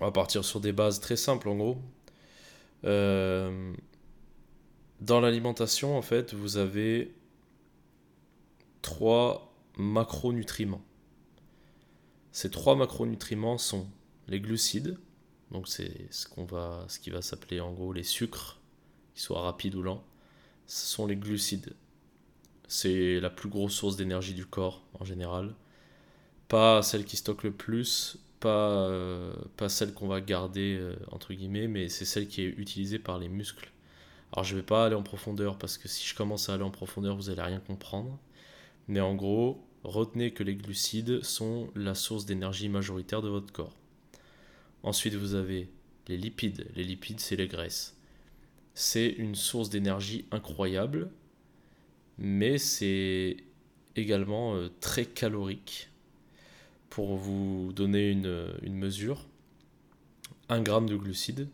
on 0.00 0.04
va 0.04 0.10
partir 0.10 0.44
sur 0.44 0.58
des 0.58 0.72
bases 0.72 0.98
très 0.98 1.14
simples 1.16 1.48
en 1.48 1.54
gros. 1.54 1.78
Euh, 2.84 3.72
dans 5.00 5.20
l'alimentation, 5.20 5.96
en 5.96 6.02
fait, 6.02 6.34
vous 6.34 6.56
avez 6.56 7.14
trois 8.82 9.54
macronutriments. 9.76 10.84
Ces 12.32 12.50
trois 12.50 12.76
macronutriments 12.76 13.58
sont 13.58 13.86
les 14.28 14.40
glucides, 14.40 14.98
donc 15.50 15.68
c'est 15.68 16.12
ce 16.12 16.26
qu'on 16.26 16.44
va, 16.44 16.84
ce 16.88 16.98
qui 16.98 17.10
va 17.10 17.22
s'appeler 17.22 17.60
en 17.60 17.72
gros 17.72 17.92
les 17.92 18.02
sucres, 18.02 18.60
qu'ils 19.14 19.22
soient 19.22 19.42
rapides 19.42 19.74
ou 19.74 19.82
lents. 19.82 20.04
Ce 20.66 20.86
sont 20.86 21.06
les 21.06 21.16
glucides. 21.16 21.74
C'est 22.68 23.20
la 23.20 23.28
plus 23.28 23.48
grosse 23.50 23.74
source 23.74 23.96
d'énergie 23.96 24.34
du 24.34 24.46
corps 24.46 24.82
en 24.94 25.04
général. 25.04 25.54
Pas 26.48 26.82
celle 26.82 27.04
qui 27.04 27.16
stocke 27.16 27.42
le 27.42 27.52
plus, 27.52 28.18
pas, 28.40 28.88
euh, 28.88 29.34
pas 29.56 29.68
celle 29.68 29.92
qu'on 29.94 30.08
va 30.08 30.20
garder 30.20 30.78
euh, 30.80 30.96
entre 31.10 31.34
guillemets, 31.34 31.68
mais 31.68 31.88
c'est 31.88 32.04
celle 32.04 32.28
qui 32.28 32.42
est 32.42 32.48
utilisée 32.48 32.98
par 32.98 33.18
les 33.18 33.28
muscles. 33.28 33.70
Alors 34.32 34.44
je 34.44 34.56
vais 34.56 34.62
pas 34.62 34.86
aller 34.86 34.94
en 34.94 35.02
profondeur 35.02 35.58
parce 35.58 35.76
que 35.76 35.88
si 35.88 36.06
je 36.06 36.14
commence 36.14 36.48
à 36.48 36.54
aller 36.54 36.62
en 36.62 36.70
profondeur, 36.70 37.16
vous 37.16 37.28
allez 37.28 37.42
rien 37.42 37.60
comprendre. 37.60 38.18
Mais 38.88 39.00
en 39.00 39.14
gros, 39.14 39.64
retenez 39.84 40.32
que 40.32 40.42
les 40.42 40.54
glucides 40.54 41.22
sont 41.22 41.70
la 41.74 41.94
source 41.94 42.26
d'énergie 42.26 42.68
majoritaire 42.68 43.22
de 43.22 43.28
votre 43.28 43.52
corps. 43.52 43.76
Ensuite, 44.82 45.14
vous 45.14 45.34
avez 45.34 45.68
les 46.08 46.16
lipides. 46.16 46.66
Les 46.74 46.84
lipides, 46.84 47.20
c'est 47.20 47.36
les 47.36 47.48
graisses. 47.48 47.96
C'est 48.74 49.08
une 49.08 49.34
source 49.34 49.70
d'énergie 49.70 50.24
incroyable 50.30 51.10
mais 52.18 52.58
c'est 52.58 53.36
également 53.96 54.54
euh, 54.54 54.68
très 54.80 55.04
calorique. 55.04 55.88
Pour 56.88 57.16
vous 57.16 57.72
donner 57.74 58.10
une, 58.10 58.52
une 58.62 58.76
mesure, 58.76 59.26
1 60.50 60.64
g 60.64 60.72
de 60.86 60.96
glucides, 60.96 61.48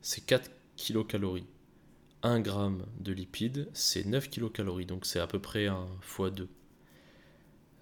c'est 0.00 0.24
4 0.24 0.50
kilocalories. 0.76 1.46
1 2.22 2.42
g 2.42 2.50
de 2.98 3.12
lipides, 3.12 3.68
c'est 3.74 4.06
9 4.06 4.30
kilocalories, 4.30 4.86
donc 4.86 5.04
c'est 5.04 5.20
à 5.20 5.26
peu 5.26 5.38
près 5.38 5.66
un 5.66 5.86
fois 6.00 6.30
2. 6.30 6.48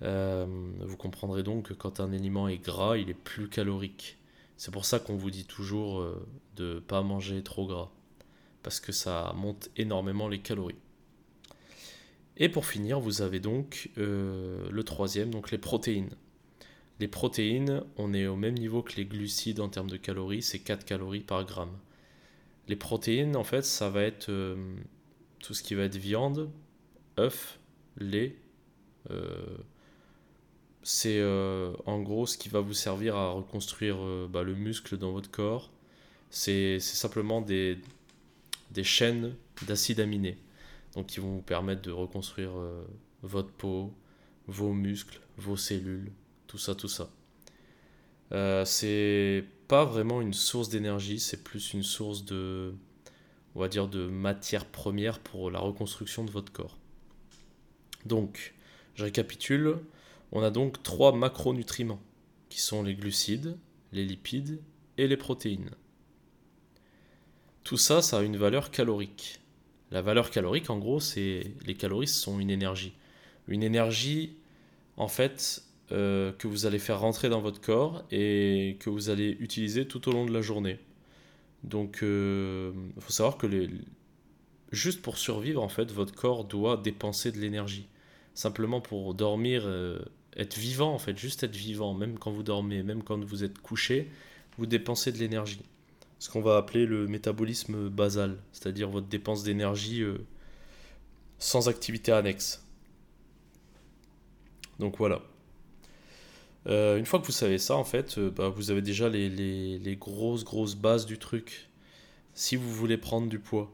Euh, 0.03 0.47
vous 0.81 0.97
comprendrez 0.97 1.43
donc 1.43 1.69
que 1.69 1.75
quand 1.75 2.01
un 2.01 2.13
aliment 2.13 2.49
est 2.49 2.59
gras, 2.59 2.97
il 2.97 3.11
est 3.11 3.15
plus 3.15 3.49
calorique. 3.49 4.19
C'est 4.57 4.71
pour 4.71 4.85
ça 4.85 4.99
qu'on 4.99 5.17
vous 5.17 5.31
dit 5.31 5.45
toujours 5.45 6.01
euh, 6.01 6.27
de 6.57 6.75
ne 6.75 6.81
pas 6.81 7.03
manger 7.03 7.43
trop 7.43 7.67
gras, 7.67 7.91
parce 8.63 8.81
que 8.81 8.93
ça 8.93 9.33
monte 9.37 9.71
énormément 9.77 10.29
les 10.29 10.41
calories. 10.41 10.79
Et 12.37 12.49
pour 12.49 12.67
finir, 12.67 13.01
vous 13.01 13.23
avez 13.23 13.41
donc 13.41 13.91
euh, 13.99 14.69
le 14.71 14.85
troisième, 14.85 15.31
donc 15.31 15.51
les 15.51 15.59
protéines. 15.59 16.15
Les 17.01 17.09
protéines, 17.09 17.83
on 17.97 18.13
est 18.13 18.27
au 18.27 18.37
même 18.37 18.55
niveau 18.55 18.83
que 18.83 18.97
les 18.97 19.05
glucides 19.05 19.61
en 19.61 19.69
termes 19.69 19.91
de 19.91 19.97
calories, 19.97 20.43
c'est 20.43 20.59
4 20.61 20.85
calories 20.85 21.21
par 21.21 21.45
gramme. 21.45 21.77
Les 22.69 22.77
protéines, 22.77 23.37
en 23.37 23.45
fait, 23.45 23.65
ça 23.65 23.89
va 23.89 24.03
être 24.03 24.31
tout 25.41 25.55
ce 25.55 25.63
qui 25.63 25.75
va 25.75 25.85
être 25.85 25.97
viande, 25.97 26.51
œufs, 27.19 27.59
lait. 27.97 28.37
C'est 30.83 31.23
en 31.87 32.01
gros 32.01 32.27
ce 32.27 32.39
qui 32.39 32.49
va 32.49 32.61
vous 32.61 32.75
servir 32.75 33.17
à 33.17 33.31
reconstruire 33.33 33.99
bah, 34.29 34.43
le 34.43 34.55
muscle 34.55 34.97
dans 34.97 35.13
votre 35.13 35.31
corps. 35.31 35.71
C'est 36.31 36.79
simplement 36.81 37.41
des, 37.41 37.79
des 38.71 38.85
chaînes 38.85 39.35
d'acides 39.67 40.01
aminés 40.01 40.39
donc 40.95 41.07
qui 41.07 41.21
vont 41.21 41.37
vous 41.37 41.43
permettre 41.43 41.83
de 41.83 41.91
reconstruire 41.91 42.51
euh, 42.57 42.85
votre 43.23 43.51
peau, 43.51 43.95
vos 44.47 44.73
muscles, 44.73 45.21
vos 45.37 45.57
cellules, 45.57 46.11
tout 46.47 46.59
ça, 46.59 46.75
tout 46.75 46.89
ça. 46.89 47.11
Euh, 48.33 48.65
c'est 48.65 49.45
pas 49.69 49.85
vraiment 49.85 50.21
une 50.21 50.35
source 50.35 50.69
d'énergie, 50.69 51.21
c'est 51.21 51.45
plus 51.45 51.73
une 51.73 51.83
source 51.83 52.25
de, 52.25 52.75
on 53.55 53.61
va 53.61 53.69
dire, 53.69 53.89
de 53.89 54.09
matière 54.09 54.65
première 54.65 55.19
pour 55.21 55.51
la 55.51 55.59
reconstruction 55.59 56.25
de 56.25 56.31
votre 56.31 56.53
corps. 56.53 56.77
Donc, 58.05 58.55
je 58.95 59.05
récapitule, 59.05 59.77
on 60.33 60.43
a 60.43 60.51
donc 60.51 60.83
trois 60.83 61.13
macronutriments 61.13 62.01
qui 62.49 62.61
sont 62.61 62.83
les 62.83 62.95
glucides, 62.95 63.57
les 63.93 64.05
lipides 64.05 64.61
et 64.97 65.07
les 65.07 65.17
protéines. 65.17 65.71
Tout 67.65 67.77
ça, 67.77 68.03
ça 68.03 68.19
a 68.19 68.23
une 68.23 68.37
valeur 68.37 68.71
calorique. 68.71 69.41
La 69.91 70.03
valeur 70.03 70.31
calorique, 70.31 70.71
en 70.71 70.79
gros, 70.79 71.01
c'est 71.01 71.55
les 71.67 71.75
calories 71.75 72.07
sont 72.07 72.39
une 72.41 72.51
énergie. 72.51 72.95
Une 73.47 73.63
énergie, 73.63 74.37
en 74.97 75.09
fait, 75.09 75.65
euh, 75.93 76.33
que 76.33 76.47
vous 76.47 76.67
allez 76.67 76.79
faire 76.79 77.01
rentrer 77.01 77.31
dans 77.31 77.41
votre 77.41 77.61
corps 77.61 78.05
et 78.11 78.77
que 78.81 78.91
vous 78.91 79.09
allez 79.09 79.37
utiliser 79.41 79.87
tout 79.89 80.09
au 80.09 80.13
long 80.13 80.27
de 80.27 80.33
la 80.33 80.43
journée. 80.43 80.79
Donc, 81.65 81.99
il 82.03 82.09
euh, 82.09 82.73
faut 83.01 83.13
savoir 83.13 83.39
que 83.39 83.49
juste 84.71 85.01
pour 85.03 85.17
survivre, 85.17 85.63
en 85.63 85.69
fait, 85.69 85.91
votre 85.91 86.15
corps 86.15 86.45
doit 86.45 86.77
dépenser 86.77 87.33
de 87.33 87.39
l'énergie. 87.39 87.89
Simplement 88.35 88.81
pour 88.81 89.15
dormir, 89.15 89.63
euh, 89.65 89.99
être 90.39 90.57
vivant, 90.57 90.95
en 90.95 90.99
fait, 90.99 91.19
juste 91.19 91.43
être 91.43 91.57
vivant, 91.57 91.95
même 91.95 92.19
quand 92.19 92.31
vous 92.31 92.43
dormez, 92.43 92.83
même 92.83 93.03
quand 93.03 93.23
vous 93.25 93.45
êtes 93.45 93.59
couché, 93.59 94.11
vous 94.57 94.67
dépensez 94.67 95.13
de 95.13 95.19
l'énergie 95.19 95.61
ce 96.19 96.31
qu'on 96.31 96.41
va 96.41 96.57
appeler 96.57 96.87
le 96.87 97.07
métabolisme 97.07 97.89
basal, 97.89 98.39
c'est-à-dire 98.53 98.89
votre 98.89 99.07
dépense 99.07 99.45
d'énergie 99.45 100.03
euh, 100.03 100.19
sans 101.39 101.69
activité 101.69 102.13
annexe. 102.13 102.65
Donc 104.79 104.99
voilà. 104.99 105.23
Euh, 106.67 106.99
une 106.99 107.07
fois 107.07 107.21
que 107.21 107.27
vous 107.27 107.33
savez 107.33 107.59
ça, 107.59 107.77
en 107.77 107.85
fait, 107.85 108.19
euh, 108.19 108.31
bah, 108.31 108.49
vous 108.49 108.71
avez 108.71 108.83
déjà 108.83 109.09
les, 109.09 109.29
les, 109.79 109.97
grosses, 109.97 110.45
grosses 110.45 110.75
bases 110.75 111.07
du 111.07 111.19
truc. 111.19 111.69
Si 112.35 112.57
vous 112.57 112.71
voulez 112.73 112.99
prendre 112.99 113.29
du 113.29 113.39
poids, 113.39 113.73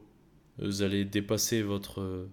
vous 0.59 0.81
allez 0.83 1.03
dépasser 1.03 1.61
votre, 1.61 2.27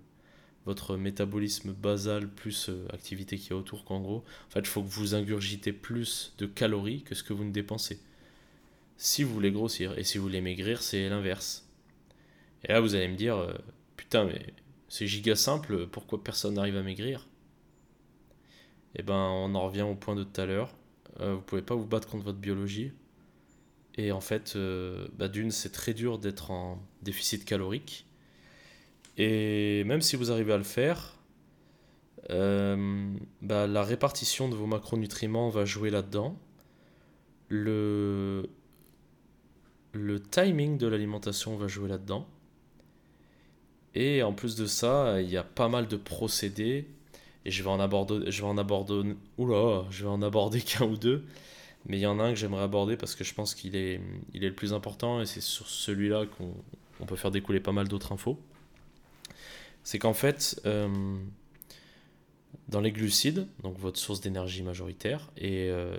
votre 0.67 0.97
métabolisme 0.97 1.73
basal 1.73 2.29
plus 2.29 2.71
activité 2.91 3.37
qui 3.37 3.51
est 3.51 3.57
autour 3.57 3.85
qu'en 3.85 4.01
gros. 4.01 4.25
En 4.49 4.51
fait, 4.51 4.61
il 4.61 4.67
faut 4.67 4.83
que 4.83 4.89
vous 4.89 5.15
ingurgitez 5.15 5.73
plus 5.73 6.35
de 6.39 6.47
calories 6.47 7.03
que 7.03 7.15
ce 7.15 7.23
que 7.23 7.33
vous 7.33 7.45
ne 7.45 7.51
dépensez 7.53 8.01
si 9.03 9.25
vous 9.25 9.35
voulez 9.35 9.51
grossir. 9.51 9.99
Et 9.99 10.05
si 10.05 10.19
vous 10.19 10.25
voulez 10.25 10.41
maigrir, 10.41 10.81
c'est 10.81 11.09
l'inverse. 11.09 11.69
Et 12.65 12.73
là, 12.73 12.81
vous 12.81 12.95
allez 12.95 13.09
me 13.09 13.17
dire, 13.17 13.37
euh, 13.37 13.53
putain, 13.97 14.25
mais 14.25 14.55
c'est 14.89 15.09
giga 15.09 15.35
simple, 15.35 15.89
pourquoi 15.89 16.23
personne 16.23 16.55
n'arrive 16.55 16.77
à 16.77 16.83
maigrir? 16.83 17.27
Eh 18.95 19.03
ben, 19.03 19.15
on 19.15 19.55
en 19.57 19.67
revient 19.67 19.83
au 19.83 19.97
point 19.97 20.15
de 20.15 20.23
tout 20.23 20.41
à 20.41 20.47
l'heure. 20.47 20.75
Euh, 21.21 21.35
vous 21.35 21.41
pouvez 21.41 21.63
pas 21.63 21.75
vous 21.75 21.87
battre 21.87 22.09
contre 22.09 22.25
votre 22.25 22.39
biologie. 22.39 22.93
Et 23.97 24.13
en 24.13 24.21
fait, 24.21 24.55
euh, 24.55 25.09
bah, 25.19 25.27
d'une, 25.27 25.51
c'est 25.51 25.73
très 25.73 25.95
dur 25.95 26.19
d'être 26.19 26.53
en 26.53 26.81
déficit 27.03 27.45
calorique. 27.45 28.07
Et 29.19 29.85
même 29.85 30.01
si 30.01 30.17
vous 30.17 30.33
arrivez 30.33 30.53
à 30.53 30.59
le 30.59 30.65
faire, 30.65 31.19
bah, 32.29 33.67
la 33.67 33.83
répartition 33.83 34.49
de 34.49 34.55
vos 34.55 34.67
macronutriments 34.67 35.49
va 35.49 35.65
jouer 35.65 35.91
là-dedans. 35.91 36.37
Le, 37.49 38.49
le 39.93 40.21
timing 40.21 40.79
de 40.79 40.87
l'alimentation 40.87 41.57
va 41.57 41.69
jouer 41.69 41.89
là-dedans. 41.89 42.27
Et 43.95 44.23
en 44.23 44.33
plus 44.33 44.57
de 44.57 44.67
ça, 44.67 45.21
il 45.21 45.29
y 45.31 45.37
a 45.37 45.43
pas 45.45 45.69
mal 45.69 45.87
de 45.87 45.97
procédés. 45.97 46.87
Et 47.45 47.51
je 47.51 47.63
vais 47.63 47.71
en 47.71 47.81
aborder, 47.81 48.31
je 48.31 48.41
vais 48.41 48.49
en 48.49 48.57
aborder, 48.57 49.15
je 49.39 50.03
vais 50.05 50.11
en 50.11 50.23
aborder 50.23 50.61
qu'un 50.61 50.87
ou 50.87 50.97
deux. 50.97 51.25
Mais 51.87 51.99
il 51.99 52.01
y 52.01 52.07
en 52.07 52.21
a 52.21 52.25
un 52.25 52.31
que 52.31 52.39
j'aimerais 52.39 52.63
aborder 52.63 52.97
parce 52.97 53.15
que 53.17 53.25
je 53.25 53.35
pense 53.35 53.55
qu'il 53.55 53.75
est, 53.75 54.01
il 54.33 54.45
est 54.45 54.49
le 54.49 54.55
plus 54.55 54.73
important 54.73 55.21
et 55.21 55.27
c'est 55.27 55.41
sur 55.41 55.67
celui-là 55.67 56.27
qu'on 56.27 57.07
peut 57.07 57.17
faire 57.17 57.33
découler 57.33 57.59
pas 57.61 57.73
mal 57.73 57.89
d'autres 57.89 58.13
infos. 58.13 58.39
C'est 59.85 59.99
qu'en 59.99 60.14
fait, 60.14 60.61
euh, 60.66 61.18
dans 62.68 62.80
les 62.80 62.93
glucides, 62.93 63.47
donc 63.62 63.78
votre 63.78 63.99
source 63.99 64.20
d'énergie 64.20 64.62
majoritaire, 64.62 65.30
et 65.37 65.66
il 65.66 65.70
euh, 65.70 65.97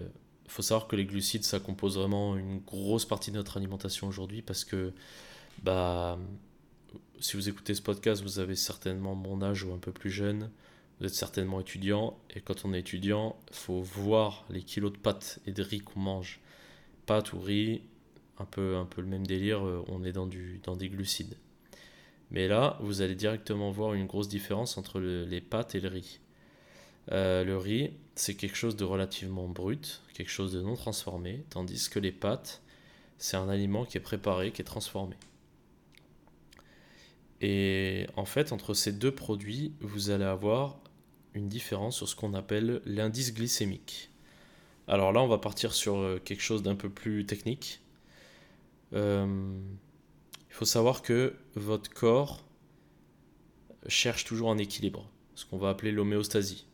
faut 0.47 0.61
savoir 0.61 0.88
que 0.88 0.95
les 0.95 1.05
glucides, 1.05 1.43
ça 1.43 1.59
compose 1.59 1.97
vraiment 1.97 2.38
une 2.38 2.59
grosse 2.59 3.05
partie 3.05 3.31
de 3.31 3.38
notre 3.38 3.57
alimentation 3.57 4.07
aujourd'hui 4.07 4.41
parce 4.41 4.63
que, 4.63 4.93
bah, 5.61 6.17
si 7.19 7.36
vous 7.36 7.49
écoutez 7.49 7.75
ce 7.75 7.81
podcast, 7.81 8.21
vous 8.21 8.39
avez 8.39 8.55
certainement 8.55 9.15
mon 9.15 9.41
âge 9.41 9.63
ou 9.63 9.73
un 9.73 9.77
peu 9.77 9.91
plus 9.91 10.11
jeune, 10.11 10.49
vous 10.99 11.07
êtes 11.07 11.15
certainement 11.15 11.59
étudiant, 11.59 12.17
et 12.36 12.39
quand 12.39 12.65
on 12.65 12.73
est 12.73 12.79
étudiant, 12.79 13.36
faut 13.51 13.81
voir 13.81 14.45
les 14.49 14.61
kilos 14.61 14.93
de 14.93 14.97
pâtes 14.97 15.39
et 15.45 15.51
de 15.51 15.63
riz 15.63 15.79
qu'on 15.79 15.99
mange. 15.99 16.39
Pâtes 17.05 17.34
ou 17.34 17.39
riz, 17.39 17.81
un 18.39 18.45
peu, 18.45 18.77
un 18.77 18.86
peu 18.86 19.01
le 19.01 19.07
même 19.07 19.25
délire, 19.25 19.65
euh, 19.65 19.84
on 19.88 20.03
est 20.03 20.11
dans, 20.11 20.27
du, 20.27 20.59
dans 20.63 20.75
des 20.75 20.89
glucides. 20.89 21.36
Mais 22.34 22.47
là, 22.47 22.77
vous 22.81 23.01
allez 23.01 23.15
directement 23.15 23.71
voir 23.71 23.93
une 23.93 24.07
grosse 24.07 24.27
différence 24.27 24.77
entre 24.77 24.99
les 24.99 25.41
pâtes 25.41 25.75
et 25.75 25.79
le 25.79 25.88
riz. 25.88 26.19
Euh, 27.11 27.43
le 27.43 27.57
riz, 27.57 27.91
c'est 28.15 28.36
quelque 28.36 28.55
chose 28.55 28.75
de 28.75 28.84
relativement 28.84 29.47
brut, 29.47 30.01
quelque 30.13 30.31
chose 30.31 30.53
de 30.53 30.61
non 30.61 30.75
transformé, 30.75 31.45
tandis 31.49 31.89
que 31.89 31.99
les 31.99 32.11
pâtes, 32.11 32.61
c'est 33.17 33.38
un 33.38 33.49
aliment 33.49 33.86
qui 33.86 33.97
est 33.97 34.01
préparé, 34.01 34.51
qui 34.51 34.61
est 34.61 34.65
transformé. 34.65 35.15
Et 37.41 38.07
en 38.15 38.25
fait, 38.25 38.51
entre 38.51 38.73
ces 38.73 38.93
deux 38.93 39.13
produits, 39.13 39.73
vous 39.81 40.09
allez 40.09 40.23
avoir 40.23 40.79
une 41.34 41.49
différence 41.49 41.97
sur 41.97 42.07
ce 42.07 42.15
qu'on 42.15 42.34
appelle 42.34 42.81
l'indice 42.86 43.34
glycémique. 43.34 44.09
Alors 44.88 45.11
là, 45.11 45.21
on 45.21 45.27
va 45.27 45.38
partir 45.38 45.73
sur 45.73 45.97
euh, 45.97 46.21
quelque 46.23 46.41
chose 46.41 46.63
d'un 46.63 46.75
peu 46.75 46.89
plus 46.89 47.25
technique. 47.25 47.81
Euh, 48.93 49.57
il 50.53 50.55
faut 50.55 50.65
savoir 50.65 51.01
que 51.01 51.33
votre 51.55 51.89
corps 51.89 52.45
cherche 53.87 54.23
toujours 54.23 54.51
un 54.51 54.59
équilibre, 54.59 55.09
ce 55.33 55.47
qu'on 55.47 55.57
va 55.57 55.69
appeler 55.69 55.91
l'homéostasie. 55.91 56.67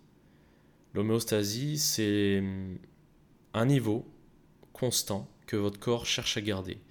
L'homéostasie, 0.93 1.77
c'est 1.77 2.43
un 3.53 3.65
niveau 3.65 4.05
constant 4.73 5.29
que 5.47 5.55
votre 5.55 5.79
corps 5.79 6.05
cherche 6.05 6.35
à 6.35 6.41
garder. 6.41 6.81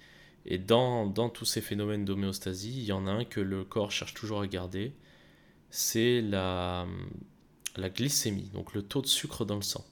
Et 0.47 0.57
dans, 0.57 1.11
tous 1.29 1.45
ces 1.45 1.61
phénomènes 1.61 2.05
d'homéostasie, 2.05 2.79
il 2.79 2.85
y 2.85 2.91
en 2.91 3.05
a 3.05 3.11
un 3.11 3.23
que 3.23 3.39
le 3.39 3.63
corps 3.63 3.91
cherche 3.91 4.15
toujours 4.15 4.41
à 4.41 4.47
garder, 4.47 4.93
c'est 5.69 6.21
la, 6.21 6.87
la 7.75 7.89
glycémie, 7.91 8.49
donc 8.51 8.73
le 8.73 8.81
taux 8.81 9.03
de 9.03 9.07
sucre 9.07 9.45
dans 9.45 9.57
le 9.57 9.61
sang. 9.61 9.85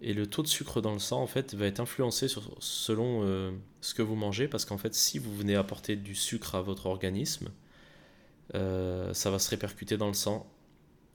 Et 0.00 0.14
le 0.14 0.26
taux 0.26 0.42
de 0.42 0.48
sucre 0.48 0.80
dans 0.80 0.92
le 0.92 1.00
sang, 1.00 1.20
en 1.20 1.26
fait, 1.26 1.54
va 1.54 1.66
être 1.66 1.80
influencé 1.80 2.28
selon 2.28 3.22
euh, 3.24 3.50
ce 3.80 3.94
que 3.94 4.02
vous 4.02 4.14
mangez, 4.14 4.46
parce 4.46 4.64
qu'en 4.64 4.78
fait, 4.78 4.94
si 4.94 5.18
vous 5.18 5.34
venez 5.34 5.56
apporter 5.56 5.96
du 5.96 6.14
sucre 6.14 6.54
à 6.54 6.62
votre 6.62 6.86
organisme, 6.86 7.48
euh, 8.54 9.12
ça 9.12 9.30
va 9.30 9.38
se 9.38 9.50
répercuter 9.50 9.96
dans 9.96 10.06
le 10.06 10.14
sang 10.14 10.50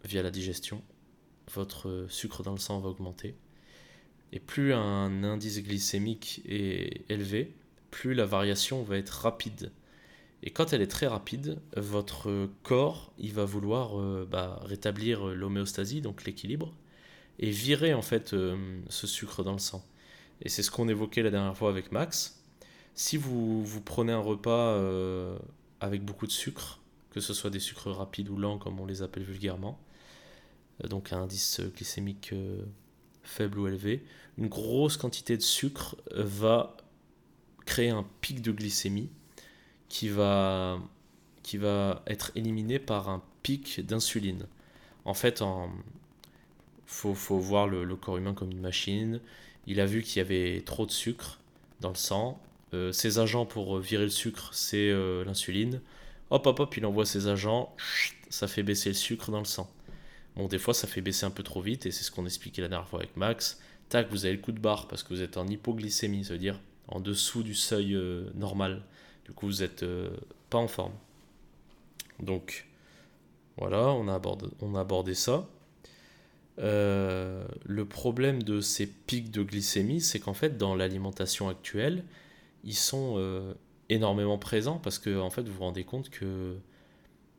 via 0.04 0.22
la 0.22 0.32
digestion. 0.32 0.82
Votre 1.54 2.08
sucre 2.10 2.44
dans 2.44 2.52
le 2.52 2.60
sang 2.60 2.80
va 2.80 2.90
augmenter. 2.90 3.36
Et 4.34 4.40
plus 4.40 4.74
un 4.74 5.24
indice 5.24 5.62
glycémique 5.62 6.42
est 6.46 7.10
élevé, 7.10 7.54
plus 7.92 8.14
la 8.14 8.26
variation 8.26 8.84
va 8.84 8.98
être 8.98 9.12
rapide. 9.12 9.72
Et 10.42 10.50
quand 10.50 10.74
elle 10.74 10.82
est 10.82 10.88
très 10.88 11.08
rapide, 11.08 11.62
votre 11.78 12.50
corps, 12.64 13.14
il 13.18 13.32
va 13.32 13.46
vouloir 13.46 13.98
euh, 13.98 14.28
bah, 14.30 14.60
rétablir 14.66 15.28
l'homéostasie, 15.28 16.02
donc 16.02 16.26
l'équilibre, 16.26 16.74
et 17.40 17.50
virer 17.50 17.94
en 17.94 18.02
fait 18.02 18.34
euh, 18.34 18.82
ce 18.90 19.08
sucre 19.08 19.44
dans 19.44 19.54
le 19.54 19.60
sang. 19.60 19.86
Et 20.42 20.50
c'est 20.50 20.64
ce 20.64 20.72
qu'on 20.72 20.88
évoquait 20.88 21.24
la 21.24 21.32
dernière 21.32 21.56
fois 21.56 21.70
avec 21.70 21.92
Max. 21.92 22.44
Si 22.96 23.18
vous, 23.18 23.64
vous 23.64 23.82
prenez 23.82 24.12
un 24.12 24.20
repas 24.20 24.74
euh, 24.74 25.38
avec 25.80 26.04
beaucoup 26.04 26.28
de 26.28 26.32
sucre, 26.32 26.80
que 27.12 27.20
ce 27.20 27.34
soit 27.34 27.50
des 27.50 27.60
sucres 27.60 27.92
rapides 27.92 28.30
ou 28.30 28.38
lents 28.38 28.58
comme 28.58 28.80
on 28.80 28.86
les 28.86 29.02
appelle 29.02 29.24
vulgairement, 29.24 29.80
donc 30.90 31.14
un 31.14 31.22
indice 31.22 31.62
glycémique 31.76 32.34
faible 33.24 33.60
ou 33.60 33.68
élevé, 33.68 34.04
une 34.38 34.48
grosse 34.48 34.98
quantité 34.98 35.38
de 35.38 35.42
sucre 35.42 35.96
va 36.12 36.76
créer 37.66 37.90
un 37.90 38.06
pic 38.22 38.42
de 38.42 38.52
glycémie 38.52 39.10
qui 39.90 40.10
va, 40.10 40.80
qui 41.44 41.58
va 41.58 42.04
être 42.08 42.32
éliminé 42.36 42.80
par 42.80 43.10
un 43.10 43.22
pic 43.44 43.86
d'insuline. 43.86 44.48
En 45.06 45.14
fait, 45.14 45.42
il 45.42 45.46
faut, 46.86 47.14
faut, 47.14 47.40
voir 47.40 47.68
le, 47.68 47.96
corps 47.96 48.18
humain 48.18 48.34
comme 48.34 48.52
une 48.52 48.62
machine. 48.62 49.20
Il 49.68 49.80
a 49.80 49.86
vu 49.86 50.04
qu'il 50.04 50.18
y 50.18 50.22
avait 50.22 50.62
trop 50.62 50.86
de 50.86 50.92
sucre 50.92 51.40
dans 51.80 51.90
le 51.90 51.96
sang. 51.96 52.40
Euh, 52.74 52.92
ses 52.92 53.20
agents 53.20 53.46
pour 53.46 53.80
virer 53.80 54.04
le 54.04 54.10
sucre, 54.10 54.50
c'est 54.54 54.90
euh, 54.90 55.24
l'insuline. 55.26 55.82
Hop, 56.30 56.46
hop, 56.48 56.60
hop, 56.60 56.78
il 56.78 56.86
envoie 56.86 57.06
ses 57.06 57.28
agents. 57.28 57.76
Ça 58.30 58.48
fait 58.48 58.64
baisser 58.64 58.90
le 58.90 58.96
sucre 58.96 59.32
dans 59.32 59.40
le 59.40 59.46
sang. 59.46 59.70
Bon, 60.36 60.48
des 60.48 60.58
fois, 60.58 60.74
ça 60.74 60.88
fait 60.88 61.02
baisser 61.02 61.26
un 61.26 61.32
peu 61.32 61.44
trop 61.44 61.62
vite, 61.62 61.86
et 61.86 61.92
c'est 61.92 62.04
ce 62.04 62.12
qu'on 62.12 62.26
expliquait 62.26 62.62
la 62.62 62.68
dernière 62.68 62.88
fois 62.88 63.00
avec 63.00 63.16
Max. 63.16 63.60
Tac, 63.90 64.10
vous 64.10 64.26
avez 64.26 64.36
le 64.36 64.42
coup 64.42 64.52
de 64.52 64.60
barre 64.60 64.88
parce 64.88 65.04
que 65.04 65.14
vous 65.14 65.22
êtes 65.22 65.38
en 65.38 65.48
hypoglycémie, 65.48 66.26
c'est-à-dire 66.26 66.60
en 66.88 67.00
dessous 67.00 67.44
du 67.44 67.54
seuil 67.54 67.94
euh, 67.94 68.26
normal. 68.34 68.82
Du 69.26 69.32
coup, 69.32 69.48
vous 69.48 69.62
n'êtes 69.62 69.86
pas 70.50 70.58
en 70.58 70.68
forme. 70.68 70.94
Donc, 72.20 72.68
voilà, 73.58 73.90
on 73.90 74.08
a 74.08 74.16
abordé, 74.16 74.48
on 74.62 74.76
a 74.76 74.82
abordé 74.82 75.14
ça. 75.14 75.48
Euh, 76.60 77.46
le 77.66 77.86
problème 77.86 78.44
de 78.44 78.62
ces 78.62 78.88
pics 78.88 79.32
de 79.32 79.44
glycémie, 79.44 80.02
c'est 80.02 80.20
qu'en 80.20 80.34
fait, 80.34 80.58
dans 80.58 80.76
l'alimentation 80.76 81.50
actuelle, 81.50 82.04
ils 82.64 82.76
sont 82.76 83.18
énormément 83.90 84.38
présents 84.38 84.78
parce 84.78 85.00
que 85.00 85.20
en 85.20 85.30
fait, 85.30 85.44
vous 85.44 85.54
vous 85.54 85.64
rendez 85.64 85.84
compte 85.84 86.10
que 86.10 86.56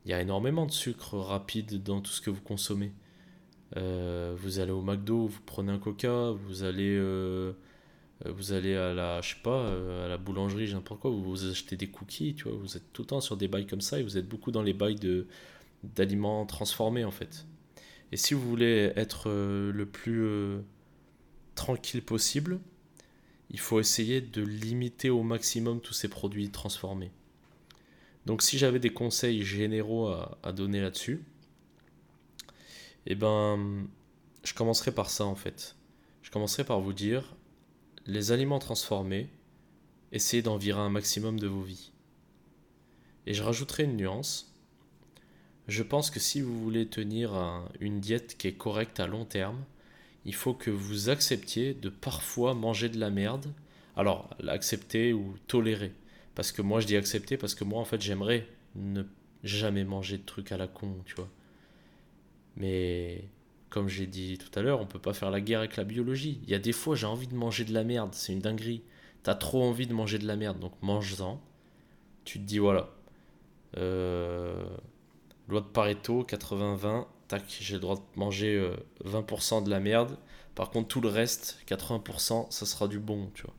il 0.05 0.11
y 0.11 0.13
a 0.13 0.21
énormément 0.21 0.67
de 0.67 0.71
sucre 0.71 1.17
rapide 1.17 1.81
dans 1.81 2.01
tout 2.01 2.11
ce 2.11 2.21
que 2.21 2.29
vous 2.29 2.41
consommez. 2.41 2.91
vous 3.75 4.59
allez 4.59 4.71
au 4.71 4.81
McDo, 4.81 5.27
vous 5.27 5.41
prenez 5.45 5.71
un 5.71 5.79
Coca, 5.79 6.31
vous 6.31 6.63
allez 6.63 6.95
euh, 8.23 8.31
à 8.91 8.93
la, 8.93 9.21
je 9.21 9.35
euh, 9.45 10.05
à 10.05 10.07
la 10.07 10.17
boulangerie, 10.17 10.71
n'importe 10.73 11.01
quoi, 11.01 11.11
vous, 11.11 11.49
achetez 11.49 11.75
des 11.75 11.87
cookies, 11.87 12.35
tu 12.35 12.45
vois, 12.45 12.57
vous 12.57 12.77
êtes 12.77 12.93
tout 12.93 13.01
le 13.01 13.07
temps 13.07 13.21
sur 13.21 13.37
des 13.37 13.47
bails 13.47 13.67
comme 13.67 13.81
ça 13.81 13.99
et 13.99 14.03
vous 14.03 14.17
êtes 14.17 14.27
beaucoup 14.27 14.51
dans 14.51 14.61
les 14.61 14.73
bails 14.73 14.99
d'aliments 15.83 16.45
transformés 16.45 17.05
en 17.05 17.11
fait. 17.11 17.45
Et 18.15 18.17
si 18.17 18.33
vous 18.33 18.47
voulez 18.47 18.93
être 18.95 19.29
euh, 19.29 19.73
le 19.73 19.85
plus 19.85 20.63
tranquille 21.53 22.01
possible, 22.01 22.61
il 23.49 23.59
faut 23.59 23.81
essayer 23.81 24.21
de 24.21 24.41
limiter 24.41 25.09
au 25.09 25.21
maximum 25.21 25.81
tous 25.81 25.91
ces 25.91 26.07
produits 26.07 26.49
transformés. 26.49 27.11
Donc 28.25 28.41
si 28.41 28.57
j'avais 28.57 28.79
des 28.79 28.93
conseils 28.93 29.43
généraux 29.43 30.07
à, 30.07 30.37
à 30.43 30.53
donner 30.53 30.79
là-dessus, 30.79 31.25
eh 33.05 33.15
ben, 33.15 33.85
je 34.45 34.53
commencerai 34.53 34.93
par 34.93 35.09
ça 35.09 35.25
en 35.25 35.35
fait. 35.35 35.75
Je 36.21 36.31
commencerai 36.31 36.63
par 36.63 36.79
vous 36.79 36.93
dire, 36.93 37.35
les 38.05 38.31
aliments 38.31 38.59
transformés, 38.59 39.27
essayez 40.13 40.41
d'en 40.41 40.55
virer 40.55 40.79
un 40.79 40.89
maximum 40.89 41.37
de 41.37 41.47
vos 41.47 41.63
vies. 41.63 41.91
Et 43.27 43.33
je 43.33 43.43
rajouterai 43.43 43.83
une 43.83 43.97
nuance. 43.97 44.54
Je 45.67 45.83
pense 45.83 46.09
que 46.09 46.19
si 46.19 46.41
vous 46.41 46.59
voulez 46.61 46.87
tenir 46.87 47.33
une 47.79 47.99
diète 47.99 48.37
qui 48.37 48.47
est 48.47 48.53
correcte 48.53 48.99
à 48.99 49.07
long 49.07 49.25
terme, 49.25 49.63
il 50.25 50.35
faut 50.35 50.53
que 50.53 50.71
vous 50.71 51.09
acceptiez 51.09 51.73
de 51.73 51.89
parfois 51.89 52.53
manger 52.53 52.89
de 52.89 52.99
la 52.99 53.09
merde. 53.09 53.47
Alors, 53.95 54.29
l'accepter 54.39 55.13
ou 55.13 55.35
tolérer. 55.47 55.93
Parce 56.35 56.51
que 56.51 56.61
moi, 56.61 56.81
je 56.81 56.87
dis 56.87 56.97
accepter 56.97 57.37
parce 57.37 57.55
que 57.55 57.63
moi, 57.63 57.79
en 57.79 57.85
fait, 57.85 58.01
j'aimerais 58.01 58.47
ne 58.75 59.03
jamais 59.43 59.83
manger 59.83 60.17
de 60.17 60.23
trucs 60.23 60.51
à 60.51 60.57
la 60.57 60.67
con, 60.67 60.97
tu 61.05 61.15
vois. 61.15 61.29
Mais 62.57 63.29
comme 63.69 63.87
j'ai 63.87 64.07
dit 64.07 64.37
tout 64.37 64.57
à 64.57 64.61
l'heure, 64.61 64.81
on 64.81 64.85
peut 64.85 64.99
pas 64.99 65.13
faire 65.13 65.31
la 65.31 65.41
guerre 65.41 65.59
avec 65.59 65.77
la 65.77 65.83
biologie. 65.83 66.39
Il 66.43 66.49
y 66.49 66.55
a 66.55 66.59
des 66.59 66.71
fois, 66.71 66.95
j'ai 66.95 67.07
envie 67.07 67.27
de 67.27 67.35
manger 67.35 67.65
de 67.65 67.73
la 67.73 67.83
merde, 67.83 68.13
c'est 68.13 68.33
une 68.33 68.39
dinguerie. 68.39 68.83
T'as 69.23 69.35
trop 69.35 69.63
envie 69.63 69.87
de 69.87 69.93
manger 69.93 70.19
de 70.19 70.27
la 70.27 70.35
merde, 70.35 70.59
donc 70.59 70.73
mange-en. 70.81 71.41
Tu 72.25 72.39
te 72.39 72.43
dis, 72.43 72.59
voilà. 72.59 72.89
Euh, 73.77 74.65
loi 75.47 75.61
de 75.61 75.65
Pareto, 75.65 76.23
80-20, 76.23 77.05
tac, 77.27 77.43
j'ai 77.47 77.75
le 77.75 77.79
droit 77.79 77.95
de 77.95 78.19
manger 78.19 78.71
20% 79.03 79.57
euh, 79.57 79.61
de 79.61 79.69
la 79.69 79.79
merde. 79.79 80.17
Par 80.55 80.69
contre, 80.69 80.87
tout 80.87 81.01
le 81.01 81.09
reste, 81.09 81.59
80%, 81.67 82.51
ça 82.51 82.65
sera 82.65 82.87
du 82.87 82.99
bon, 82.99 83.29
tu 83.33 83.43
vois. 83.43 83.53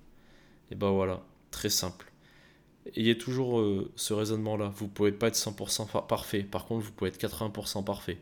Et 0.71 0.75
ben 0.75 0.91
voilà, 0.91 1.23
très 1.51 1.69
simple. 1.69 2.13
Ayez 2.95 3.19
toujours 3.19 3.61
euh, 3.61 3.93
ce 3.97 4.15
raisonnement-là. 4.15 4.73
Vous 4.75 4.89
pouvez 4.89 5.13
pas 5.13 5.29
être 5.29 5.37
100% 5.37 6.07
parfait. 6.07 6.43
Par 6.43 6.67
contre, 6.67 6.85
vous 6.85 6.93
pouvez 6.93 7.11
être 7.11 7.21
80% 7.21 7.85
parfait. 7.85 8.19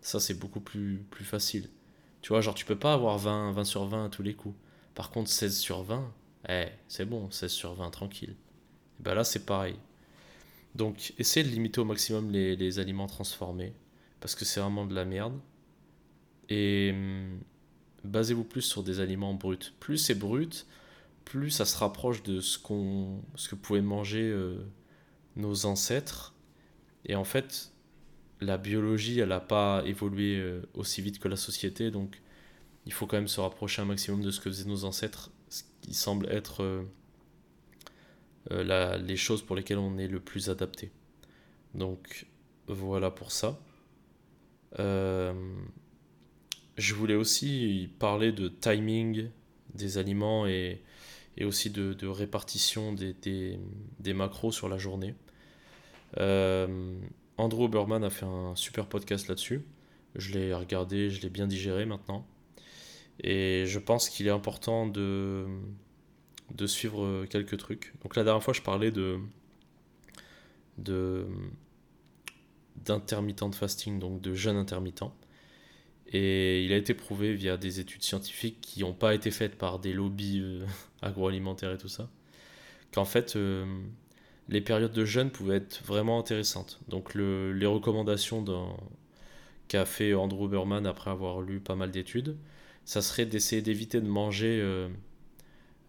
Ça, 0.00 0.20
c'est 0.20 0.34
beaucoup 0.34 0.60
plus, 0.60 1.04
plus 1.10 1.24
facile. 1.24 1.70
Tu 2.20 2.28
vois, 2.28 2.40
genre, 2.40 2.54
tu 2.54 2.64
peux 2.64 2.78
pas 2.78 2.94
avoir 2.94 3.18
20, 3.18 3.52
20 3.52 3.64
sur 3.64 3.84
20 3.86 4.06
à 4.06 4.08
tous 4.08 4.22
les 4.22 4.34
coups. 4.34 4.56
Par 4.94 5.10
contre, 5.10 5.30
16 5.30 5.56
sur 5.58 5.82
20, 5.82 6.12
eh, 6.48 6.66
c'est 6.88 7.04
bon, 7.04 7.30
16 7.30 7.50
sur 7.50 7.74
20, 7.74 7.90
tranquille. 7.90 8.36
Et 9.00 9.02
ben 9.02 9.14
là, 9.14 9.24
c'est 9.24 9.44
pareil. 9.44 9.76
Donc, 10.74 11.14
essayez 11.18 11.46
de 11.46 11.52
limiter 11.52 11.80
au 11.80 11.84
maximum 11.84 12.30
les, 12.30 12.78
aliments 12.78 13.06
transformés, 13.06 13.74
parce 14.20 14.34
que 14.34 14.44
c'est 14.44 14.60
vraiment 14.60 14.86
de 14.86 14.94
la 14.94 15.04
merde. 15.04 15.38
Et 16.48 16.90
hum, 16.92 17.40
basez-vous 18.04 18.44
plus 18.44 18.62
sur 18.62 18.82
des 18.82 19.00
aliments 19.00 19.34
bruts. 19.34 19.72
Plus 19.80 19.98
c'est 19.98 20.14
brut, 20.14 20.66
plus 21.24 21.50
ça 21.50 21.64
se 21.64 21.76
rapproche 21.76 22.22
de 22.22 22.40
ce, 22.40 22.58
ce 23.36 23.48
que 23.48 23.54
pouvaient 23.54 23.80
manger 23.80 24.22
euh, 24.22 24.58
nos 25.36 25.66
ancêtres. 25.66 26.34
Et 27.06 27.14
en 27.14 27.24
fait, 27.24 27.72
la 28.40 28.58
biologie, 28.58 29.20
elle 29.20 29.30
n'a 29.30 29.40
pas 29.40 29.82
évolué 29.86 30.36
euh, 30.38 30.62
aussi 30.74 31.02
vite 31.02 31.18
que 31.18 31.28
la 31.28 31.36
société, 31.36 31.90
donc 31.90 32.20
il 32.86 32.92
faut 32.92 33.06
quand 33.06 33.16
même 33.16 33.28
se 33.28 33.40
rapprocher 33.40 33.82
un 33.82 33.86
maximum 33.86 34.22
de 34.22 34.30
ce 34.30 34.40
que 34.40 34.50
faisaient 34.50 34.68
nos 34.68 34.84
ancêtres, 34.84 35.30
ce 35.48 35.62
qui 35.80 35.94
semble 35.94 36.28
être 36.30 36.62
euh, 36.62 36.82
la, 38.50 38.96
les 38.98 39.16
choses 39.16 39.42
pour 39.42 39.56
lesquelles 39.56 39.78
on 39.78 39.98
est 39.98 40.08
le 40.08 40.20
plus 40.20 40.50
adapté. 40.50 40.90
Donc 41.74 42.26
voilà 42.66 43.10
pour 43.10 43.32
ça. 43.32 43.58
je 44.78 45.34
voulais 46.94 47.14
aussi 47.14 47.90
parler 47.98 48.32
de 48.32 48.48
timing 48.48 49.30
des 49.74 49.98
aliments 49.98 50.46
et 50.46 50.82
et 51.36 51.44
aussi 51.44 51.70
de, 51.70 52.06
répartition 52.06 52.92
des, 52.92 53.12
des, 53.14 53.58
des, 54.00 54.14
macros 54.14 54.52
sur 54.52 54.68
la 54.68 54.78
journée. 54.78 55.14
Euh, 56.18 56.96
Andrew 57.36 57.64
Oberman 57.64 58.04
a 58.04 58.10
fait 58.10 58.26
un 58.26 58.54
super 58.54 58.86
podcast 58.86 59.28
là-dessus. 59.28 59.64
Je 60.14 60.32
l'ai 60.32 60.54
regardé, 60.54 61.10
je 61.10 61.20
l'ai 61.22 61.30
bien 61.30 61.46
digéré 61.46 61.86
maintenant. 61.86 62.26
Et 63.22 63.64
je 63.66 63.78
pense 63.78 64.08
qu'il 64.08 64.26
est 64.26 64.30
important 64.30 64.86
de, 64.86 65.46
de 66.52 66.66
suivre 66.66 67.24
quelques 67.26 67.56
trucs. 67.58 67.92
Donc 68.02 68.16
la 68.16 68.24
dernière 68.24 68.42
fois, 68.42 68.54
je 68.54 68.62
parlais 68.62 68.90
de 68.90 69.18
d'intermittent 72.76 73.50
de 73.50 73.54
fasting, 73.54 73.98
donc 73.98 74.20
de 74.20 74.34
jeûne 74.34 74.56
intermittent. 74.56 75.04
Et 76.08 76.64
il 76.64 76.72
a 76.72 76.76
été 76.76 76.94
prouvé 76.94 77.34
via 77.34 77.56
des 77.56 77.80
études 77.80 78.02
scientifiques 78.02 78.60
qui 78.60 78.80
n'ont 78.80 78.92
pas 78.92 79.14
été 79.14 79.30
faites 79.30 79.56
par 79.56 79.78
des 79.78 79.92
lobbies 79.92 80.40
euh, 80.42 80.64
agroalimentaires 81.02 81.72
et 81.72 81.78
tout 81.78 81.88
ça, 81.88 82.08
qu'en 82.92 83.04
fait, 83.04 83.36
euh, 83.36 83.64
les 84.48 84.60
périodes 84.60 84.92
de 84.92 85.04
jeûne 85.04 85.30
pouvaient 85.30 85.56
être 85.56 85.82
vraiment 85.84 86.18
intéressantes. 86.18 86.80
Donc 86.88 87.14
le, 87.14 87.52
les 87.52 87.66
recommandations 87.66 88.44
qu'a 89.68 89.86
fait 89.86 90.14
Andrew 90.14 90.48
Berman 90.48 90.86
après 90.86 91.10
avoir 91.10 91.40
lu 91.40 91.60
pas 91.60 91.74
mal 91.74 91.90
d'études, 91.90 92.36
ça 92.84 93.00
serait 93.00 93.26
d'essayer 93.26 93.62
d'éviter 93.62 94.00
de 94.00 94.06
manger 94.06 94.60
2 94.60 94.90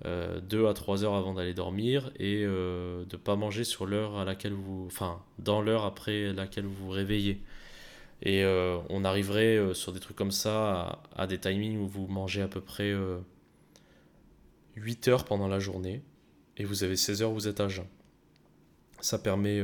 euh, 0.04 0.70
à 0.70 0.74
3 0.74 1.04
heures 1.04 1.16
avant 1.16 1.34
d'aller 1.34 1.54
dormir 1.54 2.12
et 2.20 2.44
de 2.44 3.06
ne 3.10 3.18
pas 3.18 3.36
manger 3.36 3.64
sur 3.64 3.86
l'heure 3.86 4.18
à 4.18 4.26
laquelle 4.26 4.54
vous... 4.54 4.86
Enfin, 4.88 5.22
dans 5.40 5.62
l'heure 5.62 5.86
après 5.86 6.34
laquelle 6.34 6.66
vous 6.66 6.86
vous 6.86 6.92
réveillez. 6.92 7.42
Et 8.22 8.44
euh, 8.44 8.80
on 8.90 9.04
arriverait 9.04 9.58
euh, 9.58 9.74
sur 9.74 9.92
des 9.92 10.00
trucs 10.00 10.16
comme 10.16 10.32
ça 10.32 11.02
à, 11.16 11.28
des 11.28 11.38
timings 11.38 11.78
où 11.78 11.88
vous 11.88 12.08
mangez 12.08 12.42
à 12.42 12.48
peu 12.48 12.62
près 12.62 12.94
8 14.76 15.08
euh, 15.08 15.12
heures 15.12 15.26
pendant 15.26 15.48
la 15.48 15.60
journée 15.60 16.02
et 16.58 16.66
vous 16.66 16.84
avez 16.84 16.96
16 16.96 17.22
heures 17.22 17.32
vous 17.32 17.48
êtes 17.48 17.60
à 17.60 17.68
jeun. 17.68 17.86
Ça 19.02 19.20
permet 19.20 19.62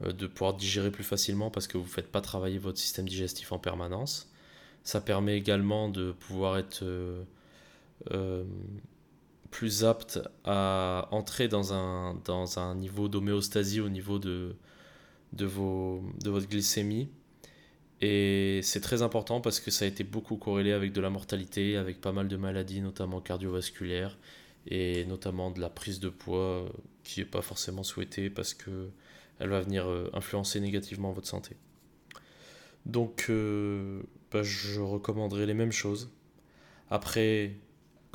de 0.00 0.26
pouvoir 0.26 0.54
digérer 0.54 0.92
plus 0.92 1.02
facilement 1.02 1.50
parce 1.50 1.66
que 1.66 1.78
vous 1.78 1.84
ne 1.84 1.88
faites 1.88 2.12
pas 2.12 2.20
travailler 2.20 2.58
votre 2.58 2.78
système 2.78 3.08
digestif 3.08 3.50
en 3.52 3.58
permanence. 3.58 4.30
Ça 4.84 5.00
permet 5.00 5.36
également 5.36 5.88
de 5.88 6.12
pouvoir 6.12 6.58
être 6.58 6.84
plus 9.54 9.84
apte 9.84 10.18
à 10.44 11.06
entrer 11.12 11.46
dans 11.46 11.72
un, 11.72 12.20
dans 12.24 12.58
un 12.58 12.74
niveau 12.74 13.08
d'homéostasie 13.08 13.80
au 13.80 13.88
niveau 13.88 14.18
de, 14.18 14.56
de, 15.32 15.46
vos, 15.46 16.02
de 16.24 16.28
votre 16.28 16.48
glycémie 16.48 17.08
et 18.00 18.60
c'est 18.62 18.80
très 18.80 19.02
important 19.02 19.40
parce 19.40 19.60
que 19.60 19.70
ça 19.70 19.84
a 19.84 19.88
été 19.88 20.02
beaucoup 20.02 20.36
corrélé 20.36 20.72
avec 20.72 20.92
de 20.92 21.00
la 21.00 21.08
mortalité, 21.08 21.76
avec 21.76 22.00
pas 22.00 22.12
mal 22.12 22.28
de 22.28 22.36
maladies, 22.36 22.80
notamment 22.80 23.20
cardiovasculaires, 23.20 24.18
et 24.66 25.04
notamment 25.04 25.50
de 25.50 25.60
la 25.60 25.70
prise 25.70 26.00
de 26.00 26.08
poids 26.08 26.38
euh, 26.38 26.68
qui 27.04 27.20
n'est 27.20 27.26
pas 27.26 27.40
forcément 27.40 27.82
souhaitée 27.82 28.30
parce 28.30 28.54
que 28.54 28.90
elle 29.38 29.50
va 29.50 29.60
venir 29.60 29.86
euh, 29.86 30.10
influencer 30.14 30.60
négativement 30.60 31.12
votre 31.12 31.28
santé. 31.28 31.56
Donc, 32.86 33.26
euh, 33.30 34.02
bah, 34.32 34.42
je 34.42 34.80
recommanderais 34.80 35.46
les 35.46 35.54
mêmes 35.54 35.72
choses. 35.72 36.10
Après, 36.90 37.54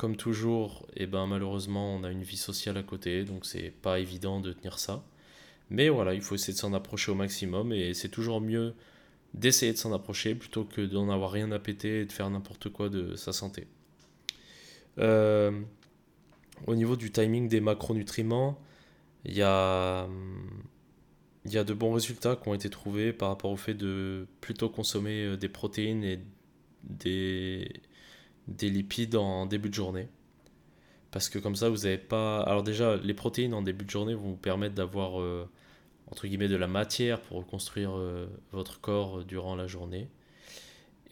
comme 0.00 0.16
toujours, 0.16 0.86
et 0.96 1.02
eh 1.02 1.06
ben, 1.06 1.26
malheureusement, 1.26 1.94
on 1.94 2.04
a 2.04 2.10
une 2.10 2.22
vie 2.22 2.38
sociale 2.38 2.78
à 2.78 2.82
côté, 2.82 3.22
donc 3.24 3.44
c'est 3.44 3.68
pas 3.82 4.00
évident 4.00 4.40
de 4.40 4.54
tenir 4.54 4.78
ça. 4.78 5.04
Mais 5.68 5.90
voilà, 5.90 6.14
il 6.14 6.22
faut 6.22 6.36
essayer 6.36 6.54
de 6.54 6.58
s'en 6.58 6.72
approcher 6.72 7.12
au 7.12 7.14
maximum, 7.14 7.70
et 7.74 7.92
c'est 7.92 8.08
toujours 8.08 8.40
mieux 8.40 8.72
d'essayer 9.34 9.74
de 9.74 9.76
s'en 9.76 9.92
approcher 9.92 10.34
plutôt 10.34 10.64
que 10.64 10.80
d'en 10.80 11.10
avoir 11.10 11.30
rien 11.30 11.52
à 11.52 11.58
péter 11.58 12.00
et 12.00 12.06
de 12.06 12.12
faire 12.12 12.30
n'importe 12.30 12.70
quoi 12.70 12.88
de 12.88 13.14
sa 13.14 13.34
santé. 13.34 13.66
Euh, 14.96 15.60
au 16.66 16.74
niveau 16.74 16.96
du 16.96 17.12
timing 17.12 17.50
des 17.50 17.60
macronutriments, 17.60 18.58
il 19.26 19.34
y 19.34 19.42
a, 19.42 20.08
y 21.44 21.58
a 21.58 21.64
de 21.64 21.74
bons 21.74 21.92
résultats 21.92 22.36
qui 22.36 22.48
ont 22.48 22.54
été 22.54 22.70
trouvés 22.70 23.12
par 23.12 23.28
rapport 23.28 23.50
au 23.50 23.58
fait 23.58 23.74
de 23.74 24.26
plutôt 24.40 24.70
consommer 24.70 25.24
euh, 25.26 25.36
des 25.36 25.50
protéines 25.50 26.04
et 26.04 26.20
des, 26.84 27.82
des 28.48 28.70
lipides 28.70 29.16
en 29.16 29.46
début 29.46 29.68
de 29.68 29.74
journée. 29.74 30.08
Parce 31.10 31.28
que 31.28 31.38
comme 31.38 31.56
ça, 31.56 31.68
vous 31.68 31.78
n'avez 31.78 31.98
pas... 31.98 32.40
Alors 32.42 32.62
déjà, 32.62 32.96
les 32.96 33.14
protéines 33.14 33.54
en 33.54 33.62
début 33.62 33.84
de 33.84 33.90
journée 33.90 34.14
vont 34.14 34.30
vous 34.30 34.36
permettre 34.36 34.74
d'avoir... 34.74 35.20
Euh, 35.20 35.48
entre 36.10 36.26
guillemets 36.26 36.48
de 36.48 36.56
la 36.56 36.66
matière 36.66 37.20
pour 37.20 37.36
reconstruire 37.36 37.92
euh, 37.96 38.26
votre 38.50 38.80
corps 38.80 39.24
durant 39.24 39.54
la 39.54 39.68
journée. 39.68 40.08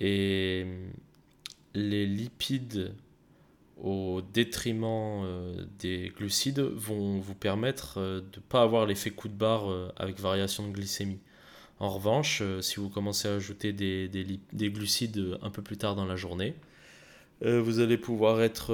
Et 0.00 0.64
euh, 0.66 0.88
les 1.74 2.06
lipides 2.06 2.92
au 3.80 4.22
détriment 4.32 5.24
des 5.78 6.12
glucides 6.16 6.58
vont 6.58 7.20
vous 7.20 7.36
permettre 7.36 8.00
de 8.00 8.24
ne 8.36 8.42
pas 8.48 8.62
avoir 8.62 8.86
l'effet 8.86 9.10
coup 9.10 9.28
de 9.28 9.34
barre 9.34 9.92
avec 9.96 10.18
variation 10.18 10.66
de 10.66 10.72
glycémie. 10.72 11.20
En 11.78 11.88
revanche, 11.88 12.42
si 12.60 12.80
vous 12.80 12.88
commencez 12.88 13.28
à 13.28 13.34
ajouter 13.34 13.72
des, 13.72 14.08
des, 14.08 14.70
glucides 14.72 15.38
un 15.42 15.50
peu 15.50 15.62
plus 15.62 15.76
tard 15.76 15.94
dans 15.94 16.06
la 16.06 16.16
journée, 16.16 16.56
vous 17.40 17.80
allez 17.80 17.98
pouvoir 17.98 18.42
être... 18.42 18.72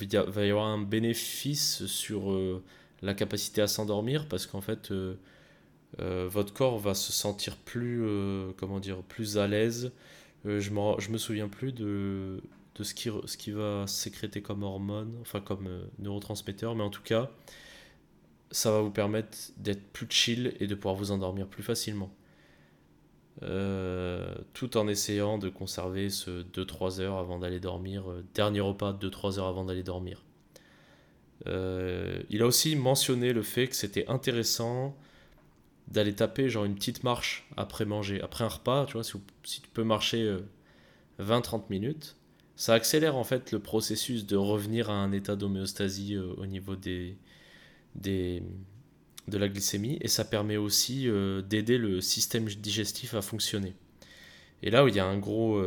il 0.00 0.18
va 0.18 0.44
y 0.44 0.50
avoir 0.50 0.66
un 0.66 0.82
bénéfice 0.82 1.86
sur 1.86 2.62
la 3.04 3.14
capacité 3.14 3.60
à 3.60 3.66
s'endormir 3.66 4.26
parce 4.28 4.46
qu'en 4.46 4.60
fait 4.60 4.90
euh, 4.90 5.14
euh, 6.00 6.28
votre 6.28 6.52
corps 6.52 6.78
va 6.78 6.94
se 6.94 7.12
sentir 7.12 7.56
plus 7.56 8.02
euh, 8.02 8.50
comment 8.56 8.80
dire 8.80 9.02
plus 9.02 9.38
à 9.38 9.46
l'aise. 9.46 9.92
Je, 10.44 10.58
je 10.60 11.10
me 11.10 11.18
souviens 11.18 11.48
plus 11.48 11.72
de, 11.72 12.42
de 12.74 12.84
ce, 12.84 12.92
qui, 12.92 13.08
ce 13.24 13.36
qui 13.38 13.50
va 13.50 13.86
sécréter 13.86 14.42
comme 14.42 14.62
hormone 14.62 15.14
enfin 15.22 15.40
comme 15.40 15.68
neurotransmetteur 15.98 16.74
mais 16.74 16.82
en 16.82 16.90
tout 16.90 17.02
cas 17.02 17.30
ça 18.50 18.70
va 18.70 18.82
vous 18.82 18.90
permettre 18.90 19.38
d'être 19.56 19.82
plus 19.92 20.06
chill 20.10 20.54
et 20.60 20.66
de 20.66 20.74
pouvoir 20.74 20.96
vous 20.96 21.12
endormir 21.12 21.46
plus 21.46 21.62
facilement 21.62 22.14
tout 23.40 24.76
en 24.76 24.88
essayant 24.88 25.38
de 25.38 25.48
conserver 25.48 26.08
ce 26.08 26.42
2-3 26.42 27.00
heures 27.00 27.18
avant 27.18 27.38
d'aller 27.38 27.60
dormir, 27.60 28.04
dernier 28.34 28.60
repas 28.60 28.92
2-3 28.92 29.38
heures 29.38 29.48
avant 29.48 29.64
d'aller 29.64 29.82
dormir. 29.82 30.22
Euh, 31.46 32.22
il 32.30 32.42
a 32.42 32.46
aussi 32.46 32.76
mentionné 32.76 33.32
le 33.32 33.42
fait 33.42 33.68
que 33.68 33.76
c'était 33.76 34.06
intéressant 34.08 34.96
d'aller 35.88 36.14
taper 36.14 36.48
genre 36.48 36.64
une 36.64 36.74
petite 36.74 37.04
marche 37.04 37.46
après 37.56 37.84
manger, 37.84 38.20
après 38.22 38.44
un 38.44 38.48
repas, 38.48 38.86
tu 38.86 38.94
vois, 38.94 39.04
si, 39.04 39.12
tu 39.42 39.68
peux 39.72 39.84
marcher 39.84 40.36
20-30 41.20 41.56
euh, 41.56 41.58
minutes, 41.68 42.16
ça 42.56 42.72
accélère 42.72 43.16
en 43.16 43.24
fait 43.24 43.52
le 43.52 43.58
processus 43.58 44.26
de 44.26 44.36
revenir 44.36 44.88
à 44.88 44.94
un 44.94 45.12
état 45.12 45.36
d'homéostasie 45.36 46.14
euh, 46.14 46.32
au 46.38 46.46
niveau 46.46 46.76
des, 46.76 47.18
des, 47.94 48.42
de 49.28 49.38
la 49.38 49.48
glycémie 49.48 49.98
et 50.00 50.08
ça 50.08 50.24
permet 50.24 50.56
aussi 50.56 51.08
d'aider 51.48 51.78
le 51.78 52.00
système 52.00 52.46
digestif 52.46 53.14
à 53.14 53.22
fonctionner. 53.22 53.74
Et 54.62 54.70
là 54.70 54.84
où 54.84 54.88
il 54.88 54.94
y 54.94 55.00
a 55.00 55.06
un 55.06 55.18
gros, 55.18 55.62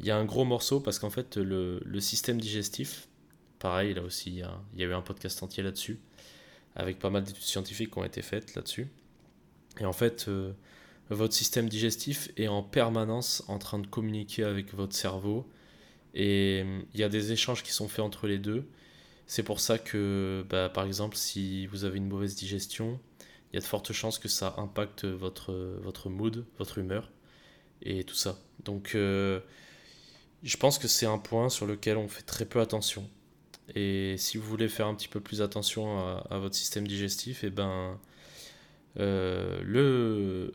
il 0.00 0.06
y 0.06 0.10
a 0.10 0.16
un 0.16 0.24
gros 0.24 0.44
morceau 0.44 0.80
parce 0.80 0.98
qu'en 0.98 1.10
fait 1.10 1.36
le, 1.36 1.80
le 1.84 2.00
système 2.00 2.40
digestif, 2.40 3.08
Pareil, 3.62 3.94
là 3.94 4.02
aussi, 4.02 4.30
il 4.30 4.38
y, 4.38 4.42
a, 4.42 4.88
eu 4.88 4.92
un 4.92 5.02
podcast 5.02 5.40
entier 5.40 5.62
là-dessus, 5.62 6.00
avec 6.74 6.98
pas 6.98 7.10
mal 7.10 7.22
d'études 7.22 7.44
scientifiques 7.44 7.92
qui 7.92 7.98
ont 7.98 8.04
été 8.04 8.20
faites 8.20 8.56
là-dessus. 8.56 8.88
Et 9.78 9.84
en 9.84 9.92
fait, 9.92 10.24
euh, 10.26 10.50
votre 11.10 11.32
système 11.32 11.68
digestif 11.68 12.32
est 12.36 12.48
en 12.48 12.64
permanence 12.64 13.44
en 13.46 13.60
train 13.60 13.78
de 13.78 13.86
communiquer 13.86 14.42
avec 14.42 14.74
votre 14.74 14.96
cerveau. 14.96 15.48
Et 16.12 16.64
il 16.92 16.98
y 16.98 17.04
a 17.04 17.08
des 17.08 17.30
échanges 17.30 17.62
qui 17.62 17.70
sont 17.70 17.86
faits 17.86 18.04
entre 18.04 18.26
les 18.26 18.38
deux. 18.38 18.66
C'est 19.32 19.42
pour 19.42 19.60
ça 19.60 19.78
que, 19.78 20.44
bah, 20.50 20.68
par 20.68 20.84
exemple, 20.84 21.16
si 21.16 21.66
vous 21.68 21.84
avez 21.84 21.96
une 21.96 22.06
mauvaise 22.06 22.34
digestion, 22.34 23.00
il 23.50 23.54
y 23.54 23.56
a 23.56 23.60
de 23.60 23.64
fortes 23.64 23.90
chances 23.94 24.18
que 24.18 24.28
ça 24.28 24.54
impacte 24.58 25.06
votre, 25.06 26.10
mood, 26.10 26.44
votre 26.58 26.76
humeur 26.76 27.10
et 27.80 28.04
tout 28.04 28.14
ça. 28.14 28.38
Donc, 28.62 28.94
euh, 28.94 29.40
je 30.42 30.54
pense 30.58 30.78
que 30.78 30.86
c'est 30.86 31.06
un 31.06 31.16
point 31.16 31.48
sur 31.48 31.64
lequel 31.66 31.96
on 31.96 32.08
fait 32.08 32.24
très 32.24 32.44
peu 32.44 32.60
attention. 32.60 33.08
Et 33.74 34.16
si 34.18 34.36
vous 34.36 34.44
voulez 34.44 34.68
faire 34.68 34.86
un 34.86 34.94
petit 34.94 35.08
peu 35.08 35.20
plus 35.20 35.40
attention 35.40 35.98
à, 35.98 36.38
votre 36.38 36.54
système 36.54 36.86
digestif, 36.86 37.42
et 37.42 37.46
eh 37.46 37.50
ben, 37.50 37.98
le 38.96 40.52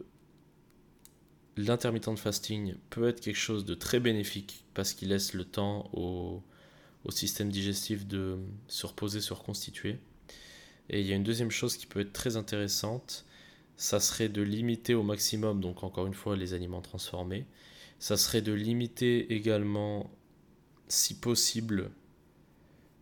l'intermittent 1.56 2.16
fasting 2.16 2.76
peut 2.92 3.08
être 3.10 3.22
quelque 3.22 3.40
chose 3.40 3.66
de 3.66 3.74
très 3.74 4.00
bénéfique 4.00 4.66
parce 4.76 4.94
qu'il 4.94 5.10
laisse 5.10 5.34
le 5.34 5.46
temps 5.46 5.90
au, 5.94 6.44
au, 7.06 7.12
système 7.12 7.50
digestif 7.50 8.08
de 8.08 8.38
se 8.68 8.86
reposer, 8.86 9.22
se 9.22 9.34
reconstituer. 9.34 10.00
Et 10.90 11.02
il 11.02 11.08
y 11.08 11.14
a 11.14 11.16
une 11.16 11.24
deuxième 11.24 11.52
chose 11.52 11.78
qui 11.78 11.86
peut 11.86 12.00
être 12.00 12.14
très 12.14 12.38
intéressante, 12.38 13.26
ça 13.76 14.00
serait 14.00 14.30
de 14.30 14.42
limiter 14.42 14.96
au 14.96 15.04
maximum, 15.04 15.62
donc 15.62 15.84
encore 15.84 16.08
une 16.08 16.14
fois, 16.14 16.36
les 16.36 16.54
aliments 16.54 16.82
transformés. 16.82 17.46
Ça 18.00 18.18
serait 18.18 18.42
de 18.42 18.54
limiter 18.54 19.34
également, 19.34 20.10
si 20.88 21.20
possible, 21.20 21.92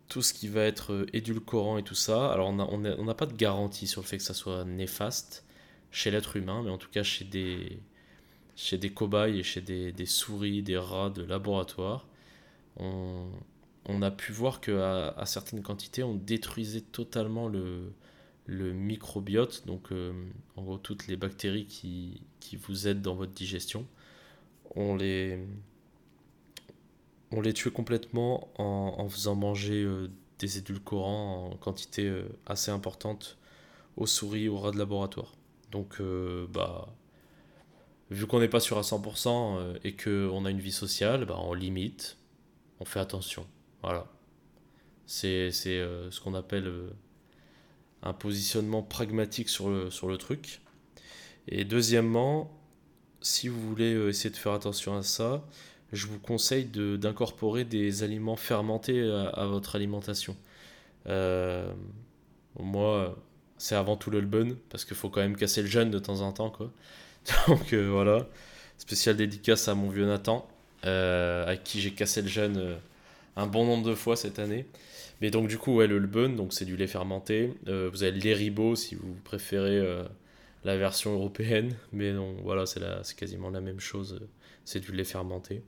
tout 0.08 0.22
ce 0.22 0.32
qui 0.34 0.48
va 0.48 0.62
être 0.62 1.06
édulcorant 1.12 1.78
et 1.78 1.82
tout 1.82 1.94
ça. 1.94 2.30
Alors 2.32 2.48
on 2.48 2.78
n'a 2.78 3.14
pas 3.14 3.26
de 3.26 3.34
garantie 3.34 3.86
sur 3.86 4.02
le 4.02 4.06
fait 4.06 4.18
que 4.18 4.22
ça 4.22 4.34
soit 4.34 4.64
néfaste 4.64 5.44
chez 5.90 6.10
l'être 6.10 6.36
humain, 6.36 6.62
mais 6.62 6.70
en 6.70 6.78
tout 6.78 6.90
cas 6.90 7.02
chez 7.02 7.24
des, 7.24 7.80
chez 8.54 8.78
des 8.78 8.90
cobayes 8.90 9.38
et 9.38 9.42
chez 9.42 9.60
des, 9.60 9.92
des 9.92 10.06
souris, 10.06 10.62
des 10.62 10.76
rats 10.76 11.10
de 11.10 11.22
laboratoire, 11.22 12.06
on, 12.76 13.30
on 13.88 14.02
a 14.02 14.10
pu 14.10 14.32
voir 14.32 14.60
qu'à 14.60 15.08
à 15.08 15.26
certaines 15.26 15.62
quantités, 15.62 16.02
on 16.02 16.14
détruisait 16.14 16.80
totalement 16.80 17.48
le, 17.48 17.92
microbiote, 18.48 19.66
donc 19.66 19.92
euh, 19.92 20.12
en 20.56 20.62
gros 20.62 20.78
toutes 20.78 21.08
les 21.08 21.16
bactéries 21.16 21.66
qui, 21.66 22.22
vous 22.56 22.88
aident 22.88 23.02
dans 23.02 23.14
votre 23.14 23.32
digestion. 23.32 23.86
On 24.76 24.94
les, 24.96 25.40
on 27.32 27.40
les 27.40 27.52
tuait 27.52 27.70
complètement 27.70 28.50
en, 28.58 29.08
faisant 29.08 29.34
manger 29.34 29.82
euh, 29.82 30.10
des 30.38 30.58
édulcorants 30.58 31.50
en 31.52 31.56
quantité 31.56 32.06
euh, 32.06 32.28
assez 32.46 32.70
importante 32.70 33.38
aux 33.96 34.06
souris, 34.06 34.48
aux 34.48 34.58
rats 34.58 34.72
de 34.72 34.78
laboratoire. 34.78 35.34
Donc, 35.72 36.00
bah, 36.52 36.88
vu 38.10 38.26
qu'on 38.26 38.40
n'est 38.40 38.48
pas 38.48 38.60
sûr 38.60 38.78
à 38.78 38.82
100% 38.82 39.58
euh, 39.58 39.78
et 39.84 39.96
qu'on 39.96 40.44
a 40.44 40.50
une 40.50 40.60
vie 40.60 40.72
sociale, 40.72 41.24
bah, 41.24 41.36
on 41.38 41.54
limite, 41.54 42.18
on 42.80 42.84
fait 42.84 43.00
attention. 43.00 43.46
Voilà. 43.86 44.06
C'est 45.06 45.50
euh, 45.66 46.10
ce 46.10 46.20
qu'on 46.20 46.34
appelle 46.34 46.66
euh, 46.66 46.90
un 48.02 48.12
positionnement 48.12 48.82
pragmatique 48.82 49.48
sur 49.48 49.70
le, 49.70 49.90
sur 49.90 50.08
le 50.08 50.18
truc. 50.18 50.60
Et 51.48 51.64
deuxièmement, 51.64 52.50
si 53.20 53.48
vous 53.48 53.60
voulez 53.60 53.92
essayer 54.08 54.30
de 54.30 54.36
faire 54.36 54.52
attention 54.52 54.96
à 54.96 55.02
ça, 55.02 55.44
je 55.92 56.06
vous 56.06 56.18
conseille 56.18 56.64
d'incorporer 56.64 57.64
des 57.64 58.02
aliments 58.02 58.36
fermentés 58.36 59.00
à, 59.32 59.46
votre 59.46 59.76
alimentation. 59.76 60.36
moi, 62.58 63.16
c'est 63.58 63.74
avant 63.74 63.96
tout 63.96 64.10
le 64.10 64.20
bun, 64.20 64.56
parce 64.70 64.84
qu'il 64.84 64.96
faut 64.96 65.08
quand 65.08 65.20
même 65.20 65.36
casser 65.36 65.62
le 65.62 65.68
jeûne 65.68 65.90
de 65.90 65.98
temps 65.98 66.20
en 66.20 66.32
temps. 66.32 66.50
Quoi. 66.50 66.70
Donc 67.48 67.72
euh, 67.72 67.88
voilà, 67.90 68.26
spécial 68.78 69.16
dédicace 69.16 69.68
à 69.68 69.74
mon 69.74 69.88
vieux 69.88 70.06
Nathan, 70.06 70.48
euh, 70.84 71.46
à 71.46 71.56
qui 71.56 71.80
j'ai 71.80 71.92
cassé 71.92 72.22
le 72.22 72.28
jeûne 72.28 72.56
euh, 72.58 72.76
un 73.36 73.46
bon 73.46 73.64
nombre 73.64 73.88
de 73.88 73.94
fois 73.94 74.16
cette 74.16 74.38
année. 74.38 74.66
Mais 75.20 75.30
donc 75.30 75.48
du 75.48 75.58
coup, 75.58 75.76
ouais, 75.76 75.86
le 75.86 75.98
Lbun, 75.98 76.30
donc 76.30 76.52
c'est 76.52 76.64
du 76.64 76.76
lait 76.76 76.86
fermenté. 76.86 77.54
vous 77.66 78.02
avez 78.02 78.12
l'Eribo 78.12 78.76
si 78.76 78.94
vous 78.94 79.14
préférez 79.24 80.04
la 80.64 80.76
version 80.76 81.14
européenne. 81.14 81.74
Mais 81.92 82.12
non, 82.12 82.36
voilà, 82.42 82.66
c'est 82.66 83.16
quasiment 83.16 83.50
la 83.50 83.60
même 83.60 83.80
chose. 83.80 84.20
C'est 84.64 84.80
du 84.80 84.92
lait 84.92 85.04
fermenté. 85.04 85.62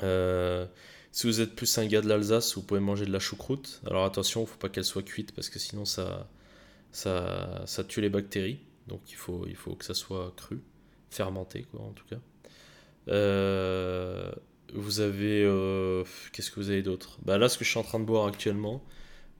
si 0.00 1.26
vous 1.26 1.40
êtes 1.40 1.54
plus 1.54 1.78
un 1.78 1.86
gars 1.86 2.02
de 2.02 2.08
l'Alsace, 2.08 2.54
vous 2.56 2.62
pouvez 2.62 2.80
manger 2.80 3.06
de 3.06 3.12
la 3.12 3.20
choucroute. 3.20 3.80
Alors 3.86 4.04
attention, 4.04 4.42
il 4.42 4.46
faut 4.46 4.58
pas 4.58 4.68
qu'elle 4.68 4.84
soit 4.84 5.02
cuite 5.02 5.32
parce 5.32 5.48
que 5.48 5.58
sinon 5.58 5.84
ça, 5.86 6.28
ça, 6.92 7.84
tue 7.88 8.00
les 8.00 8.10
bactéries. 8.10 8.60
Donc 8.86 9.00
il 9.10 9.16
faut, 9.16 9.46
il 9.46 9.56
faut 9.56 9.74
que 9.74 9.84
ça 9.84 9.94
soit 9.94 10.32
cru, 10.36 10.60
fermenté 11.10 11.62
quoi 11.70 11.80
en 11.82 11.92
tout 11.92 12.04
cas. 12.08 12.18
Euh, 13.08 14.30
vous 14.74 15.00
avez... 15.00 15.42
Euh, 15.44 16.04
qu'est-ce 16.32 16.50
que 16.50 16.60
vous 16.60 16.70
avez 16.70 16.82
d'autre? 16.82 17.18
Bah 17.24 17.38
là 17.38 17.48
ce 17.48 17.58
que 17.58 17.64
je 17.64 17.70
suis 17.70 17.78
en 17.78 17.82
train 17.82 18.00
de 18.00 18.04
boire 18.04 18.26
actuellement, 18.26 18.82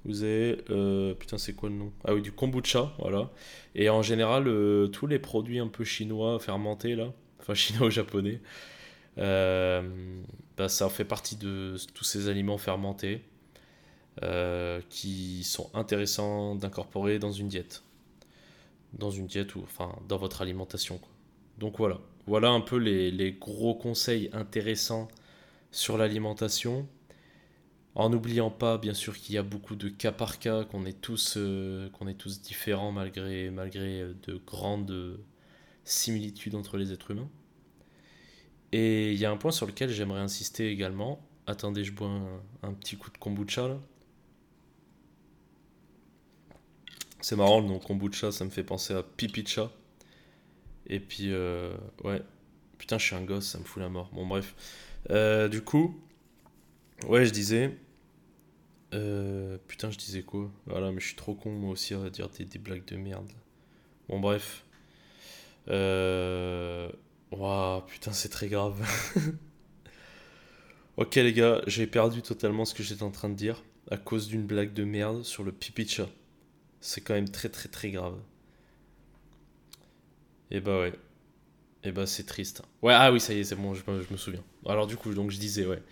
vous 0.05 0.23
avez... 0.23 0.59
Euh, 0.71 1.15
putain 1.15 1.39
c'est 1.39 1.55
quoi 1.55 1.69
le 1.69 1.77
nom? 1.77 1.93
Ah 2.05 2.15
oui 2.15 2.23
du 2.23 2.33
kombucha, 2.33 2.93
voilà. 2.99 3.31
Et 3.75 3.89
en 3.91 4.03
général 4.03 4.45
tous 4.93 5.07
les 5.07 5.19
produits 5.19 5.59
un 5.59 5.69
peu 5.69 5.85
chinois 5.85 6.39
fermentés 6.39 6.95
là, 6.97 7.13
enfin 7.41 7.55
chinois 7.55 7.89
ou 7.89 7.91
japonais, 7.91 8.41
bah, 9.17 10.69
ça 10.69 10.89
fait 10.89 11.05
partie 11.05 11.37
de 11.37 11.77
tous 11.95 12.05
ces 12.05 12.29
aliments 12.29 12.59
fermentés. 12.59 13.23
qui 14.91 15.45
sont 15.45 15.71
intéressants 15.75 16.55
d'incorporer 16.55 17.19
dans 17.19 17.33
une 17.33 17.49
diète 17.49 17.83
dans 18.95 19.11
une 19.11 19.27
diète 19.27 19.55
ou 19.55 19.63
enfin 19.63 19.95
dans 20.09 20.17
votre 20.17 20.43
alimentation. 20.43 21.01
Donc 21.59 21.79
voilà, 21.79 21.99
voilà 22.27 22.51
un 22.51 22.61
peu 22.61 22.77
les, 22.77 23.33
gros 23.33 23.75
conseils 23.75 24.31
intéressants 24.33 25.09
sur 25.71 25.99
l'alimentation. 25.99 26.89
En 27.95 28.11
n'oubliant 28.11 28.51
pas, 28.51 28.79
bien 28.79 28.95
sûr, 28.95 29.17
qu'il 29.19 29.35
y 29.35 29.39
a 29.39 29.43
beaucoup 29.43 29.75
de 29.77 29.89
cas 29.89 30.13
par 30.13 30.39
cas, 30.39 30.65
qu'on 30.65 30.87
est 30.87 31.01
tous, 31.01 31.35
euh, 31.37 31.91
qu'on 31.91 32.07
est 32.07 32.15
tous 32.15 32.41
différents 32.41 32.93
malgré, 32.93 33.51
malgré 33.51 34.05
de 34.27 34.41
grandes 34.47 35.19
similitudes 35.85 36.55
entre 36.55 36.77
les 36.77 36.93
êtres 36.93 37.11
humains. 37.11 37.29
Et 38.73 39.13
il 39.13 39.19
y 39.19 39.25
a 39.25 39.31
un 39.31 39.37
point 39.37 39.51
sur 39.51 39.67
lequel 39.67 39.91
j'aimerais 39.91 40.21
insister 40.21 40.71
également. 40.71 41.21
Attendez, 41.47 41.85
je 41.85 41.93
bois 41.93 42.09
un, 42.09 42.41
un 42.63 42.73
petit 42.73 42.97
coup 42.97 43.11
de 43.11 43.19
kombucha 43.19 43.67
là. 43.69 43.79
C'est 47.21 47.37
marrant, 47.37 47.61
le 47.61 47.67
nom 47.67 47.79
kombucha, 47.79 48.33
ça 48.33 48.45
me 48.45 48.51
fait 48.51 48.65
penser 48.65 48.95
à 48.95 49.03
pipicha. 49.03 49.71
Et 50.87 51.01
puis, 51.01 51.33
euh, 51.33 51.77
ouais. 52.05 52.23
Putain, 52.79 52.99
je 52.99 53.07
suis 53.07 53.15
un 53.15 53.23
gosse, 53.23 53.47
ça 53.47 53.59
me 53.59 53.65
fout 53.65 53.83
la 53.83 53.89
mort. 53.89 54.11
Bon, 54.13 54.27
bref. 54.27 54.55
Euh, 55.11 55.49
du 55.49 55.63
coup, 55.63 55.99
ouais, 57.09 57.25
je 57.25 57.31
disais. 57.31 57.77
Euh, 58.93 59.57
putain, 59.69 59.91
je 59.91 59.99
disais 59.99 60.23
quoi? 60.23 60.51
Voilà, 60.67 60.93
mais 60.93 61.01
je 61.01 61.07
suis 61.07 61.17
trop 61.17 61.35
con, 61.35 61.51
moi 61.53 61.71
aussi, 61.71 61.95
à 61.95 62.11
dire 62.11 62.29
des, 62.29 62.59
blagues 62.59 62.85
de 62.85 62.97
merde. 62.97 63.31
Bon, 64.09 64.21
bref. 64.21 64.65
Euh. 65.69 66.91
Waouh, 67.31 67.83
putain, 67.83 68.13
c'est 68.13 68.29
très 68.29 68.49
grave. 68.49 68.85
ok, 70.97 71.15
les 71.15 71.33
gars, 71.33 71.63
j'ai 71.67 71.87
perdu 71.87 72.23
totalement 72.23 72.65
ce 72.65 72.75
que 72.75 72.83
j'étais 72.83 73.05
en 73.05 73.13
train 73.13 73.29
de 73.29 73.35
dire 73.35 73.63
à 73.91 73.97
cause 73.97 74.29
d'une 74.29 74.45
blague 74.45 74.73
de 74.73 74.85
merde 74.85 75.25
sur 75.25 75.45
le 75.45 75.53
pipicha 75.53 76.07
c'est 76.81 77.01
quand 77.03 77.15
même 77.15 77.29
très 77.29 77.49
très 77.49 77.69
très 77.69 77.91
grave. 77.91 78.19
Et 80.51 80.61
bah 80.61 80.81
ouais. 80.81 80.93
Et 81.83 81.93
bah 81.93 82.07
c'est 82.07 82.25
triste. 82.25 82.63
Ouais, 82.83 82.93
ah 82.95 83.11
oui, 83.13 83.21
ça 83.21 83.33
y 83.33 83.41
est, 83.41 83.45
c'est 83.45 83.57
bon, 83.57 83.75
je, 83.75 83.83
me 83.89 84.17
souviens. 84.17 84.43
Alors 84.67 84.87
du 84.87 84.97
coup, 84.97 85.15
donc 85.15 85.31
je 85.31 85.39
disais, 85.39 85.67
ouais. 85.67 85.83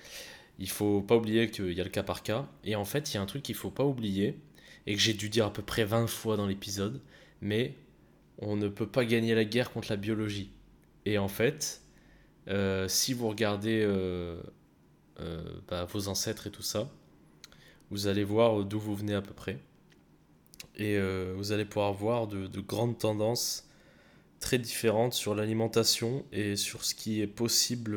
Il 0.58 0.68
faut 0.68 1.02
pas 1.02 1.16
oublier 1.16 1.50
qu'il 1.50 1.72
y 1.72 1.80
a 1.80 1.84
le 1.84 1.90
cas 1.90 2.02
par 2.02 2.22
cas. 2.22 2.48
Et 2.64 2.74
en 2.76 2.84
fait, 2.84 3.12
il 3.12 3.14
y 3.14 3.16
a 3.18 3.22
un 3.22 3.26
truc 3.26 3.42
qu'il 3.42 3.54
faut 3.54 3.70
pas 3.70 3.84
oublier, 3.84 4.38
et 4.86 4.94
que 4.94 5.00
j'ai 5.00 5.14
dû 5.14 5.28
dire 5.28 5.46
à 5.46 5.52
peu 5.52 5.62
près 5.62 5.84
20 5.84 6.06
fois 6.06 6.36
dans 6.36 6.46
l'épisode, 6.46 7.00
mais 7.40 7.74
on 8.38 8.56
ne 8.56 8.68
peut 8.68 8.86
pas 8.86 9.04
gagner 9.04 9.34
la 9.34 9.44
guerre 9.44 9.70
contre 9.70 9.88
la 9.90 9.96
biologie. 9.96 10.50
Et 11.04 11.18
en 11.18 11.28
fait, 11.28 11.82
euh, 12.48 12.88
si 12.88 13.12
vous 13.12 13.28
regardez 13.28 13.82
euh, 13.82 14.40
euh, 15.20 15.42
bah, 15.68 15.84
vos 15.84 16.08
ancêtres 16.08 16.46
et 16.46 16.50
tout 16.50 16.62
ça, 16.62 16.90
vous 17.90 18.06
allez 18.06 18.24
voir 18.24 18.64
d'où 18.64 18.78
vous 18.78 18.96
venez 18.96 19.14
à 19.14 19.22
peu 19.22 19.34
près. 19.34 19.58
Et 20.76 20.96
vous 21.34 21.50
allez 21.50 21.64
pouvoir 21.64 21.92
voir 21.92 22.28
de, 22.28 22.60
grandes 22.60 22.98
tendances 22.98 23.67
très 24.40 24.58
différentes 24.58 25.14
sur 25.14 25.34
l'alimentation 25.34 26.24
et 26.32 26.56
sur 26.56 26.84
ce 26.84 26.94
qui 26.94 27.20
est 27.20 27.26
possible 27.26 27.96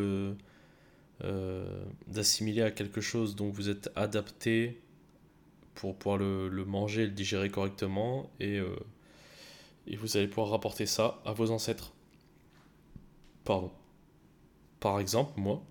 euh, 1.24 1.86
d'assimiler 2.08 2.62
à 2.62 2.72
quelque 2.72 3.02
chose 3.02 3.36
dont 3.36 3.50
vous 3.50 3.70
êtes 3.70 3.89
adapté 3.96 4.82
pour 5.76 5.96
pouvoir 5.96 6.18
le, 6.18 6.66
manger 6.66 7.04
et 7.04 7.06
le 7.06 7.12
digérer 7.12 7.50
correctement. 7.50 8.32
Et, 8.39 8.58
euh, 8.58 8.76
et 9.88 9.96
vous 9.96 10.18
allez 10.18 10.28
pouvoir 10.28 10.50
rapporter 10.50 10.86
ça 10.86 11.22
à 11.26 11.34
vos 11.34 11.52
ancêtres. 11.52 11.94
Pardon. 13.44 13.72
Par 14.80 15.00
exemple, 15.00 15.39
moi, 15.39 15.64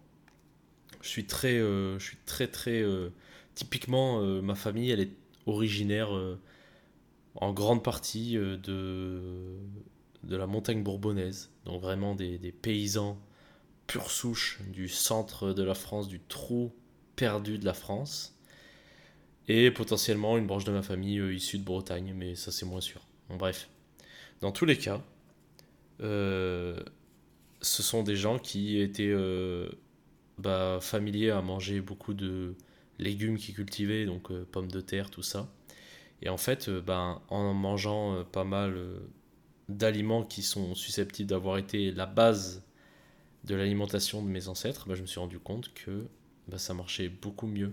je 1.03 1.09
suis 1.09 1.27
très, 1.27 1.59
je 1.59 1.99
suis 1.99 2.19
très, 2.27 2.47
très 2.47 2.85
typiquement, 3.55 4.23
ma 4.43 4.55
famille, 4.55 4.91
elle 4.91 5.01
est 5.01 5.13
originaire 5.47 6.11
en 7.35 7.53
grande 7.53 7.83
partie 7.83 8.37
euh, 8.37 8.57
de, 8.57 9.59
de 10.25 10.37
la 10.37 10.47
montagne 10.47 10.83
bourbonnaise, 10.83 11.51
donc 11.65 11.81
vraiment 11.81 12.15
des, 12.15 12.39
paysans 12.63 13.19
pure 13.87 14.11
souche 14.11 14.61
du 14.69 14.89
centre 14.89 15.53
de 15.53 15.63
la 15.63 15.75
France, 15.75 16.09
du 16.09 16.21
trou 16.21 16.73
perdu 17.17 17.59
de 17.59 17.65
la 17.65 17.75
France, 17.75 18.37
et 19.49 19.71
potentiellement 19.71 20.39
une 20.39 20.47
branche 20.47 20.65
de 20.65 20.73
ma 20.73 20.83
famille 20.83 21.19
euh, 21.19 21.35
issue 21.35 21.59
de 21.59 21.65
Bretagne, 21.65 22.15
mais 22.17 22.35
ça 22.35 22.53
c'est 22.53 22.67
moins 22.67 22.81
sûr. 22.81 23.01
bref, 23.31 23.69
dans 24.41 24.53
tous 24.53 24.65
les 24.65 24.79
cas, 24.79 25.03
euh, 26.01 26.79
ce 27.61 27.83
sont 27.83 28.03
des 28.03 28.17
gens 28.17 28.39
qui 28.39 28.79
étaient 28.79 29.15
bah, 30.39 30.79
familiers 30.81 31.31
à 31.31 31.43
manger 31.43 31.81
beaucoup 31.81 32.15
de 32.15 32.55
légumes 32.99 33.39
qui 33.39 33.53
cultivaient, 33.53 34.07
donc 34.07 34.33
pommes 34.45 34.71
de 34.71 34.81
terre, 34.81 35.11
tout 35.11 35.23
ça. 35.23 35.49
Et 36.23 36.29
en 36.29 36.37
fait, 36.37 36.71
ben, 36.71 37.21
en 37.29 37.53
mangeant 37.55 38.25
pas 38.25 38.45
mal 38.45 38.79
d'aliments 39.77 40.25
qui 40.25 40.43
sont 40.43 40.75
susceptibles 40.75 41.31
d'avoir 41.31 41.59
été 41.59 41.91
la 41.93 42.07
base 42.07 42.63
de 43.45 43.55
l'alimentation 43.55 44.23
de 44.23 44.29
mes 44.29 44.49
ancêtres, 44.49 44.87
ben, 44.89 44.95
je 44.95 45.03
me 45.03 45.07
suis 45.07 45.21
rendu 45.21 45.39
compte 45.39 45.73
que 45.75 46.07
ben, 46.49 46.59
ça 46.59 46.75
marchait 46.75 47.09
beaucoup 47.09 47.47
mieux. 47.47 47.73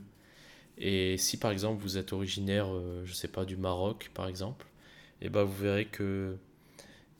Et 0.77 1.17
si 1.17 1.37
par 1.37 1.51
exemple 1.51 1.81
vous 1.81 1.97
êtes 1.97 2.13
originaire, 2.13 2.67
je 3.03 3.13
sais 3.13 3.27
pas, 3.27 3.45
du 3.45 3.57
Maroc 3.57 4.11
par 4.13 4.27
exemple, 4.27 4.67
eh 5.21 5.29
ben, 5.29 5.43
vous 5.43 5.57
verrez 5.57 5.85
que 5.85 6.37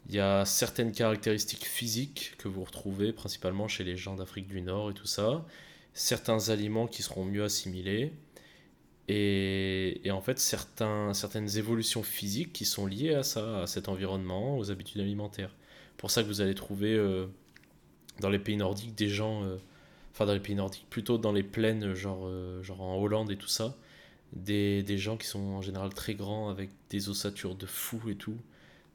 il 0.10 0.16
y 0.16 0.20
a 0.20 0.46
certaines 0.46 0.94
caractéristiques 0.94 1.66
physiques 1.66 2.36
que 2.38 2.48
vous 2.48 2.64
retrouvez 2.64 3.12
principalement 3.12 3.68
chez 3.68 3.84
les 3.84 3.98
gens 3.98 4.16
d'Afrique 4.16 4.48
du 4.48 4.62
Nord 4.62 4.92
et 4.92 4.94
tout 4.94 5.08
ça, 5.08 5.46
certains 5.94 6.50
aliments 6.50 6.88
qui 6.88 7.04
seront 7.04 7.26
mieux 7.26 7.44
assimilés, 7.44 8.14
et, 9.08 10.02
en 10.12 10.22
fait 10.22 10.40
certaines 10.40 11.58
évolutions 11.58 12.04
physiques 12.04 12.54
qui 12.54 12.66
sont 12.66 12.86
liées 12.86 13.14
à 13.14 13.24
ça, 13.24 13.62
à 13.64 13.68
cet 13.68 13.90
environnement, 13.90 14.58
aux 14.58 14.72
habitudes 14.72 15.02
alimentaires. 15.02 15.52
Pour 15.98 16.12
ça 16.12 16.24
que 16.24 16.28
vous 16.28 16.42
allez 16.42 16.56
trouver 16.56 16.94
euh, 16.96 17.28
dans 18.20 18.30
les 18.30 18.40
pays 18.40 18.58
nordiques 18.58 18.96
des 18.96 19.10
gens, 19.10 19.44
euh, 19.44 19.58
enfin 20.14 20.26
dans 20.26 20.34
les 20.34 20.40
pays 20.40 20.56
nordiques, 20.56 20.88
plutôt 20.90 21.18
dans 21.18 21.32
les 21.32 21.44
plaines, 21.44 21.94
genre, 21.94 22.28
euh, 22.28 22.62
genre 22.64 22.82
en 22.82 23.02
Hollande 23.02 23.32
et 23.32 23.38
tout 23.38 23.48
ça, 23.48 23.76
des, 24.34 24.84
des 24.84 24.98
gens 24.98 25.18
qui 25.18 25.28
sont 25.28 25.40
en 25.40 25.62
général 25.62 25.94
très 25.94 26.16
grands 26.16 26.50
avec 26.50 26.70
des 26.90 27.10
ossatures 27.10 27.56
de 27.56 27.66
fou 27.66 28.02
et 28.10 28.16
tout 28.16 28.38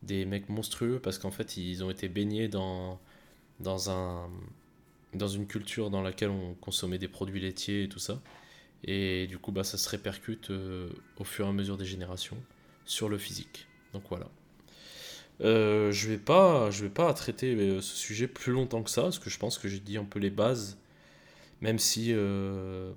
des 0.02 0.24
mecs 0.24 0.48
monstrueux 0.48 0.98
parce 1.02 1.18
qu'en 1.18 1.30
fait 1.30 1.56
ils 1.56 1.84
ont 1.84 1.90
été 1.90 2.08
baignés 2.08 2.48
dans, 2.48 3.00
dans, 3.60 3.90
un, 3.90 4.28
dans 5.14 5.28
une 5.28 5.46
culture 5.46 5.90
dans 5.90 6.02
laquelle 6.02 6.30
on 6.30 6.54
consommait 6.54 6.98
des 6.98 7.08
produits 7.08 7.40
laitiers 7.40 7.84
et 7.84 7.88
tout 7.88 7.98
ça. 7.98 8.20
Et 8.84 9.26
du 9.26 9.38
coup 9.38 9.52
bah, 9.52 9.64
ça 9.64 9.78
se 9.78 9.88
répercute 9.88 10.50
euh, 10.50 10.88
au 11.18 11.24
fur 11.24 11.46
et 11.46 11.48
à 11.48 11.52
mesure 11.52 11.76
des 11.76 11.84
générations 11.84 12.36
sur 12.84 13.08
le 13.08 13.18
physique. 13.18 13.66
Donc 13.92 14.02
voilà. 14.08 14.28
Euh, 15.40 15.92
je 15.92 16.08
vais 16.08 16.18
pas 16.18 16.68
vais 16.70 16.88
pas 16.88 17.12
traiter 17.14 17.54
euh, 17.54 17.80
ce 17.80 17.96
sujet 17.96 18.26
plus 18.26 18.52
longtemps 18.52 18.82
que 18.82 18.90
ça 18.90 19.02
parce 19.02 19.18
que 19.18 19.30
je 19.30 19.38
pense 19.38 19.58
que 19.58 19.68
j'ai 19.68 19.80
dit 19.80 19.96
un 19.96 20.04
peu 20.04 20.18
les 20.18 20.30
bases 20.30 20.78
même 21.60 21.78
si 21.78 22.12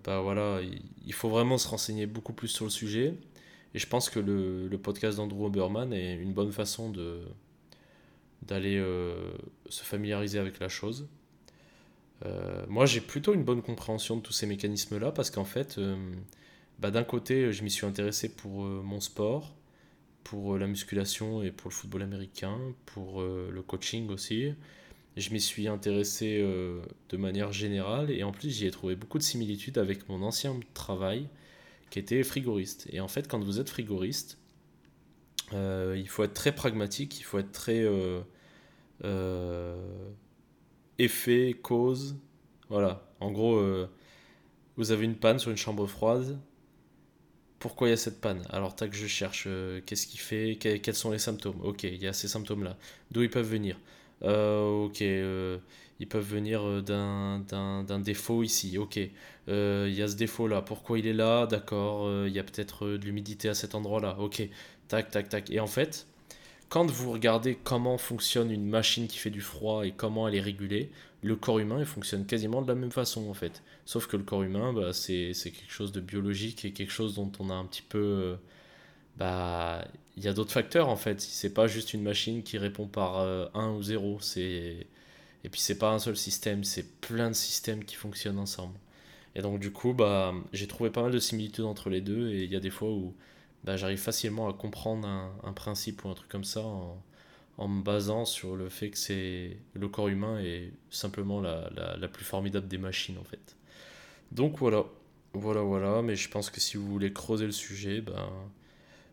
bah 0.03 0.21
voilà 0.21 0.59
il 1.05 1.13
faut 1.13 1.29
vraiment 1.29 1.59
se 1.59 1.67
renseigner 1.67 2.07
beaucoup 2.07 2.33
plus 2.33 2.47
sur 2.47 2.65
le 2.65 2.71
sujet 2.71 3.13
et 3.75 3.79
je 3.79 3.87
pense 3.87 4.09
que 4.09 4.19
le, 4.19 4.77
podcast 4.77 5.17
d'Andrew 5.17 5.45
Oberman 5.45 5.93
est 5.93 6.15
une 6.15 6.33
bonne 6.33 6.51
façon 6.51 6.91
d'aller 8.41 8.83
se 9.69 9.83
familiariser 9.83 10.39
avec 10.39 10.59
la 10.59 10.67
chose. 10.67 11.07
Euh, 12.25 12.65
moi, 12.67 12.85
j'ai 12.85 13.01
plutôt 13.01 13.33
une 13.33 13.43
bonne 13.43 13.61
compréhension 13.61 14.17
de 14.17 14.21
tous 14.21 14.33
ces 14.33 14.45
mécanismes-là 14.45 15.11
parce 15.11 15.29
qu'en 15.29 15.45
fait, 15.45 15.77
euh, 15.77 15.95
bah, 16.79 16.91
d'un 16.91 17.03
côté, 17.03 17.51
je 17.51 17.63
m'y 17.63 17.71
suis 17.71 17.85
intéressé 17.85 18.29
pour 18.29 18.63
mon 18.63 18.99
sport, 18.99 19.55
pour 20.23 20.57
la 20.57 20.67
musculation 20.67 21.43
et 21.43 21.51
pour 21.51 21.69
le 21.69 21.75
football 21.75 22.01
américain, 22.03 22.57
pour 22.85 23.21
le 23.21 23.61
coaching 23.61 24.09
aussi. 24.09 24.53
Je 25.17 25.29
m'y 25.31 25.39
suis 25.39 25.67
intéressé 25.67 26.41
de 26.41 27.17
manière 27.17 27.51
générale 27.53 28.11
et 28.11 28.23
en 28.23 28.31
plus, 28.31 28.49
j'y 28.49 28.65
ai 28.65 28.71
trouvé 28.71 28.95
beaucoup 28.95 29.17
de 29.17 29.23
similitudes 29.23 29.77
avec 29.77 30.09
mon 30.09 30.21
ancien 30.23 30.59
travail 30.73 31.27
qui 31.89 31.99
était 31.99 32.23
frigoriste. 32.23 32.87
Et 32.91 32.99
en 32.99 33.07
fait, 33.07 33.27
quand 33.27 33.43
vous 33.43 33.59
êtes 33.59 33.69
frigoriste, 33.69 34.37
euh, 35.53 35.95
il 35.97 36.07
faut 36.09 36.23
être 36.23 36.33
très 36.33 36.53
pragmatique, 36.53 37.19
il 37.19 37.23
faut 37.23 37.39
être 37.39 37.51
très 37.51 37.83
euh, 37.83 38.21
euh, 39.03 39.75
effet, 40.99 41.55
cause. 41.61 42.15
Voilà. 42.69 43.07
En 43.19 43.31
gros, 43.31 43.61
vous 44.77 44.91
avez 44.91 45.05
une 45.05 45.15
panne 45.15 45.39
sur 45.39 45.51
une 45.51 45.57
chambre 45.57 45.87
froide. 45.87 46.39
Pourquoi 47.59 47.87
il 47.87 47.91
y 47.91 47.93
a 47.93 47.97
cette 47.97 48.21
panne? 48.21 48.45
Alors, 48.49 48.75
tac, 48.75 48.93
je 48.93 49.07
cherche 49.07 49.47
qu'est-ce 49.85 50.07
qui 50.07 50.17
fait, 50.17 50.57
quels 50.57 50.95
sont 50.95 51.11
les 51.11 51.19
symptômes? 51.19 51.59
Ok, 51.63 51.83
il 51.83 52.01
y 52.01 52.07
a 52.07 52.13
ces 52.13 52.27
symptômes-là. 52.27 52.77
D'où 53.11 53.23
ils 53.23 53.29
peuvent 53.29 53.49
venir? 53.49 53.79
Ok, 54.21 55.01
ils 55.01 56.07
peuvent 56.07 56.27
venir 56.27 56.61
euh, 56.63 56.81
d'un 56.81 57.99
défaut 57.99 58.43
ici. 58.43 58.77
Ok, 58.77 58.99
euh, 59.47 59.87
il 59.89 59.95
y 59.95 60.01
a 60.01 60.07
ce 60.07 60.15
défaut-là. 60.15 60.61
Pourquoi 60.61 60.99
il 60.99 61.07
est 61.07 61.13
là? 61.13 61.47
D'accord, 61.47 62.05
euh, 62.05 62.25
il 62.27 62.33
y 62.33 62.39
a 62.39 62.43
peut-être 62.43 62.87
de 62.87 63.05
l'humidité 63.05 63.49
à 63.49 63.53
cet 63.53 63.75
endroit-là. 63.75 64.17
Ok, 64.19 64.47
tac, 64.87 65.09
tac, 65.09 65.29
tac. 65.29 65.49
Et 65.49 65.59
en 65.59 65.67
fait, 65.67 66.07
quand 66.75 66.91
vous 66.91 67.13
regardez 67.13 67.55
comment 67.55 67.97
fonctionne 67.97 68.51
une 68.51 68.65
machine 68.65 69.07
qui 69.07 69.17
fait 69.17 69.29
du 69.29 69.39
froid 69.39 69.85
et 69.85 69.93
comment 69.93 70.27
elle 70.27 70.35
est 70.35 70.41
régulée, 70.41 70.91
le 71.23 71.37
corps 71.37 71.59
humain 71.59 71.85
fonctionne 71.85 72.25
quasiment 72.25 72.61
de 72.61 72.67
la 72.67 72.75
même 72.75 72.91
façon 72.91 73.29
en 73.29 73.33
fait. 73.33 73.63
Sauf 73.85 74.07
que 74.07 74.17
le 74.17 74.23
corps 74.23 74.43
humain, 74.43 74.73
bah, 74.73 74.91
c'est 74.91 75.31
quelque 75.33 75.71
chose 75.71 75.93
de 75.93 76.01
biologique 76.01 76.65
et 76.65 76.73
quelque 76.73 76.91
chose 76.91 77.15
dont 77.15 77.31
on 77.39 77.49
a 77.49 77.53
un 77.53 77.63
petit 77.63 77.81
peu. 77.81 78.35
bah, 79.17 79.87
il 80.17 80.23
y 80.25 80.27
a 80.27 80.33
d'autres 80.33 80.51
facteurs 80.51 80.89
en 80.89 80.97
fait. 80.97 81.21
C'est 81.21 81.53
pas 81.53 81.67
juste 81.67 81.93
une 81.93 82.03
machine 82.03 82.43
qui 82.43 82.57
répond 82.57 82.87
par 82.87 83.19
1 83.55 83.71
ou 83.71 83.81
0. 83.81 84.19
C'est 84.19 84.87
et 85.45 85.49
puis 85.49 85.61
c'est 85.61 85.77
pas 85.77 85.91
un 85.93 85.99
seul 85.99 86.17
système, 86.17 86.65
c'est 86.65 86.99
plein 86.99 87.29
de 87.29 87.35
systèmes 87.35 87.85
qui 87.85 87.95
fonctionnent 87.95 88.39
ensemble. 88.39 88.77
Et 89.35 89.41
donc 89.41 89.61
du 89.61 89.71
coup, 89.71 89.93
bah, 89.93 90.33
j'ai 90.51 90.67
trouvé 90.67 90.89
pas 90.89 91.03
mal 91.03 91.13
de 91.13 91.19
similitudes 91.19 91.63
entre 91.65 91.89
les 91.89 92.01
deux 92.01 92.31
et 92.31 92.43
il 92.43 92.51
y 92.51 92.55
a 92.57 92.59
des 92.59 92.69
fois 92.69 92.89
où 92.91 93.13
bah, 93.65 93.77
j'arrive 93.77 93.99
facilement 93.99 94.47
à 94.47 94.53
comprendre 94.53 95.07
un, 95.07 95.53
principe 95.53 96.05
ou 96.05 96.09
un 96.09 96.13
truc 96.13 96.29
comme 96.29 96.43
ça 96.43 96.61
en, 97.57 97.67
me 97.67 97.81
basant 97.83 98.25
sur 98.25 98.55
le 98.55 98.69
fait 98.69 98.91
que 98.91 98.97
c'est 98.97 99.57
le 99.73 99.87
corps 99.87 100.07
humain 100.07 100.39
est 100.39 100.71
simplement 100.89 101.41
la, 101.41 101.69
la, 101.97 102.07
plus 102.07 102.25
formidable 102.25 102.67
des 102.67 102.77
machines 102.77 103.17
en 103.17 103.23
fait. 103.23 103.55
Donc 104.31 104.59
voilà, 104.59 104.85
voilà, 105.33 105.61
voilà, 105.61 106.01
mais 106.01 106.15
je 106.15 106.29
pense 106.29 106.49
que 106.49 106.59
si 106.61 106.77
vous 106.77 106.87
voulez 106.87 107.11
creuser 107.11 107.45
le 107.45 107.51
sujet, 107.51 108.01
ben, 108.01 108.29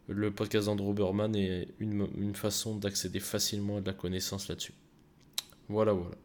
le 0.08 0.30
podcast 0.30 0.66
d'Andrew 0.66 0.92
Berman 0.92 1.34
est 1.34 1.68
une, 1.80 2.08
une 2.18 2.34
façon 2.34 2.76
d'accéder 2.76 3.20
facilement 3.20 3.78
à 3.78 3.80
de 3.80 3.86
la 3.86 3.94
connaissance 3.94 4.48
là-dessus. 4.48 4.74
Voilà, 5.68 5.92
voilà. 5.92 6.16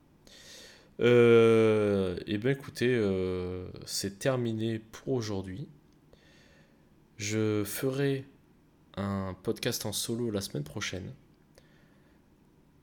Euh, 0.99 2.17
eh 2.25 2.37
bien 2.37 2.51
écoutez, 2.51 2.93
euh, 2.93 3.67
c'est 3.85 4.19
terminé 4.19 4.79
pour 4.79 5.09
aujourd'hui. 5.09 5.67
Je 7.17 7.63
ferai 7.63 8.25
un 8.95 9.35
podcast 9.43 9.85
en 9.85 9.91
solo 9.91 10.31
la 10.31 10.41
semaine 10.41 10.63
prochaine 10.63 11.13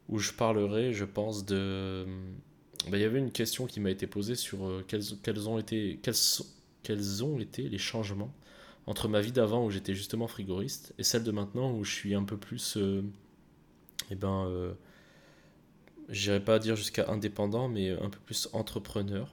où 0.08 0.18
je 0.18 0.32
parlerai, 0.32 0.92
je 0.92 1.04
pense, 1.04 1.44
de... 1.46 2.04
Ben, 2.90 2.98
il 2.98 3.00
y 3.00 3.04
avait 3.04 3.18
une 3.18 3.32
question 3.32 3.66
qui 3.66 3.80
m'a 3.80 3.90
été 3.90 4.06
posée 4.06 4.34
sur 4.34 4.66
euh, 4.66 4.84
quels, 4.86 5.48
ont 5.48 5.58
été, 5.58 5.98
les 7.68 7.78
changements 7.78 8.34
entre 8.86 9.08
ma 9.08 9.20
vie 9.20 9.32
d'avant 9.32 9.64
où 9.64 9.70
j'étais 9.70 9.94
justement 9.94 10.26
frigoriste 10.26 10.92
et 10.98 11.04
celle 11.04 11.22
de 11.22 11.30
maintenant 11.30 11.72
où 11.72 11.84
je 11.84 11.92
suis 11.92 12.14
un 12.14 12.24
peu 12.24 12.36
plus... 12.36 12.76
eh 14.10 14.14
ben 14.14 14.76
j'irai 16.08 16.40
pas 16.40 16.58
dire 16.58 16.76
jusqu'à 16.76 17.10
indépendant, 17.10 17.68
mais 17.68 17.90
un 17.90 18.10
peu 18.10 18.18
plus 18.26 18.48
entrepreneur. 18.52 19.32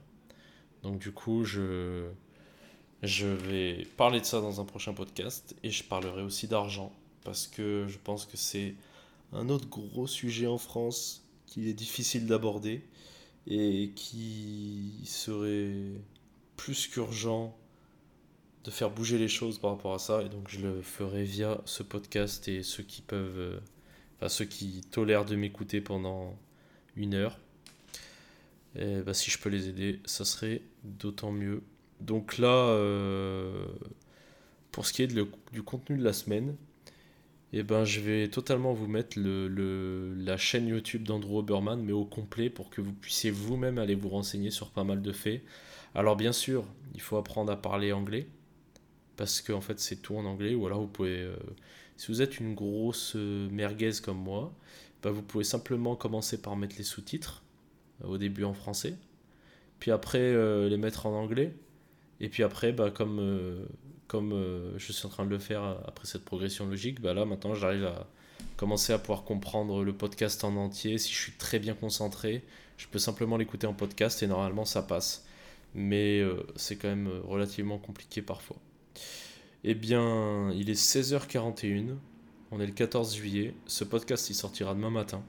Donc 0.82 0.98
du 0.98 1.12
coup, 1.12 1.44
je, 1.44 2.08
je 3.02 3.26
vais 3.26 3.86
parler 3.96 4.20
de 4.20 4.24
ça 4.24 4.40
dans 4.40 4.60
un 4.60 4.64
prochain 4.64 4.92
podcast 4.92 5.56
et 5.62 5.70
je 5.70 5.82
parlerai 5.82 6.22
aussi 6.22 6.46
d'argent 6.46 6.92
parce 7.24 7.46
que 7.46 7.86
je 7.88 7.98
pense 8.02 8.26
que 8.26 8.36
c'est 8.36 8.74
un 9.32 9.48
autre 9.48 9.68
gros 9.68 10.06
sujet 10.06 10.46
en 10.46 10.58
France 10.58 11.24
qui 11.46 11.68
est 11.68 11.74
difficile 11.74 12.26
d'aborder 12.26 12.82
et 13.46 13.90
qui 13.96 15.00
serait 15.04 15.74
plus 16.56 16.86
qu'urgent 16.86 17.56
de 18.64 18.70
faire 18.70 18.90
bouger 18.90 19.18
les 19.18 19.28
choses 19.28 19.58
par 19.58 19.72
rapport 19.72 19.94
à 19.94 19.98
ça 19.98 20.22
et 20.22 20.28
donc 20.28 20.48
je 20.48 20.60
le 20.60 20.82
ferai 20.82 21.24
via 21.24 21.60
ce 21.64 21.82
podcast 21.82 22.46
et 22.46 22.62
ceux 22.62 22.84
qui 22.84 23.02
peuvent 23.02 23.38
euh, 23.38 23.58
enfin 24.16 24.28
ceux 24.28 24.44
qui 24.44 24.82
tolèrent 24.92 25.24
de 25.24 25.34
m'écouter 25.34 25.80
pendant 25.80 26.38
une 26.96 27.14
heure. 27.14 27.38
Et 28.76 29.00
bah, 29.02 29.12
si 29.12 29.30
je 29.30 29.38
peux 29.38 29.50
les 29.50 29.68
aider, 29.68 30.00
ça 30.04 30.24
serait 30.24 30.62
d'autant 30.84 31.32
mieux. 31.32 31.62
Donc 32.02 32.38
là, 32.38 32.48
euh, 32.48 33.66
pour 34.72 34.86
ce 34.86 34.92
qui 34.92 35.02
est 35.02 35.14
du 35.52 35.62
contenu 35.62 35.96
de 35.96 36.02
la 36.02 36.12
semaine, 36.12 36.56
eh 37.52 37.62
ben, 37.62 37.84
je 37.84 38.00
vais 38.00 38.28
totalement 38.28 38.72
vous 38.72 38.88
mettre 38.88 39.18
le, 39.18 40.14
la 40.16 40.36
chaîne 40.36 40.66
YouTube 40.66 41.04
d'Andrew 41.04 41.38
Oberman, 41.38 41.80
mais 41.80 41.92
au 41.92 42.04
complet, 42.04 42.50
pour 42.50 42.70
que 42.70 42.80
vous 42.80 42.92
puissiez 42.92 43.30
vous-même 43.30 43.78
aller 43.78 43.94
vous 43.94 44.08
renseigner 44.08 44.50
sur 44.50 44.70
pas 44.70 44.84
mal 44.84 45.00
de 45.00 45.12
faits. 45.12 45.42
Alors 45.94 46.16
bien 46.16 46.32
sûr, 46.32 46.64
il 46.94 47.00
faut 47.00 47.16
apprendre 47.18 47.52
à 47.52 47.56
parler 47.56 47.92
anglais, 47.92 48.26
parce 49.16 49.40
qu'en 49.40 49.58
en 49.58 49.60
fait 49.60 49.78
c'est 49.78 49.96
tout 49.96 50.16
en 50.16 50.24
anglais, 50.24 50.54
ou 50.54 50.66
alors 50.66 50.80
vous 50.80 50.88
pouvez... 50.88 51.20
Euh, 51.20 51.36
si 51.96 52.08
vous 52.08 52.22
êtes 52.22 52.40
une 52.40 52.54
grosse 52.54 53.12
euh, 53.14 53.48
merguez 53.50 53.92
comme 54.02 54.18
moi, 54.18 54.52
bah, 55.02 55.10
vous 55.10 55.22
pouvez 55.22 55.44
simplement 55.44 55.94
commencer 55.94 56.40
par 56.40 56.56
mettre 56.56 56.76
les 56.78 56.84
sous-titres 56.84 57.44
au 58.02 58.18
début 58.18 58.44
en 58.44 58.54
français, 58.54 58.96
puis 59.78 59.90
après 59.92 60.32
les 60.68 60.76
mettre 60.76 61.06
en 61.06 61.12
anglais, 61.12 61.54
et 62.22 62.30
puis 62.30 62.42
après, 62.42 62.72
bah, 62.72 62.90
comme, 62.90 63.18
euh, 63.20 63.66
comme 64.06 64.32
je 64.78 64.92
suis 64.92 65.06
en 65.06 65.10
train 65.10 65.26
de 65.26 65.30
le 65.30 65.38
faire 65.38 65.62
après 65.86 66.06
cette 66.06 66.24
progression 66.24 66.66
logique, 66.66 67.02
bah, 67.02 67.12
là 67.12 67.26
maintenant 67.26 67.54
j'arrive 67.54 67.84
à 67.84 68.06
commencer 68.56 68.92
à 68.92 68.98
pouvoir 68.98 69.24
comprendre 69.24 69.82
le 69.84 69.92
podcast 69.92 70.44
en 70.44 70.56
entier. 70.56 70.98
Si 70.98 71.12
je 71.12 71.18
suis 71.18 71.32
très 71.32 71.58
bien 71.58 71.74
concentré, 71.74 72.44
je 72.76 72.86
peux 72.86 72.98
simplement 72.98 73.36
l'écouter 73.36 73.66
en 73.66 73.74
podcast 73.74 74.22
et 74.22 74.26
normalement 74.26 74.64
ça 74.64 74.82
passe. 74.82 75.26
mais 75.74 76.20
euh, 76.20 76.46
c'est 76.56 76.76
quand 76.76 76.88
même 76.88 77.08
relativement 77.24 77.78
compliqué 77.78 78.22
parfois. 78.22 78.56
Eh 79.64 79.74
bien, 79.74 80.50
il 80.52 80.70
est 80.70 80.80
16h41, 80.80 81.96
on 82.50 82.60
est 82.60 82.66
le 82.66 82.72
14 82.72 83.14
juillet, 83.16 83.54
ce 83.66 83.84
podcast 83.84 84.28
il 84.30 84.34
sortira 84.34 84.74
demain 84.74 84.90
matin. 84.90 85.22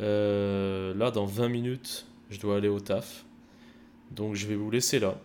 Euh, 0.00 0.94
là, 0.94 1.10
dans 1.10 1.26
20 1.26 1.48
minutes, 1.48 2.06
je 2.30 2.40
dois 2.40 2.56
aller 2.56 2.68
au 2.68 2.80
taf, 2.80 3.24
donc 4.10 4.34
je 4.34 4.46
vais 4.46 4.56
vous 4.56 4.70
laisser 4.70 4.98
là. 4.98 5.20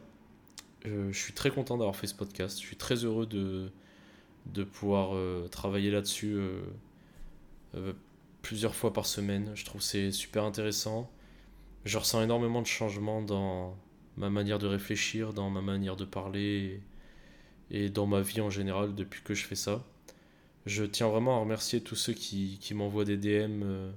Euh, 0.85 1.11
je 1.11 1.17
suis 1.17 1.33
très 1.33 1.51
content 1.51 1.77
d'avoir 1.77 1.95
fait 1.95 2.07
ce 2.07 2.15
podcast, 2.15 2.59
je 2.59 2.65
suis 2.65 2.77
très 2.77 3.03
heureux 3.03 3.25
de, 3.25 3.71
pouvoir 4.63 5.15
travailler 5.49 5.91
là-dessus 5.91 6.37
plusieurs 8.41 8.75
fois 8.75 8.93
par 8.93 9.05
semaine. 9.05 9.51
Je 9.55 9.65
trouve 9.65 9.81
c'est 9.81 10.11
super 10.11 10.43
intéressant. 10.43 11.09
Je 11.85 11.97
ressens 11.97 12.23
énormément 12.23 12.61
de 12.61 12.67
changements 12.67 13.21
dans 13.21 13.77
ma 14.17 14.29
manière 14.29 14.59
de 14.59 14.67
réfléchir, 14.67 15.33
dans 15.33 15.49
ma 15.49 15.61
manière 15.61 15.95
de 15.95 16.05
parler 16.05 16.81
et, 17.71 17.89
dans 17.89 18.05
ma 18.05 18.21
vie 18.21 18.41
en 18.41 18.49
général 18.49 18.95
depuis 18.95 19.21
que 19.23 19.33
je 19.33 19.45
fais 19.45 19.55
ça. 19.55 19.83
Je 20.65 20.83
tiens 20.83 21.07
vraiment 21.07 21.37
à 21.37 21.39
remercier 21.39 21.81
tous 21.81 21.95
ceux 21.95 22.13
qui, 22.13 22.57
qui 22.59 22.73
m'envoient 22.73 23.05
des 23.05 23.17
DM 23.17 23.63
euh, 23.63 23.91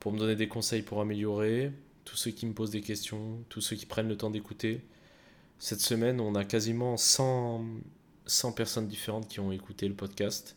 pour 0.00 0.12
me 0.12 0.18
donner 0.18 0.36
des 0.36 0.48
conseils 0.48 0.82
pour 0.82 1.00
améliorer, 1.00 1.70
tous 2.04 2.16
ceux 2.16 2.30
qui 2.30 2.46
me 2.46 2.54
posent 2.54 2.70
des 2.70 2.80
questions, 2.80 3.44
tous 3.50 3.60
ceux 3.60 3.76
qui 3.76 3.86
prennent 3.86 4.08
le 4.08 4.16
temps 4.16 4.30
d'écouter. 4.30 4.80
Cette 5.58 5.80
semaine, 5.80 6.20
on 6.20 6.36
a 6.36 6.44
quasiment 6.44 6.96
100, 6.96 7.64
100 8.26 8.52
personnes 8.52 8.86
différentes 8.86 9.26
qui 9.28 9.40
ont 9.40 9.50
écouté 9.50 9.88
le 9.88 9.94
podcast. 9.94 10.56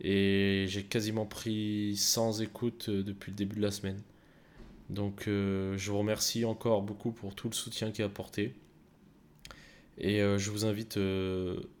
Et 0.00 0.66
j'ai 0.68 0.84
quasiment 0.84 1.24
pris 1.24 1.96
100 1.96 2.40
écoutes 2.40 2.90
euh, 2.90 3.02
depuis 3.02 3.30
le 3.30 3.36
début 3.36 3.56
de 3.56 3.62
la 3.62 3.70
semaine. 3.70 4.02
Donc 4.90 5.26
euh, 5.26 5.76
je 5.78 5.90
vous 5.90 5.98
remercie 5.98 6.44
encore 6.44 6.82
beaucoup 6.82 7.12
pour 7.12 7.34
tout 7.34 7.48
le 7.48 7.54
soutien 7.54 7.90
qui 7.90 8.02
est 8.02 8.04
apporté. 8.04 8.54
Et 9.96 10.20
euh, 10.20 10.36
je 10.36 10.50
vous 10.50 10.66
invite 10.66 10.98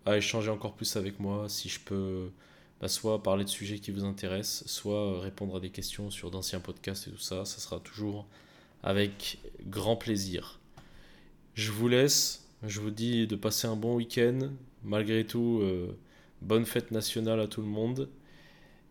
à 0.06 0.16
échanger 0.16 0.50
encore 0.50 0.74
plus 0.74 0.96
avec 0.96 1.20
moi 1.20 1.50
si 1.50 1.68
je 1.68 1.80
peux 1.80 2.30
bah, 2.80 2.88
soit 2.88 3.22
parler 3.22 3.44
de 3.44 3.50
sujets 3.50 3.78
qui 3.78 3.90
vous 3.90 4.04
intéressent, 4.04 4.66
soit 4.66 5.20
répondre 5.20 5.56
à 5.56 5.60
des 5.60 5.70
questions 5.70 6.10
sur 6.10 6.30
d'anciens 6.30 6.60
podcasts 6.60 7.08
et 7.08 7.10
tout 7.10 7.18
ça. 7.18 7.44
Ça 7.44 7.58
sera 7.58 7.80
toujours 7.80 8.26
avec 8.82 9.38
grand 9.66 9.96
plaisir. 9.96 10.58
Je 11.52 11.70
vous 11.70 11.88
laisse. 11.88 12.45
Je 12.62 12.80
vous 12.80 12.90
dis 12.90 13.26
de 13.26 13.36
passer 13.36 13.66
un 13.66 13.76
bon 13.76 13.96
week-end. 13.96 14.50
Malgré 14.82 15.26
tout, 15.26 15.62
Bonne 16.42 16.66
fête 16.66 16.90
nationale 16.90 17.40
à 17.40 17.48
tout 17.48 17.60
le 17.62 17.66
monde. 17.66 18.08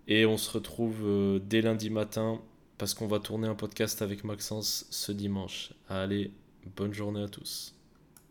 Et 0.08 0.26
on 0.26 0.38
se 0.38 0.52
retrouve 0.52 1.02
euh, 1.04 1.40
dès 1.40 1.62
lundi 1.62 1.90
matin 1.90 2.42
parce 2.78 2.94
qu'on 2.94 3.08
va 3.08 3.20
tourner 3.20 3.48
un 3.48 3.56
podcast 3.56 4.02
avec 4.02 4.24
Maxence 4.24 4.86
ce 4.90 5.12
dimanche. 5.12 5.74
Allez, 5.90 6.32
bonne 6.76 6.94
journée 6.94 7.24
à 7.24 7.28
tous. 7.28 7.75